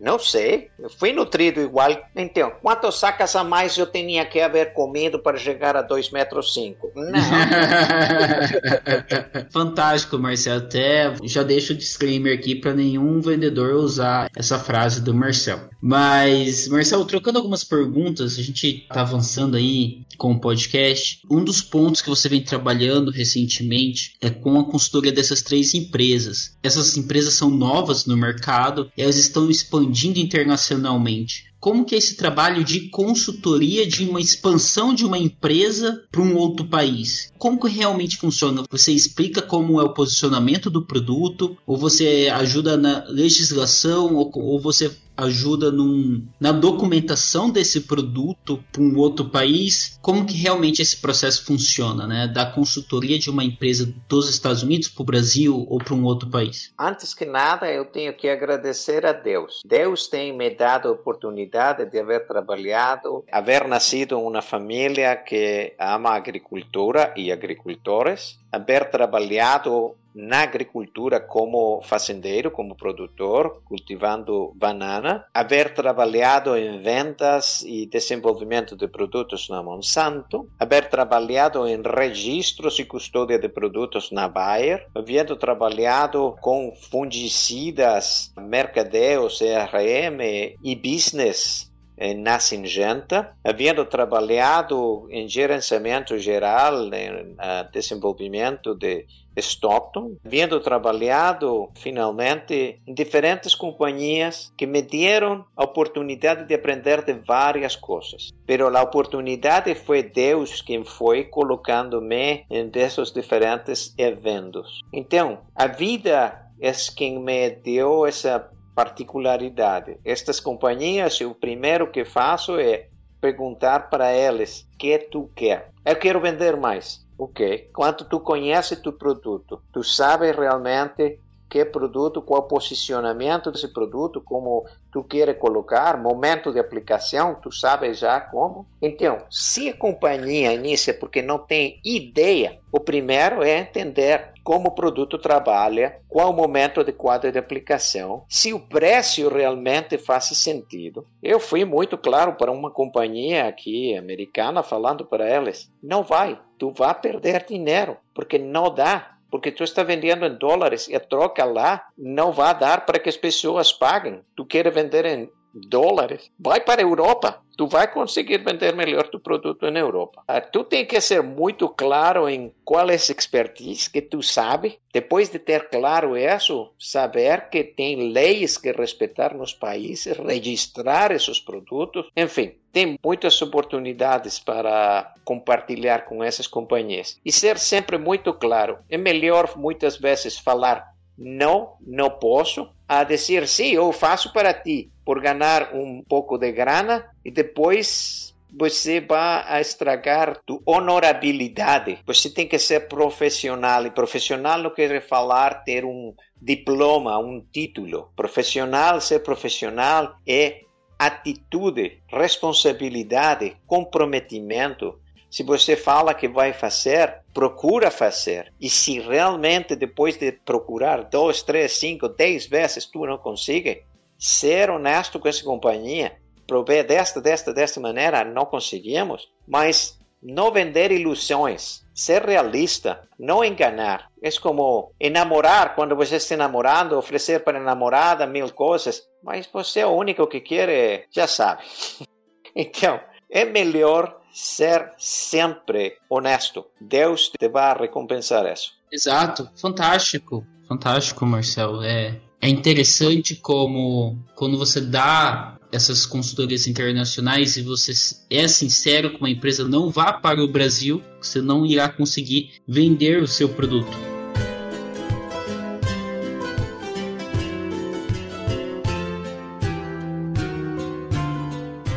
Não 0.00 0.18
sei, 0.18 0.68
eu 0.78 0.90
fui 0.90 1.12
nutrido 1.12 1.60
igual. 1.60 1.90
Então, 2.14 2.52
quantas 2.62 2.96
sacas 2.96 3.34
a 3.36 3.44
mais 3.44 3.78
eu 3.78 3.86
tinha 3.86 4.24
que 4.26 4.40
haver 4.40 4.72
comido 4.72 5.18
para 5.18 5.38
chegar 5.38 5.76
a 5.76 5.86
2,5 5.86 6.12
metros? 6.12 6.52
Cinco? 6.52 6.92
Não. 6.94 7.12
Fantástico, 9.50 10.18
Marcelo. 10.18 10.64
Até 10.64 11.14
já 11.24 11.42
deixo 11.42 11.72
o 11.72 11.76
disclaimer 11.76 12.36
aqui 12.36 12.54
para 12.54 12.74
nenhum 12.74 13.20
vendedor 13.20 13.74
usar 13.74 14.30
essa 14.36 14.58
frase 14.58 15.00
do 15.00 15.14
Marcel. 15.14 15.70
Mas, 15.80 16.68
Marcelo, 16.68 17.04
trocando 17.04 17.38
algumas 17.38 17.64
perguntas, 17.64 18.38
a 18.38 18.42
gente 18.42 18.86
está 18.88 19.02
avançando 19.02 19.56
aí 19.56 20.04
com 20.18 20.32
o 20.32 20.40
podcast. 20.40 21.20
Um 21.30 21.44
dos 21.44 21.62
pontos 21.62 22.02
que 22.02 22.08
você 22.08 22.28
vem 22.28 22.42
trabalhando 22.42 23.10
recentemente 23.10 24.14
é 24.20 24.30
com 24.30 24.58
a 24.58 24.64
consultoria 24.64 25.12
dessas 25.12 25.42
três 25.42 25.74
empresas. 25.74 26.56
Essas 26.62 26.96
empresas 26.96 27.34
são 27.34 27.50
novas 27.50 28.06
no 28.06 28.16
mercado 28.16 28.90
elas 28.96 29.16
estão 29.16 29.50
expandindo 29.50 29.85
expandindo 29.86 30.18
internacionalmente. 30.18 31.46
Como 31.58 31.84
que 31.84 31.94
é 31.94 31.98
esse 31.98 32.16
trabalho 32.16 32.62
de 32.62 32.88
consultoria 32.90 33.86
de 33.86 34.04
uma 34.04 34.20
expansão 34.20 34.94
de 34.94 35.04
uma 35.04 35.18
empresa 35.18 36.04
para 36.12 36.20
um 36.20 36.36
outro 36.36 36.66
país? 36.66 37.32
Como 37.38 37.58
que 37.58 37.68
realmente 37.68 38.18
funciona? 38.18 38.62
Você 38.70 38.92
explica 38.92 39.42
como 39.42 39.80
é 39.80 39.84
o 39.84 39.94
posicionamento 39.94 40.70
do 40.70 40.82
produto, 40.82 41.56
ou 41.66 41.76
você 41.76 42.30
ajuda 42.32 42.76
na 42.76 43.04
legislação, 43.08 44.14
ou, 44.14 44.30
ou 44.34 44.60
você 44.60 44.92
ajuda 45.16 45.70
num, 45.70 46.26
na 46.38 46.52
documentação 46.52 47.50
desse 47.50 47.82
produto 47.82 48.62
para 48.70 48.82
um 48.82 48.96
outro 48.96 49.28
país? 49.30 49.98
Como 50.02 50.26
que 50.26 50.34
realmente 50.34 50.82
esse 50.82 51.00
processo 51.00 51.44
funciona, 51.44 52.06
né? 52.06 52.28
Da 52.28 52.46
consultoria 52.46 53.18
de 53.18 53.30
uma 53.30 53.44
empresa 53.44 53.92
dos 54.08 54.28
Estados 54.28 54.62
Unidos 54.62 54.88
para 54.88 55.02
o 55.02 55.06
Brasil 55.06 55.66
ou 55.68 55.78
para 55.78 55.94
um 55.94 56.04
outro 56.04 56.28
país? 56.28 56.72
Antes 56.78 57.14
que 57.14 57.24
nada, 57.24 57.70
eu 57.70 57.84
tenho 57.84 58.12
que 58.14 58.28
agradecer 58.28 59.06
a 59.06 59.12
Deus. 59.12 59.62
Deus 59.64 60.08
tem 60.08 60.36
me 60.36 60.50
dado 60.50 60.88
a 60.88 60.92
oportunidade 60.92 61.86
de 61.86 61.98
haver 61.98 62.26
trabalhado, 62.26 63.24
haver 63.30 63.66
nascido 63.66 64.16
em 64.16 64.22
uma 64.22 64.42
família 64.42 65.16
que 65.16 65.74
ama 65.78 66.10
a 66.10 66.16
agricultura 66.16 67.12
e 67.16 67.32
agricultores, 67.32 68.38
haver 68.52 68.90
trabalhado 68.90 69.94
na 70.16 70.40
agricultura 70.40 71.20
como 71.20 71.82
fazendeiro, 71.82 72.50
como 72.50 72.74
produtor, 72.74 73.60
cultivando 73.66 74.50
banana, 74.56 75.26
haver 75.34 75.74
trabalhado 75.74 76.56
em 76.56 76.80
vendas 76.80 77.62
e 77.66 77.84
desenvolvimento 77.84 78.74
de 78.74 78.88
produtos 78.88 79.50
na 79.50 79.62
Monsanto, 79.62 80.48
haver 80.58 80.88
trabalhado 80.88 81.68
em 81.68 81.82
registros 81.82 82.78
e 82.78 82.86
custódia 82.86 83.38
de 83.38 83.50
produtos 83.50 84.10
na 84.10 84.26
Bayer, 84.26 84.86
havendo 84.94 85.36
trabalhado 85.36 86.34
com 86.40 86.72
fungicidas, 86.74 88.32
mercadeus, 88.38 89.38
CRM 89.38 90.20
e 90.64 90.74
business 90.74 91.70
na 92.16 92.38
Singenta, 92.38 93.32
havendo 93.42 93.84
trabalhado 93.84 95.06
em 95.10 95.26
gerenciamento 95.28 96.18
geral, 96.18 96.92
em 96.92 97.10
uh, 97.10 97.70
desenvolvimento 97.72 98.74
de 98.74 99.06
Stockton, 99.36 100.16
havendo 100.24 100.60
trabalhado 100.60 101.70
finalmente 101.76 102.80
em 102.86 102.94
diferentes 102.94 103.54
companhias 103.54 104.52
que 104.56 104.66
me 104.66 104.82
deram 104.82 105.44
a 105.56 105.64
oportunidade 105.64 106.46
de 106.46 106.54
aprender 106.54 107.04
de 107.04 107.12
várias 107.12 107.76
coisas. 107.76 108.30
Pero 108.46 108.74
a 108.76 108.82
oportunidade 108.82 109.74
foi 109.74 110.02
Deus 110.02 110.60
quem 110.60 110.84
foi 110.84 111.24
colocando-me 111.24 112.44
em 112.50 112.68
desses 112.68 113.12
diferentes 113.12 113.94
eventos. 113.98 114.80
Então, 114.92 115.40
a 115.54 115.66
vida 115.66 116.46
é 116.60 116.72
quem 116.96 117.18
me 117.18 117.50
deu 117.50 118.06
essa 118.06 118.50
particularidade. 118.74 119.98
Estas 120.04 120.40
companhias, 120.40 121.20
o 121.20 121.34
primeiro 121.34 121.90
que 121.90 122.04
faço 122.04 122.58
é 122.58 122.88
perguntar 123.20 123.90
para 123.90 124.14
eles: 124.14 124.68
que 124.78 124.98
tu 124.98 125.30
quer? 125.34 125.70
Eu 125.84 125.96
quero 125.96 126.20
vender 126.20 126.56
mais. 126.56 127.05
Ok. 127.18 127.70
Quanto 127.72 128.06
tu 128.08 128.22
conhece 128.22 128.80
tu 128.80 128.96
produto? 128.96 129.64
Tu 129.70 129.82
sabes 129.82 130.34
realmente 130.36 131.25
que 131.48 131.64
produto, 131.64 132.22
qual 132.22 132.42
posicionamento 132.44 133.50
desse 133.50 133.68
produto, 133.68 134.20
como 134.20 134.64
tu 134.92 135.04
queres 135.04 135.38
colocar, 135.38 136.00
momento 136.00 136.52
de 136.52 136.58
aplicação, 136.58 137.36
tu 137.40 137.52
sabes 137.52 137.98
já 137.98 138.20
como. 138.20 138.66
Então, 138.80 139.18
se 139.30 139.68
a 139.68 139.76
companhia 139.76 140.52
inicia 140.52 140.94
porque 140.94 141.22
não 141.22 141.38
tem 141.38 141.80
ideia, 141.84 142.58
o 142.72 142.80
primeiro 142.80 143.42
é 143.42 143.58
entender 143.58 144.32
como 144.42 144.68
o 144.68 144.74
produto 144.74 145.18
trabalha, 145.18 146.00
qual 146.08 146.30
o 146.30 146.36
momento 146.36 146.80
adequado 146.80 147.30
de 147.30 147.38
aplicação, 147.38 148.24
se 148.28 148.52
o 148.52 148.60
preço 148.60 149.28
realmente 149.28 149.98
faz 149.98 150.26
sentido. 150.26 151.04
Eu 151.20 151.40
fui 151.40 151.64
muito 151.64 151.98
claro 151.98 152.34
para 152.34 152.52
uma 152.52 152.70
companhia 152.70 153.48
aqui 153.48 153.96
americana 153.96 154.62
falando 154.62 155.04
para 155.04 155.28
eles, 155.28 155.68
não 155.82 156.04
vai, 156.04 156.38
tu 156.58 156.70
vai 156.70 156.94
perder 156.94 157.44
dinheiro, 157.44 157.96
porque 158.14 158.38
não 158.38 158.72
dá 158.72 159.15
porque 159.30 159.50
tu 159.50 159.64
está 159.64 159.82
vendendo 159.82 160.24
em 160.24 160.34
dólares 160.34 160.88
e 160.88 160.94
a 160.94 161.00
troca 161.00 161.44
lá 161.44 161.86
não 161.96 162.32
vai 162.32 162.56
dar 162.58 162.86
para 162.86 162.98
que 162.98 163.08
as 163.08 163.16
pessoas 163.16 163.72
paguem. 163.72 164.20
Tu 164.36 164.44
quer 164.44 164.70
vender 164.70 165.04
em 165.04 165.30
dólares, 165.56 166.30
vai 166.38 166.60
para 166.60 166.80
a 166.80 166.84
Europa. 166.84 167.42
Tu 167.56 167.66
vai 167.66 167.90
conseguir 167.90 168.44
vender 168.44 168.76
melhor 168.76 169.08
tu 169.08 169.18
produto 169.18 169.70
na 169.70 169.80
Europa. 169.80 170.22
Ah, 170.28 170.42
tu 170.42 170.62
tem 170.62 170.84
que 170.84 171.00
ser 171.00 171.22
muito 171.22 171.70
claro 171.70 172.28
em 172.28 172.52
qual 172.62 172.90
é 172.90 172.92
a 172.92 172.96
expertise 172.96 173.88
que 173.88 174.02
tu 174.02 174.22
sabe. 174.22 174.78
Depois 174.92 175.30
de 175.30 175.38
ter 175.38 175.70
claro 175.70 176.16
isso, 176.18 176.70
saber 176.78 177.48
que 177.48 177.64
tem 177.64 178.12
leis 178.12 178.58
que 178.58 178.72
respeitar 178.72 179.34
nos 179.34 179.54
países, 179.54 180.18
registrar 180.18 181.12
esses 181.12 181.40
produtos. 181.40 182.10
Enfim, 182.14 182.52
tem 182.70 182.98
muitas 183.02 183.40
oportunidades 183.40 184.38
para 184.38 185.14
compartilhar 185.24 186.04
com 186.04 186.22
essas 186.22 186.46
companhias. 186.46 187.18
E 187.24 187.32
ser 187.32 187.58
sempre 187.58 187.96
muito 187.96 188.34
claro. 188.34 188.78
É 188.90 188.98
melhor 188.98 189.56
muitas 189.56 189.96
vezes 189.96 190.38
falar 190.38 190.94
não, 191.16 191.76
não 191.80 192.10
posso, 192.10 192.68
a 192.88 193.04
dizer 193.04 193.48
sim, 193.48 193.72
eu 193.72 193.92
faço 193.92 194.32
para 194.32 194.54
ti, 194.54 194.90
por 195.04 195.20
ganhar 195.20 195.74
um 195.74 196.02
pouco 196.08 196.38
de 196.38 196.52
grana 196.52 197.04
e 197.24 197.30
depois 197.30 198.34
você 198.58 199.00
vai 199.00 199.60
estragar 199.60 200.38
tua 200.46 200.60
honorabilidade. 200.64 201.98
Você 202.06 202.30
tem 202.30 202.46
que 202.46 202.58
ser 202.58 202.88
profissional 202.88 203.86
e 203.86 203.90
profissional 203.90 204.58
não 204.62 204.70
quer 204.70 205.00
falar 205.02 205.64
ter 205.64 205.84
um 205.84 206.14
diploma, 206.40 207.18
um 207.18 207.40
título. 207.52 208.10
Profissional, 208.16 209.00
ser 209.00 209.20
profissional 209.20 210.16
é 210.26 210.62
atitude, 210.98 212.00
responsabilidade, 212.08 213.56
comprometimento 213.66 214.98
se 215.36 215.42
você 215.42 215.76
fala 215.76 216.14
que 216.14 216.26
vai 216.26 216.54
fazer, 216.54 217.20
procura 217.34 217.90
fazer. 217.90 218.50
E 218.58 218.70
se 218.70 218.98
realmente 218.98 219.76
depois 219.76 220.16
de 220.16 220.32
procurar 220.32 221.04
dois, 221.04 221.42
três, 221.42 221.72
cinco, 221.72 222.08
dez 222.08 222.46
vezes 222.46 222.86
tu 222.86 223.04
não 223.04 223.18
consegue, 223.18 223.84
ser 224.18 224.70
honesto 224.70 225.20
com 225.20 225.28
essa 225.28 225.44
companhia, 225.44 226.16
prover 226.46 226.86
desta, 226.86 227.20
desta, 227.20 227.52
desta 227.52 227.78
maneira, 227.78 228.24
não 228.24 228.46
conseguimos, 228.46 229.28
mas 229.46 229.98
não 230.22 230.50
vender 230.50 230.90
ilusões, 230.90 231.84
ser 231.94 232.22
realista, 232.22 233.06
não 233.18 233.44
enganar. 233.44 234.08
É 234.22 234.30
como 234.40 234.90
enamorar, 234.98 235.74
quando 235.74 235.94
você 235.94 236.16
está 236.16 236.34
namorando, 236.34 236.96
oferecer 236.96 237.44
para 237.44 237.58
a 237.58 237.62
namorada 237.62 238.26
mil 238.26 238.50
coisas, 238.54 239.06
mas 239.22 239.46
você 239.52 239.80
é 239.80 239.86
o 239.86 239.90
único 239.90 240.26
que 240.26 240.40
quer, 240.40 241.04
já 241.10 241.26
sabe. 241.26 241.62
Então, 242.58 242.98
é 243.28 243.44
melhor 243.44 244.18
ser 244.36 244.92
sempre 244.98 245.94
honesto. 246.10 246.66
Deus 246.78 247.30
te 247.30 247.48
vai 247.48 247.74
recompensar 247.74 248.44
isso. 248.52 248.72
Exato, 248.92 249.48
fantástico, 249.56 250.46
fantástico, 250.68 251.24
Marcelo. 251.24 251.82
É, 251.82 252.20
é 252.42 252.48
interessante 252.48 253.34
como 253.34 254.18
quando 254.34 254.58
você 254.58 254.78
dá 254.78 255.56
essas 255.72 256.04
consultorias 256.04 256.66
internacionais 256.66 257.56
e 257.56 257.62
você 257.62 257.92
é 258.28 258.46
sincero 258.46 259.18
com 259.18 259.24
a 259.24 259.30
empresa, 259.30 259.66
não 259.66 259.90
vá 259.90 260.12
para 260.12 260.44
o 260.44 260.48
Brasil, 260.48 261.02
você 261.18 261.40
não 261.40 261.64
irá 261.64 261.88
conseguir 261.88 262.60
vender 262.68 263.22
o 263.22 263.26
seu 263.26 263.48
produto. 263.48 263.96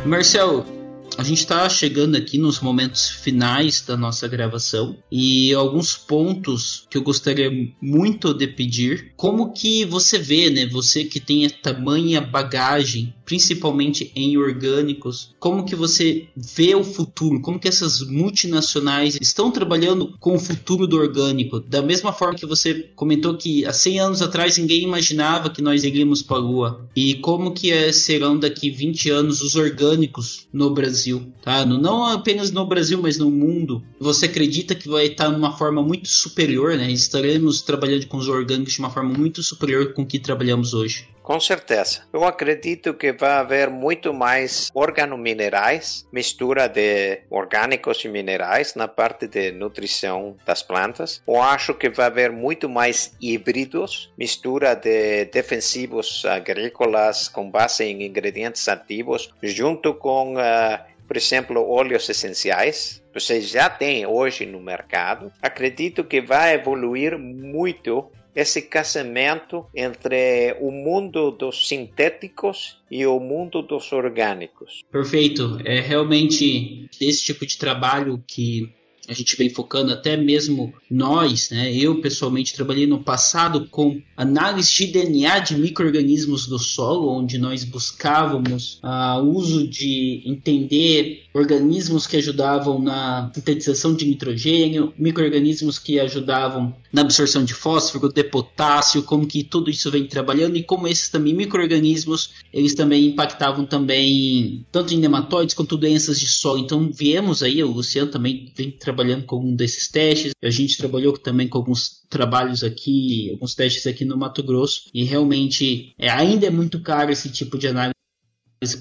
Marcel, 0.06 0.79
a 1.20 1.22
gente 1.22 1.40
está 1.40 1.68
chegando 1.68 2.16
aqui 2.16 2.38
nos 2.38 2.60
momentos 2.60 3.10
finais 3.10 3.82
da 3.82 3.94
nossa 3.94 4.26
gravação 4.26 4.96
e 5.12 5.52
alguns 5.52 5.94
pontos 5.94 6.86
que 6.88 6.96
eu 6.96 7.02
gostaria 7.02 7.52
muito 7.78 8.32
de 8.32 8.46
pedir. 8.46 9.12
Como 9.18 9.52
que 9.52 9.84
você 9.84 10.18
vê, 10.18 10.48
né? 10.48 10.64
Você 10.64 11.04
que 11.04 11.20
tem 11.20 11.46
tamanha 11.50 12.22
bagagem, 12.22 13.14
principalmente 13.26 14.10
em 14.16 14.38
orgânicos, 14.38 15.34
como 15.38 15.66
que 15.66 15.76
você 15.76 16.26
vê 16.34 16.74
o 16.74 16.82
futuro? 16.82 17.42
Como 17.42 17.58
que 17.58 17.68
essas 17.68 18.00
multinacionais 18.00 19.18
estão 19.20 19.50
trabalhando 19.50 20.16
com 20.18 20.36
o 20.36 20.40
futuro 20.40 20.86
do 20.86 20.96
orgânico? 20.96 21.60
Da 21.60 21.82
mesma 21.82 22.14
forma 22.14 22.38
que 22.38 22.46
você 22.46 22.90
comentou 22.96 23.36
que 23.36 23.66
há 23.66 23.74
100 23.74 24.00
anos 24.00 24.22
atrás 24.22 24.56
ninguém 24.56 24.84
imaginava 24.84 25.50
que 25.50 25.60
nós 25.60 25.84
iríamos 25.84 26.22
para 26.22 26.38
a 26.38 26.40
Lua. 26.40 26.88
E 26.96 27.16
como 27.16 27.52
que 27.52 27.70
é, 27.70 27.92
serão 27.92 28.38
daqui 28.38 28.70
20 28.70 29.10
anos 29.10 29.42
os 29.42 29.54
orgânicos 29.54 30.48
no 30.50 30.70
Brasil? 30.70 31.09
Brasil, 31.10 31.32
tá? 31.42 31.64
Não 31.64 32.04
apenas 32.06 32.50
no 32.50 32.64
Brasil, 32.66 33.00
mas 33.02 33.18
no 33.18 33.30
mundo. 33.30 33.82
Você 33.98 34.26
acredita 34.26 34.74
que 34.74 34.88
vai 34.88 35.06
estar 35.06 35.28
numa 35.28 35.56
forma 35.56 35.82
muito 35.82 36.08
superior, 36.08 36.76
né? 36.76 36.90
Estaremos 36.90 37.62
trabalhando 37.62 38.06
com 38.06 38.16
os 38.16 38.28
orgânicos 38.28 38.74
de 38.74 38.80
uma 38.80 38.90
forma 38.90 39.10
muito 39.10 39.42
superior 39.42 39.92
com 39.92 40.06
que 40.06 40.18
trabalhamos 40.18 40.74
hoje. 40.74 41.08
Com 41.22 41.38
certeza. 41.38 42.02
Eu 42.12 42.24
acredito 42.24 42.94
que 42.94 43.12
vai 43.12 43.30
haver 43.30 43.70
muito 43.70 44.12
mais 44.12 44.68
organominerais, 44.74 46.04
mistura 46.12 46.66
de 46.66 47.20
orgânicos 47.30 48.04
e 48.04 48.08
minerais 48.08 48.74
na 48.74 48.88
parte 48.88 49.28
de 49.28 49.52
nutrição 49.52 50.36
das 50.44 50.62
plantas. 50.62 51.22
Eu 51.28 51.40
acho 51.40 51.74
que 51.74 51.88
vai 51.88 52.06
haver 52.06 52.32
muito 52.32 52.68
mais 52.68 53.14
híbridos, 53.20 54.12
mistura 54.18 54.74
de 54.74 55.26
defensivos 55.26 56.24
agrícolas 56.24 57.28
com 57.28 57.48
base 57.48 57.84
em 57.84 58.02
ingredientes 58.02 58.66
ativos, 58.66 59.32
junto 59.40 59.94
com 59.94 60.34
uh, 60.34 60.80
por 61.10 61.16
exemplo, 61.16 61.68
óleos 61.68 62.08
essenciais, 62.08 63.02
você 63.12 63.40
já 63.40 63.68
tem 63.68 64.06
hoje 64.06 64.46
no 64.46 64.60
mercado. 64.60 65.32
Acredito 65.42 66.04
que 66.04 66.20
vai 66.20 66.54
evoluir 66.54 67.18
muito 67.18 68.06
esse 68.32 68.62
casamento 68.62 69.66
entre 69.74 70.56
o 70.60 70.70
mundo 70.70 71.32
dos 71.32 71.66
sintéticos 71.66 72.80
e 72.88 73.04
o 73.06 73.18
mundo 73.18 73.60
dos 73.60 73.92
orgânicos. 73.92 74.84
Perfeito. 74.88 75.58
É 75.64 75.80
realmente 75.80 76.88
esse 77.00 77.24
tipo 77.24 77.44
de 77.44 77.58
trabalho 77.58 78.22
que 78.24 78.72
a 79.08 79.12
gente 79.12 79.36
vem 79.36 79.50
focando 79.50 79.92
até 79.92 80.16
mesmo 80.16 80.72
nós, 80.88 81.50
né? 81.50 81.74
Eu 81.74 82.00
pessoalmente 82.00 82.54
trabalhei 82.54 82.86
no 82.86 83.02
passado 83.02 83.66
com 83.70 84.00
análise 84.16 84.70
de 84.72 84.86
DNA 84.86 85.38
de 85.40 85.56
microrganismos 85.56 86.46
do 86.46 86.58
solo, 86.58 87.10
onde 87.10 87.38
nós 87.38 87.64
buscávamos 87.64 88.78
o 88.82 89.24
uh, 89.24 89.36
uso 89.36 89.66
de 89.66 90.22
entender 90.24 91.24
organismos 91.32 92.06
que 92.06 92.16
ajudavam 92.16 92.80
na 92.80 93.30
sintetização 93.34 93.94
de 93.94 94.04
nitrogênio, 94.04 94.92
microrganismos 94.98 95.78
que 95.78 95.98
ajudavam 95.98 96.74
na 96.92 97.02
absorção 97.02 97.44
de 97.44 97.54
fósforo, 97.54 98.12
de 98.12 98.24
potássio, 98.24 99.02
como 99.02 99.26
que 99.26 99.44
tudo 99.44 99.70
isso 99.70 99.90
vem 99.90 100.06
trabalhando 100.06 100.56
e 100.56 100.62
como 100.62 100.88
esses 100.88 101.08
também 101.08 101.34
microrganismos, 101.34 102.30
eles 102.52 102.74
também 102.74 103.06
impactavam 103.06 103.64
também 103.64 104.64
tanto 104.72 104.92
em 104.92 104.98
nematóides 104.98 105.54
quanto 105.54 105.76
doenças 105.76 106.18
de 106.18 106.26
solo. 106.26 106.58
Então 106.58 106.90
viemos 106.92 107.42
aí, 107.42 107.62
o 107.62 107.70
Luciano 107.70 108.10
também 108.10 108.52
vem 108.56 108.70
trabalhando 108.70 108.89
com 109.26 109.36
um 109.36 109.54
desses 109.54 109.88
testes, 109.88 110.32
a 110.42 110.50
gente 110.50 110.78
trabalhou 110.78 111.16
também 111.16 111.48
com 111.48 111.58
alguns 111.58 112.02
trabalhos 112.08 112.62
aqui, 112.64 113.30
alguns 113.30 113.54
testes 113.54 113.86
aqui 113.86 114.04
no 114.04 114.16
Mato 114.16 114.42
Grosso 114.42 114.90
e 114.92 115.04
realmente 115.04 115.94
é, 115.98 116.08
ainda 116.08 116.46
é 116.46 116.50
muito 116.50 116.80
caro 116.82 117.10
esse 117.10 117.30
tipo 117.30 117.58
de 117.58 117.68
análise 117.68 117.94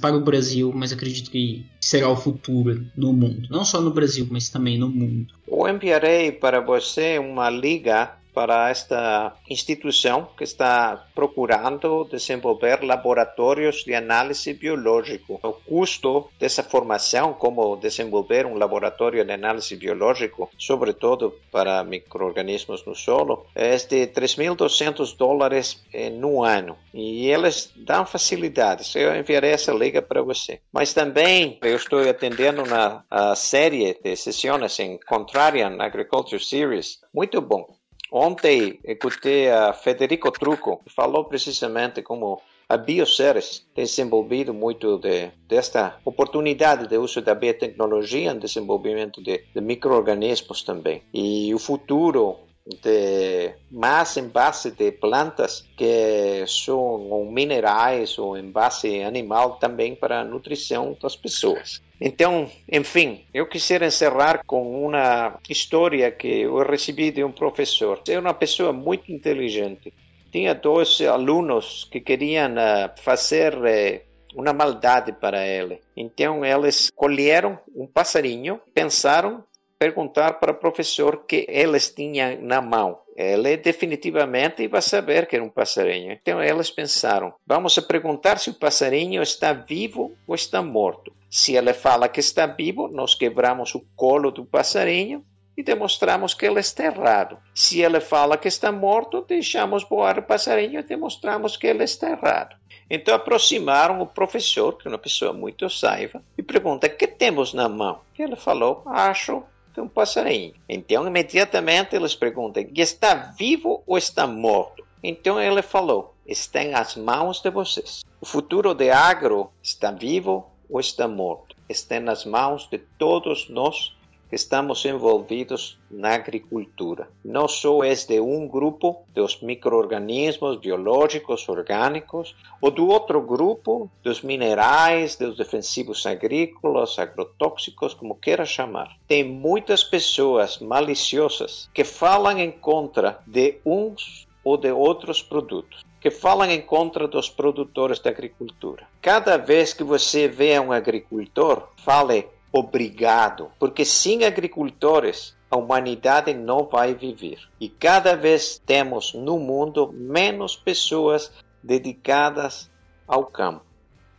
para 0.01 0.15
o 0.15 0.21
Brasil, 0.21 0.73
mas 0.75 0.91
acredito 0.91 1.31
que 1.31 1.65
será 1.79 2.09
o 2.09 2.17
futuro 2.17 2.85
no 2.97 3.13
mundo. 3.13 3.47
Não 3.49 3.63
só 3.63 3.79
no 3.79 3.91
Brasil, 3.91 4.27
mas 4.29 4.49
também 4.49 4.77
no 4.77 4.89
mundo. 4.89 5.33
Eu 5.47 5.67
enviarei 5.69 6.31
para 6.31 6.59
você 6.59 7.17
uma 7.17 7.49
liga 7.49 8.18
para 8.33 8.69
esta 8.69 9.33
instituição 9.49 10.29
que 10.37 10.43
está 10.43 11.05
procurando 11.13 12.05
desenvolver 12.05 12.83
laboratórios 12.83 13.83
de 13.83 13.93
análise 13.93 14.53
biológico. 14.53 15.39
O 15.43 15.53
custo 15.53 16.29
dessa 16.39 16.63
formação, 16.63 17.33
como 17.33 17.75
desenvolver 17.75 18.45
um 18.45 18.57
laboratório 18.57 19.23
de 19.23 19.31
análise 19.31 19.75
biológico, 19.75 20.49
sobretudo 20.57 21.33
para 21.51 21.83
microorganismos 21.83 22.85
no 22.85 22.95
solo, 22.95 23.45
é 23.55 23.75
de 23.75 24.07
3.200 24.07 25.15
dólares 25.17 25.83
no 26.13 26.43
ano. 26.43 26.77
E 26.93 27.27
eles 27.27 27.71
dão 27.75 28.05
facilidades. 28.05 28.95
Eu 28.95 29.15
enviarei 29.15 29.51
essa 29.51 29.71
liga 29.71 30.01
para 30.01 30.21
você. 30.21 30.59
Mas 30.71 30.93
também 30.93 31.57
eu 31.61 31.75
estou 31.75 32.07
atendendo 32.07 32.63
na 32.65 33.03
série 33.35 33.97
de 34.03 34.15
sessões 34.15 34.79
em 34.79 34.99
Contrarian 35.07 35.77
Agriculture 35.79 36.43
Series. 36.43 36.99
Muito 37.13 37.41
bom. 37.41 37.78
Ontem 38.11 38.79
escutei 38.83 39.49
a 39.49 39.73
Federico 39.73 40.31
Trucco, 40.31 40.81
falou 40.95 41.25
precisamente 41.25 42.01
como 42.01 42.41
a 42.67 42.77
Bioceres 42.77 43.65
tem 43.73 43.85
desenvolvido 43.85 44.53
muito 44.53 44.97
de, 44.99 45.31
desta 45.47 45.97
oportunidade 46.05 46.87
de 46.87 46.97
uso 46.97 47.21
da 47.21 47.33
biotecnologia 47.33 48.31
em 48.31 48.39
desenvolvimento 48.39 49.21
de, 49.23 49.43
de 49.53 49.61
micro-organismos 49.61 50.63
também. 50.63 51.01
E 51.13 51.53
o 51.53 51.59
futuro 51.59 52.37
de 52.83 53.55
mais 53.71 54.15
em 54.17 54.27
base 54.27 54.71
de 54.71 54.91
plantas 54.91 55.65
que 55.75 56.45
são 56.47 57.25
minerais 57.31 58.19
ou 58.19 58.37
em 58.37 58.51
base 58.51 59.01
animal 59.01 59.57
também 59.57 59.95
para 59.95 60.21
a 60.21 60.25
nutrição 60.25 60.95
das 61.01 61.15
pessoas. 61.15 61.81
Então, 62.01 62.49
enfim, 62.71 63.25
eu 63.33 63.45
quisiera 63.45 63.85
encerrar 63.85 64.43
com 64.45 64.85
uma 64.85 65.37
história 65.49 66.09
que 66.11 66.41
eu 66.41 66.57
recebi 66.63 67.11
de 67.11 67.23
um 67.23 67.31
professor. 67.31 68.01
É 68.07 68.17
uma 68.17 68.33
pessoa 68.33 68.71
muito 68.71 69.11
inteligente. 69.11 69.93
Tinha 70.31 70.55
dois 70.55 71.01
alunos 71.01 71.87
que 71.91 71.99
queriam 71.99 72.53
uh, 72.53 73.01
fazer 73.01 73.55
uh, 73.55 74.09
uma 74.39 74.53
maldade 74.53 75.11
para 75.11 75.45
ele. 75.45 75.81
Então, 75.97 76.45
eles 76.45 76.89
colheram 76.95 77.59
um 77.75 77.85
passarinho, 77.85 78.61
pensaram 78.73 79.43
perguntar 79.79 80.33
para 80.33 80.51
o 80.51 80.55
professor 80.55 81.23
que 81.25 81.45
eles 81.47 81.89
tinham 81.89 82.37
na 82.41 82.61
mão. 82.61 82.99
Ele 83.15 83.55
definitivamente 83.55 84.67
vai 84.67 84.81
saber 84.81 85.25
que 85.25 85.37
era 85.37 85.43
um 85.43 85.49
passarinho. 85.49 86.11
Então 86.11 86.43
eles 86.43 86.69
pensaram: 86.69 87.33
vamos 87.47 87.79
perguntar 87.79 88.37
se 88.37 88.49
o 88.49 88.53
passarinho 88.53 89.23
está 89.23 89.53
vivo 89.53 90.15
ou 90.27 90.35
está 90.35 90.61
morto. 90.61 91.13
Se 91.29 91.55
ele 91.55 91.73
fala 91.73 92.09
que 92.09 92.19
está 92.19 92.45
vivo, 92.45 92.89
nós 92.89 93.15
quebramos 93.15 93.73
o 93.73 93.85
colo 93.95 94.31
do 94.31 94.43
passarinho 94.43 95.23
e 95.55 95.63
demonstramos 95.63 96.33
que 96.33 96.45
ele 96.45 96.59
está 96.59 96.85
errado. 96.85 97.37
Se 97.53 97.81
ele 97.81 97.99
fala 97.99 98.37
que 98.37 98.47
está 98.47 98.71
morto, 98.71 99.25
deixamos 99.27 99.83
voar 99.83 100.17
o 100.17 100.23
passarinho 100.23 100.79
e 100.79 100.83
demonstramos 100.83 101.55
que 101.55 101.67
ele 101.67 101.83
está 101.83 102.09
errado. 102.09 102.55
Então 102.89 103.13
aproximaram 103.13 104.01
o 104.01 104.07
professor, 104.07 104.77
que 104.77 104.87
é 104.87 104.91
uma 104.91 104.97
pessoa 104.97 105.31
muito 105.31 105.69
saiva, 105.69 106.23
e 106.37 106.41
pergunta: 106.41 106.89
"Que 106.89 107.07
temos 107.07 107.53
na 107.53 107.69
mão?" 107.69 108.01
E 108.17 108.23
ele 108.23 108.35
falou: 108.35 108.83
"Acho 108.85 109.43
é 109.77 109.81
um 109.81 109.87
passarinho." 109.87 110.53
Então 110.67 111.07
imediatamente 111.07 111.95
eles 111.95 112.15
perguntam: 112.15 112.65
"Está 112.75 113.13
vivo 113.15 113.83
ou 113.85 113.97
está 113.97 114.25
morto?" 114.25 114.85
Então 115.03 115.39
ele 115.39 115.61
falou: 115.61 116.15
"Está 116.25 116.63
nas 116.63 116.95
mãos 116.95 117.41
de 117.41 117.49
vocês. 117.49 118.03
O 118.21 118.25
futuro 118.25 118.73
de 118.73 118.89
agro 118.91 119.51
está 119.61 119.91
vivo 119.91 120.49
ou 120.69 120.79
está 120.79 121.07
morto. 121.07 121.55
Está 121.67 121.99
nas 121.99 122.25
mãos 122.25 122.67
de 122.67 122.77
todos 122.77 123.49
nós 123.49 123.95
estamos 124.31 124.85
envolvidos 124.85 125.79
na 125.89 126.13
agricultura. 126.13 127.09
Não 127.23 127.47
só 127.47 127.83
é 127.83 127.93
de 127.93 128.19
um 128.19 128.47
grupo 128.47 129.03
dos 129.13 129.41
microorganismos 129.41 130.57
biológicos 130.57 131.47
orgânicos, 131.49 132.35
ou 132.61 132.71
do 132.71 132.87
outro 132.87 133.21
grupo 133.21 133.89
dos 134.03 134.21
minerais, 134.21 135.15
dos 135.15 135.37
defensivos 135.37 136.05
agrícolas, 136.05 136.99
agrotóxicos, 136.99 137.93
como 137.93 138.15
queira 138.15 138.45
chamar. 138.45 138.95
Tem 139.07 139.23
muitas 139.23 139.83
pessoas 139.83 140.59
maliciosas 140.59 141.69
que 141.73 141.83
falam 141.83 142.37
em 142.37 142.51
contra 142.51 143.19
de 143.25 143.57
uns 143.65 144.27
ou 144.43 144.57
de 144.57 144.71
outros 144.71 145.21
produtos 145.21 145.89
que 145.99 146.09
falam 146.09 146.49
em 146.49 146.61
contra 146.61 147.07
dos 147.07 147.29
produtores 147.29 147.99
da 147.99 148.09
agricultura. 148.09 148.87
Cada 149.01 149.37
vez 149.37 149.73
que 149.73 149.83
você 149.83 150.27
vê 150.27 150.57
um 150.59 150.71
agricultor, 150.71 151.67
fale 151.75 152.25
obrigado, 152.51 153.51
porque 153.59 153.85
sem 153.85 154.25
agricultores 154.25 155.37
a 155.49 155.57
humanidade 155.57 156.33
não 156.33 156.65
vai 156.65 156.93
viver. 156.93 157.39
E 157.59 157.67
cada 157.67 158.15
vez 158.15 158.61
temos 158.63 159.13
no 159.13 159.39
mundo 159.39 159.91
menos 159.93 160.55
pessoas 160.55 161.31
dedicadas 161.63 162.69
ao 163.07 163.25
campo. 163.25 163.65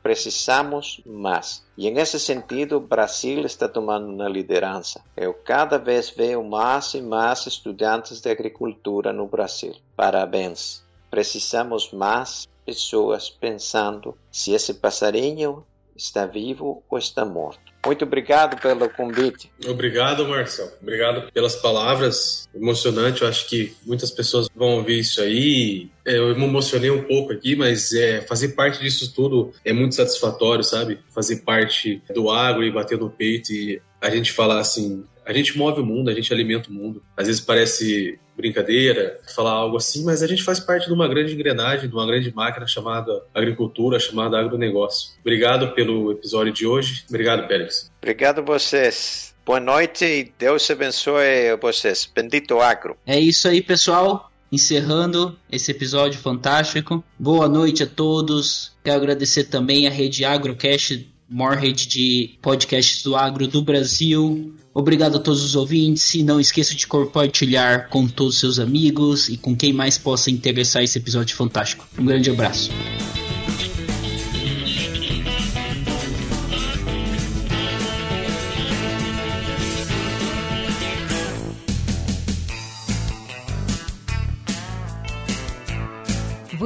Precisamos 0.02 1.02
mais. 1.04 1.64
E 1.76 1.90
nesse 1.90 2.18
sentido, 2.18 2.78
o 2.78 2.80
Brasil 2.80 3.44
está 3.44 3.68
tomando 3.68 4.08
uma 4.08 4.28
liderança. 4.28 5.04
Eu 5.14 5.34
cada 5.34 5.78
vez 5.78 6.08
vejo 6.08 6.42
mais 6.42 6.94
e 6.94 7.02
mais 7.02 7.46
estudantes 7.46 8.20
de 8.20 8.30
agricultura 8.30 9.12
no 9.12 9.26
Brasil. 9.26 9.74
Parabéns. 9.94 10.82
Precisamos 11.10 11.92
mais 11.92 12.48
pessoas 12.64 13.28
pensando 13.28 14.16
se 14.32 14.52
esse 14.52 14.74
passarinho 14.74 15.66
está 15.94 16.24
vivo 16.24 16.82
ou 16.88 16.96
está 16.96 17.24
morto. 17.24 17.60
Muito 17.84 18.04
obrigado 18.04 18.60
pelo 18.60 18.88
convite. 18.90 19.50
Obrigado, 19.66 20.26
Marcelo. 20.28 20.70
Obrigado 20.80 21.32
pelas 21.32 21.56
palavras. 21.56 22.48
Emocionante. 22.54 23.22
Eu 23.22 23.28
acho 23.28 23.48
que 23.48 23.74
muitas 23.86 24.10
pessoas 24.10 24.48
vão 24.54 24.76
ouvir 24.76 24.98
isso 24.98 25.20
aí. 25.20 25.88
É, 26.04 26.18
eu 26.18 26.36
me 26.36 26.44
emocionei 26.44 26.90
um 26.90 27.04
pouco 27.04 27.32
aqui, 27.32 27.56
mas 27.56 27.92
é, 27.92 28.20
fazer 28.22 28.48
parte 28.50 28.80
disso 28.80 29.14
tudo 29.14 29.52
é 29.64 29.72
muito 29.72 29.94
satisfatório, 29.94 30.62
sabe? 30.62 30.98
Fazer 31.14 31.36
parte 31.36 32.02
do 32.14 32.30
agro 32.30 32.64
e 32.64 32.70
bater 32.70 32.98
no 32.98 33.08
peito 33.08 33.52
e 33.52 33.80
a 34.00 34.10
gente 34.10 34.32
falar 34.32 34.58
assim: 34.58 35.04
a 35.24 35.32
gente 35.32 35.56
move 35.56 35.80
o 35.80 35.86
mundo, 35.86 36.10
a 36.10 36.14
gente 36.14 36.32
alimenta 36.32 36.68
o 36.70 36.72
mundo. 36.72 37.02
Às 37.16 37.28
vezes 37.28 37.40
parece 37.40 38.18
brincadeira 38.40 39.20
falar 39.34 39.52
algo 39.52 39.76
assim, 39.76 40.04
mas 40.04 40.22
a 40.22 40.26
gente 40.26 40.42
faz 40.42 40.58
parte 40.58 40.86
de 40.86 40.92
uma 40.92 41.06
grande 41.06 41.34
engrenagem, 41.34 41.88
de 41.88 41.94
uma 41.94 42.06
grande 42.06 42.34
máquina 42.34 42.66
chamada 42.66 43.22
agricultura, 43.34 44.00
chamada 44.00 44.38
agronegócio. 44.38 45.12
Obrigado 45.20 45.72
pelo 45.74 46.10
episódio 46.12 46.52
de 46.52 46.66
hoje. 46.66 47.04
Obrigado, 47.08 47.46
Pérez. 47.46 47.69
Obrigado 48.00 48.40
a 48.40 48.42
vocês. 48.42 49.34
Boa 49.44 49.60
noite 49.60 50.04
e 50.04 50.32
Deus 50.38 50.70
abençoe 50.70 51.56
vocês. 51.60 52.08
Bendito 52.14 52.60
agro. 52.60 52.96
É 53.06 53.18
isso 53.18 53.48
aí, 53.48 53.62
pessoal. 53.62 54.30
Encerrando 54.52 55.38
esse 55.50 55.70
episódio 55.70 56.20
fantástico. 56.20 57.02
Boa 57.18 57.48
noite 57.48 57.82
a 57.82 57.86
todos. 57.86 58.72
Quero 58.82 58.96
agradecer 58.96 59.44
também 59.44 59.86
a 59.86 59.90
rede 59.90 60.24
Agrocast 60.24 61.08
maior 61.30 61.56
rede 61.56 61.86
de 61.86 62.30
podcasts 62.42 63.02
do 63.02 63.14
agro 63.14 63.46
do 63.46 63.62
Brasil. 63.62 64.52
Obrigado 64.74 65.16
a 65.16 65.20
todos 65.20 65.44
os 65.44 65.54
ouvintes 65.54 66.12
e 66.14 66.22
não 66.22 66.40
esqueça 66.40 66.74
de 66.74 66.86
compartilhar 66.86 67.88
com 67.88 68.06
todos 68.06 68.34
os 68.34 68.40
seus 68.40 68.58
amigos 68.58 69.28
e 69.28 69.36
com 69.36 69.56
quem 69.56 69.72
mais 69.72 69.96
possa 69.96 70.30
interessar 70.30 70.82
esse 70.82 70.98
episódio 70.98 71.36
fantástico. 71.36 71.86
Um 71.96 72.04
grande 72.04 72.30
abraço. 72.30 72.70